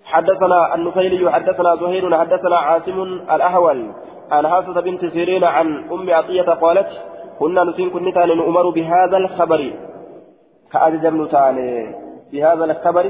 حدثنا 0.05 0.75
النفيلي 0.75 1.33
حدثنا 1.33 1.77
زهير 1.77 2.19
حدثنا 2.19 2.57
عاصم 2.57 3.03
الأهول. 3.35 3.93
عن 4.31 4.47
حافظة 4.49 4.81
بنت 4.81 5.05
سيرين 5.14 5.45
عن 5.45 5.68
أم 5.93 6.11
عطية 6.11 6.43
قالت 6.43 6.89
كنا 7.39 7.64
نسين 7.64 7.91
كنتا 7.91 8.27
نؤمر 8.27 8.70
بهذا 8.70 9.16
الخبر. 9.16 9.72
كأجل 10.72 11.22
نتاني 11.22 11.70
بهذا 12.33 12.64
الخبر 12.64 13.07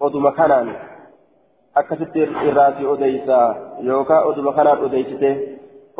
ودم 0.00 0.30
كنان 0.30 0.68
akkasitti 1.80 2.20
irraasii 2.48 2.86
odeysa 2.86 3.38
yookaan 3.88 4.26
oduma 4.28 4.52
kanaan 4.52 4.82
odeysite 4.86 5.30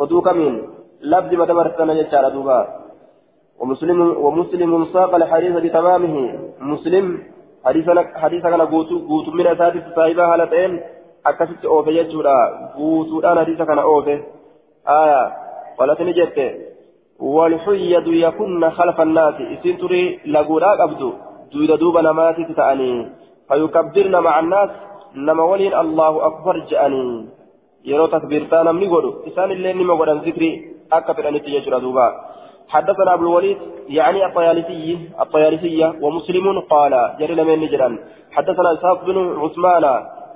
oduu 0.03 0.21
kamiin 0.21 0.55
labdi 1.01 1.37
madabarsana 1.41 1.95
jechaadha 1.99 2.33
duuba 2.35 2.57
ومسلم 3.61 3.99
ومسلم 4.25 4.85
ساق 4.93 5.15
الحديث 5.15 5.55
بتمامه. 5.65 6.15
مسلم؟ 6.59 7.05
حديثنا 7.65 8.01
حديثنا 8.15 8.63
قوتو 8.63 8.95
قوتو 9.09 9.31
من 9.31 9.47
أساتذة 9.47 9.93
صاحبها 9.95 10.33
هالتين 10.33 10.71
أكست 11.25 11.65
أوفي 11.65 11.91
يجورا 11.97 12.37
قوتو 12.75 13.19
أنا 13.19 13.41
حديث 13.41 13.61
كان 13.61 13.79
أوفي. 13.79 14.15
آية. 14.87 15.33
قالت 15.79 16.01
نجت 16.01 16.37
والحيد 17.19 18.07
يكن 18.07 18.69
خلف 18.69 19.01
الناس. 19.01 19.33
إسين 19.33 19.77
تري 19.77 20.19
لقوراك 20.25 20.79
أبدو 20.79 21.13
دويد 21.53 21.71
دوبا 21.71 22.01
نماتي 22.01 22.43
تتأني. 22.43 23.09
فيكبرن 23.47 24.15
مع 24.15 24.39
الناس. 24.39 24.69
نما 25.15 25.43
ولين 25.43 25.73
الله 25.73 26.25
أكبر 26.25 26.59
جأني. 26.69 27.25
يرو 27.85 28.05
تكبيرتا 28.05 28.63
نمني 28.63 28.87
قولوا 28.87 29.13
إسان 29.27 29.51
اللي 29.51 29.73
نما 29.73 29.93
قولن 29.93 30.17
ذكري. 30.17 30.51
أكبر 30.93 31.27
أن 31.29 31.35
يتججر 31.35 31.77
دوبا. 31.77 32.07
حدثنا 32.69 33.13
أبو 33.13 33.23
الوليد. 33.23 33.57
يعني 33.89 34.25
الطيالسي. 34.25 35.09
الطيالسية 35.19 35.93
ومسلم 36.01 36.59
قال 36.59 36.93
جري 37.19 37.43
من 37.43 37.59
نجرا 37.59 37.97
حدثنا 38.31 38.73
إسحاق 38.73 39.05
بن 39.05 39.17
عثمان. 39.41 39.85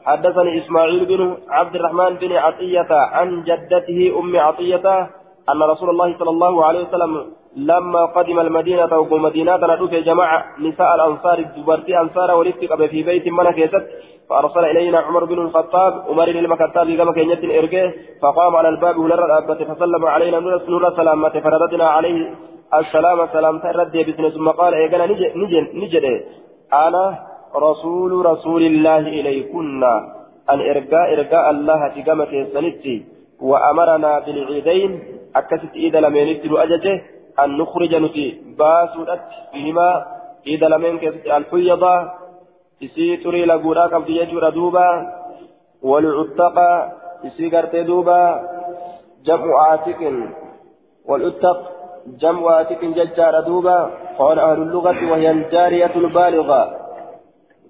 حدثني 0.05 0.51
إسماعيل 0.61 1.05
بن 1.05 1.37
عبد 1.49 1.75
الرحمن 1.75 2.15
بن 2.15 2.31
عطية 2.35 2.87
عن 2.91 3.43
جدته 3.43 4.19
أم 4.19 4.37
عطية 4.37 5.09
أن 5.49 5.63
رسول 5.71 5.89
الله 5.89 6.17
صلى 6.19 6.29
الله 6.29 6.65
عليه 6.65 6.87
وسلم 6.87 7.25
لما 7.55 8.05
قدم 8.05 8.39
المدينة 8.39 8.99
وقم 8.99 9.21
مدينة 9.21 9.57
ندوك 9.75 9.91
جماعة 9.91 10.45
نساء 10.59 10.95
الأنصار 10.95 11.37
الدبرتي 11.39 11.99
أنصار 11.99 12.35
ولفتك 12.35 12.85
في 12.85 13.03
بيت 13.03 13.27
منك 13.27 13.71
فأرسل 14.29 14.65
إلينا 14.65 14.99
عمر 14.99 15.25
بن 15.25 15.39
الخطاب 15.39 15.93
عمر 16.09 16.31
بن 16.31 16.45
الخطاب 16.45 16.97
كما 16.97 17.11
كانت 17.11 17.43
إرجه 17.43 17.93
فقام 18.21 18.55
على 18.55 18.69
الباب 18.69 18.97
ولر 18.97 19.25
الأبة 19.25 19.73
فسلم 19.73 20.05
علينا 20.05 20.39
نور 20.39 20.95
سلامة 20.95 21.29
فرددنا 21.29 21.87
عليه 21.89 22.33
السلام 22.73 23.27
سلام 23.33 23.59
تردي 23.59 24.03
بسنة 24.03 24.29
ثم 24.29 24.49
قال 24.49 24.73
إيقنا 24.73 25.05
نجد 25.05 25.75
نجد 25.75 26.05
أنا 26.73 27.34
رسول 27.55 28.25
رسول 28.25 28.61
الله 28.61 28.99
إليكن. 28.99 29.83
أن 30.49 30.59
إرجاء 30.71 31.49
الله 31.49 31.87
تقامة 31.87 32.33
سنتي 32.53 33.05
وأمرنا 33.41 34.19
بالعيدين. 34.19 34.91
أكست 35.35 35.73
إذا 35.75 35.99
لم 35.99 36.15
ينتل 36.15 36.57
أجته 36.57 37.01
أن 37.39 37.57
نخرج 37.57 37.95
نتي 37.95 38.27
باسودت 38.57 39.21
فيهما 39.51 40.05
إذا 40.47 40.67
لم 40.67 40.85
ينكست 40.85 41.27
الفيضة. 41.27 41.95
isii 42.81 43.17
turii 43.23 43.45
laguudhaa 43.45 43.87
qabdi 43.87 44.13
jechuudha 44.19 44.51
duuba 44.51 44.85
walcuttaqa 45.83 46.91
isii 47.23 47.49
gartee 47.49 47.83
duuba 47.87 48.17
jam'u 49.27 49.53
aatiqin 49.57 50.15
walcuttaq 51.09 51.59
jam'u 52.23 52.49
aatiqin 52.55 52.95
jechaadha 52.99 53.41
duuba 53.47 53.77
قال 54.19 54.39
أهل 54.39 54.61
اللغة 54.61 55.11
وهي 55.11 55.31
الجارية 55.31 55.91
البالغة. 55.95 56.61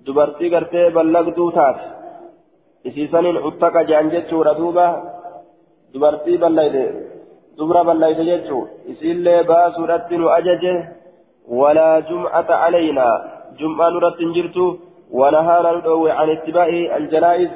Dubartii 0.06 0.50
gartee 0.54 0.88
ballagduu 0.98 1.52
taate 1.58 1.86
isiisaniin 2.90 3.44
uttaka 3.50 3.84
jean 3.90 4.12
jechuudha 4.16 4.58
duuba 4.60 4.88
dubartii 5.94 6.42
ballayde 6.44 6.86
dubra 7.58 7.84
ballayde 7.90 8.26
jechuu 8.32 8.64
isiillee 8.94 9.44
baasuudhatti 9.52 10.18
nu 10.18 10.34
ajaje 10.40 10.74
walaa 11.60 11.96
jum'ata 12.10 12.62
calaynaa 12.64 13.16
jum'aa 13.62 13.94
nurratti 13.94 14.28
hin 14.28 14.36
jirtu 14.40 14.68
ونهانا 15.12 15.72
ندعوه 15.72 16.14
عن 16.14 16.30
اتباع 16.30 16.68
الجنائز 16.98 17.50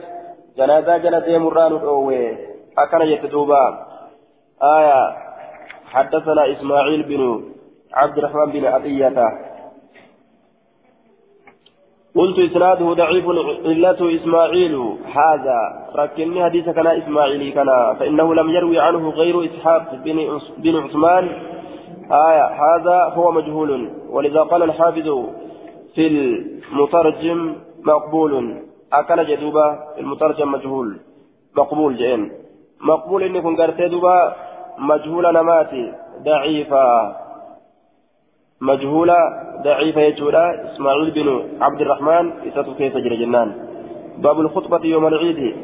جنازة 0.57 0.97
جنازة 0.97 1.37
مران 1.37 1.73
ندعوه 1.73 2.37
أكن 2.77 3.01
يتدوبا 3.01 3.87
آية 4.63 5.15
حدثنا 5.85 6.51
إسماعيل 6.51 7.03
بن 7.03 7.21
عبد 7.93 8.17
الرحمن 8.17 8.51
بن 8.51 8.65
عطية 8.65 9.48
قلت 12.15 12.39
إسناده 12.39 12.93
ضعيف 12.93 13.25
علته 13.65 14.15
إسماعيل. 14.15 14.75
هذا. 15.13 15.59
ركني 15.95 16.43
حديث 16.43 16.69
كان 16.69 16.87
إسماعيلي 16.87 17.51
كان 17.51 17.95
فإنه 17.99 18.33
لم 18.33 18.49
يروي 18.49 18.79
عنه 18.79 19.09
غير 19.09 19.45
إسحاق 19.45 19.95
بن 20.57 20.75
عثمان. 20.75 21.29
آية. 22.11 22.45
هذا 22.45 23.13
هو 23.13 23.31
مجهول. 23.31 23.89
ولذا 24.09 24.41
قال 24.41 24.63
الحافظ 24.63 25.25
في 25.95 26.07
المترجم 26.07 27.55
مقبول. 27.83 28.61
أكل 28.93 29.25
جدوبا 29.25 29.79
المترجم 29.99 30.51
مجهول. 30.51 30.97
مقبول 31.57 31.95
جئن. 31.95 32.31
مقبول 32.81 33.23
إني 33.23 33.41
كن 33.41 33.55
قرتي 33.55 33.87
دوبا 33.87 34.35
مجهول 34.77 35.33
نماتي. 35.33 35.93
ضعيفة. 36.23 37.15
مجهولة 38.61 39.17
ضعيفة 39.63 40.01
يجولا. 40.01 40.71
إسماعيل 40.71 41.11
بن 41.11 41.27
عبد 41.61 41.81
الرحمن 41.81 42.31
إساتو 42.47 42.73
كيف 42.73 42.97
جرى 42.97 43.17
جنان. 43.17 43.49
باب 44.17 44.39
الخطبة 44.39 44.85
يوم 44.85 45.07
العيد. 45.07 45.55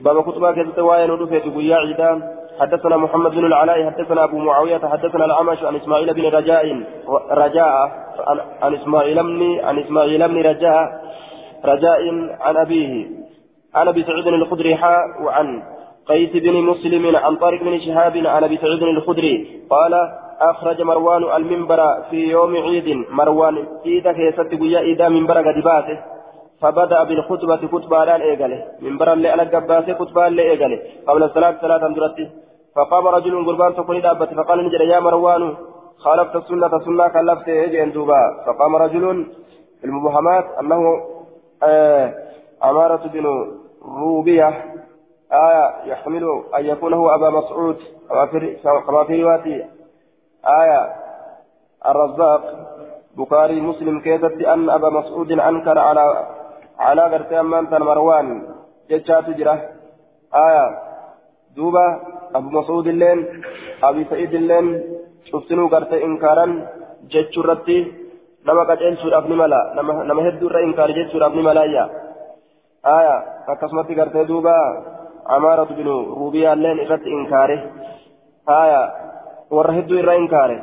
باب 0.00 0.20
خطبة 0.20 0.52
كيف 0.52 0.76
تواين 0.76 1.10
ودفة 1.10 1.44
قيا 1.56 1.76
عيدان. 1.76 2.22
حدثنا 2.60 2.96
محمد 2.96 3.30
بن 3.30 3.44
العلاء 3.44 3.90
حدثنا 3.90 4.24
أبو 4.24 4.38
معاوية 4.38 4.78
حدثنا 4.78 5.24
الأعمش 5.24 5.62
عن 5.62 5.76
إسماعيل 5.76 6.14
بن 6.14 6.22
رجاء 6.22 6.82
رجاء 7.30 7.72
عن 8.62 8.74
إسماعيل 8.74 9.22
بن 9.22 9.60
عن 9.64 9.78
إسماعيل 9.78 10.28
بن 10.28 10.36
رجاء 10.36 11.02
رجاء 11.64 12.00
عن 12.40 12.56
أبيه 12.56 13.06
عن 13.74 13.88
أبي 13.88 14.04
سعيد 14.04 14.26
الخدري 14.26 14.78
وعن 15.24 15.62
قيس 16.06 16.30
بن 16.30 16.54
مسلم 16.54 17.16
عن 17.16 17.36
طارق 17.36 17.62
بن 17.62 17.78
شهاب 17.78 18.16
عن 18.16 18.44
أبي 18.44 18.56
سعيد 18.56 18.82
الخدري 18.82 19.62
قال 19.70 19.94
أخرج 20.40 20.82
مروان 20.82 21.22
المنبر 21.36 22.02
في 22.10 22.16
يوم 22.16 22.56
عيد. 22.56 23.06
مروان 23.10 23.66
إذا 23.86 24.12
كيست 24.12 24.60
قيا 24.60 24.80
إذا 24.80 25.08
منبر 25.08 25.38
قد 25.38 25.62
باته 25.64 25.98
فبدأ 26.60 27.04
بالخطبة 27.04 27.56
خطبة 27.72 28.04
لأن 28.04 28.20
إيقاله 28.20 28.64
منبر 28.80 29.12
اللي 29.12 29.28
على 29.28 29.42
قباسه 29.42 29.94
خطبة 29.94 30.26
اللي 30.26 30.42
إيقاله 30.42 30.78
قبل 31.08 31.22
الصلاة 31.22 31.54
صلاة 31.60 31.88
درته 31.88 32.30
فقام 32.76 33.06
رجل 33.06 33.46
قربان 33.46 33.74
تكوني 33.74 34.00
دابت 34.00 34.34
فقال 34.34 34.66
نجد 34.66 34.80
يا 34.80 35.00
مروان 35.00 35.56
خالفت 35.98 36.36
السنة 36.36 36.68
سنة 36.84 37.08
كلفت 37.08 37.48
يجي 37.48 37.84
دوبا. 37.84 38.44
فقام 38.46 38.76
رجل 38.76 39.26
المبهمات 39.84 40.44
أنه 40.60 40.80
آه 41.62 42.14
أمارة 42.64 43.06
بن 43.12 43.24
روبية 44.00 44.48
آية 45.32 45.90
يحتمل 45.90 46.24
أن 46.58 46.66
يكون 46.66 46.92
هو 46.94 47.08
أبا 47.14 47.30
مسعود. 47.30 47.76
كما 48.86 49.04
في 49.04 49.22
رواية 49.22 49.66
آية 50.46 50.92
الرزاق. 51.86 52.42
بخاري 53.16 53.60
مسلم 53.60 54.00
كيست 54.00 54.42
أن 54.42 54.70
أبا 54.70 54.90
مسعود 54.90 55.32
أنكر 55.32 55.78
على 55.78 56.26
على 56.78 57.06
غرتي 57.06 57.40
أمان 57.40 57.64
مروان 57.70 58.26
جتشات 58.90 59.30
جرة. 59.30 59.58
آية 60.34 60.66
دوبا 61.56 61.86
أبو 62.34 62.48
مسعود 62.50 62.86
اللين 62.86 63.42
أبي 63.82 64.04
سعيد 64.10 64.34
اللين 64.34 64.82
شفتنو 65.30 65.66
غرتي 65.66 66.04
إنكارا 66.04 66.46
جتشو 67.10 67.40
رتي. 67.40 67.92
نما 68.46 68.62
قتل 68.62 68.96
سورة 69.02 69.20
ملا 69.20 69.72
نما 69.76 70.04
نما 70.04 70.28
هدو 70.28 70.48
إنكار 70.48 70.90
جتشو 70.90 71.12
سورة 71.12 71.28
ملا 71.28 71.64
يا. 71.64 71.84
آية 72.86 73.16
فكسمت 73.46 73.90
غرتي 73.98 74.24
دوبا 74.24 74.56
عمارة 75.26 75.64
بن 75.78 75.88
روبيا 76.20 76.52
اللين 76.52 76.80
إرت 76.80 77.04
إنكاره. 77.06 77.60
آية 78.48 78.82
ورهدو 79.56 79.98
إرى 79.98 80.16
إنكاره 80.16 80.58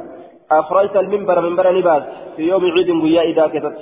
أخرجت 0.52 0.96
المنبر 0.96 1.38
منبر 1.42 1.66
نباس 1.78 2.04
في 2.36 2.44
يوم 2.52 2.64
عيد 2.76 2.90
ويا 2.90 3.22
إذا 3.22 3.48
كتت 3.54 3.78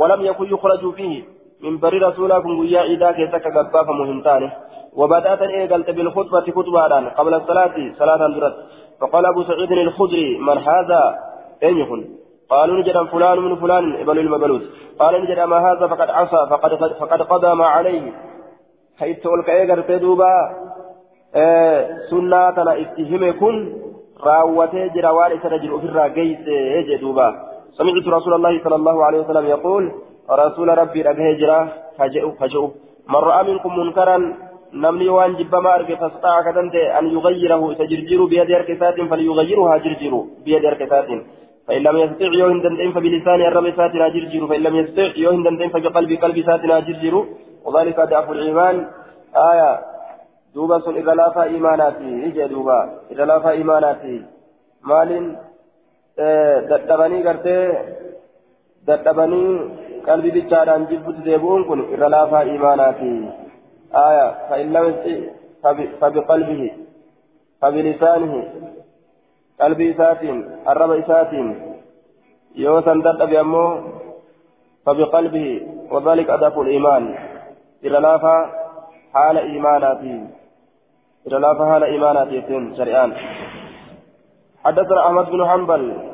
ولم 0.00 0.20
يكن 0.28 0.46
يخرج 0.54 0.82
فيه 0.96 1.22
منبر 1.64 1.92
رسولكم 2.08 2.58
ويا 2.58 2.82
إذا 2.82 3.08
كتت 3.18 3.36
كقبا 3.44 3.82
فمهمتانه 3.86 4.52
وبدأت 4.96 5.42
إيقلت 5.42 5.90
بالخطبة 5.90 6.46
خطبة 6.56 7.08
قبل 7.18 7.34
الصلاة 7.34 7.74
صلاة 7.98 8.28
درت 8.36 8.54
فقال 9.00 9.26
أبو 9.26 9.42
سعيد 9.42 9.72
الخدري 9.72 10.38
من 10.38 10.58
هذا 10.58 11.14
أين 11.62 11.78
يكون 11.78 12.04
قالوا 12.50 12.76
نجد 12.78 12.96
فلان 13.12 13.38
من 13.38 13.56
فلان 13.56 14.00
ابن 14.00 14.18
المبلوس 14.18 14.62
قال 14.98 15.22
نجد 15.22 15.40
ما 15.40 15.58
هذا 15.58 15.86
فقد 15.86 16.10
عصى 16.10 16.50
فقد 16.50 16.74
فقد 17.00 17.22
قضى 17.22 17.54
ما 17.54 17.66
عليه 17.66 18.12
حيث 18.98 19.20
تقول 19.20 19.42
كأيقر 19.42 19.80
تدوبا 19.80 20.34
آه 21.34 21.88
سنة 22.10 22.72
اتهم 22.72 23.40
كن 23.40 23.83
راوته 24.26 24.86
جرى 24.94 25.10
وان 25.16 25.32
سنجر 25.42 25.70
أفرا 25.76 26.04
قيس 26.16 26.46
جدوبا 26.88 27.28
سمعت 27.78 28.06
رسول 28.16 28.34
الله 28.34 28.52
صلى 28.64 28.76
الله 28.80 28.96
عليه 29.06 29.18
وسلم 29.22 29.46
يقول 29.46 29.84
رسول 30.30 30.68
ربي 30.78 31.00
ربه 31.02 31.28
جرى 31.40 31.60
فجئوا 31.98 32.68
من 33.12 33.20
رأى 33.28 33.40
منكم 33.48 33.72
منكرا 33.78 34.16
نمني 34.82 35.08
وان 35.08 35.32
جب 35.38 35.54
ما 35.54 35.74
أرك 35.74 35.90
فاستطاع 36.00 36.42
كدنت 36.46 36.74
أن 36.98 37.04
يغيره 37.14 37.62
سجرجر 37.78 38.20
بيد 38.24 38.50
أركسات 38.50 38.96
فليغيرها 39.10 39.76
جرجر 39.84 40.14
بيد 40.44 40.64
أركسات 40.64 41.08
فإن 41.68 41.82
لم 41.82 41.96
يستطع 41.96 42.32
يوهن 42.40 42.60
دندين 42.60 42.92
فبلسان 42.92 43.40
الرب 43.40 43.66
ساتنا 43.76 44.08
جرجر 44.08 44.46
فإن 44.46 44.60
لم 44.66 44.74
يستطع 44.76 45.12
يوهن 45.16 45.42
دندين 45.42 45.68
فبقلب 45.74 46.10
قلب 46.22 46.36
ساتنا 46.48 46.80
جرجر. 46.80 47.14
وذلك 47.64 48.00
ضعف 48.00 48.30
الإيمان. 48.30 48.76
آية. 49.50 49.93
دوبا 50.54 50.78
سن 50.84 50.96
إذا 50.96 51.14
لافا 51.14 51.42
إيماناتي 51.42 52.26
إجا 52.26 52.46
دوبا 52.46 52.80
إذا 53.12 53.24
لافا 53.24 53.50
إيماناتي 53.50 54.22
مال 54.82 55.10
dadhabanii 56.70 57.22
gartee 57.26 57.62
dadhabanii 58.86 60.02
qalbii 60.06 60.34
bichaadhaan 60.36 60.86
jibbutti 60.90 61.24
deebi'uun 61.28 61.64
kun 61.68 61.80
irra 61.94 62.10
laafaa 62.14 62.42
imaanaati 62.56 63.10
aya 64.02 64.26
fa'in 64.48 64.72
lam 64.76 64.86
fabiqalbihi 66.00 66.68
fabilisaanihi 67.60 68.40
qalbii 69.58 69.90
isaatiin 69.94 70.38
arraba 70.72 71.00
isaatiin 71.02 71.48
yoo 72.64 72.80
san 72.82 73.02
dadhabe 73.02 73.38
ammoo 73.44 73.70
fabiqalbihi 74.84 75.54
وذلك 75.94 76.30
أداء 76.30 76.62
الإيمان 76.62 77.04
إلى 77.84 77.98
لافا 77.98 78.36
حال 79.12 79.36
إيماناتي 79.38 80.16
إلى 81.26 81.38
لافا 81.38 81.64
حال 81.72 81.84
إيماناتي 81.84 82.40
شريان 82.76 83.12
حدثنا 84.64 85.06
أحمد 85.06 85.30
بن 85.30 85.46
حنبل 85.46 86.13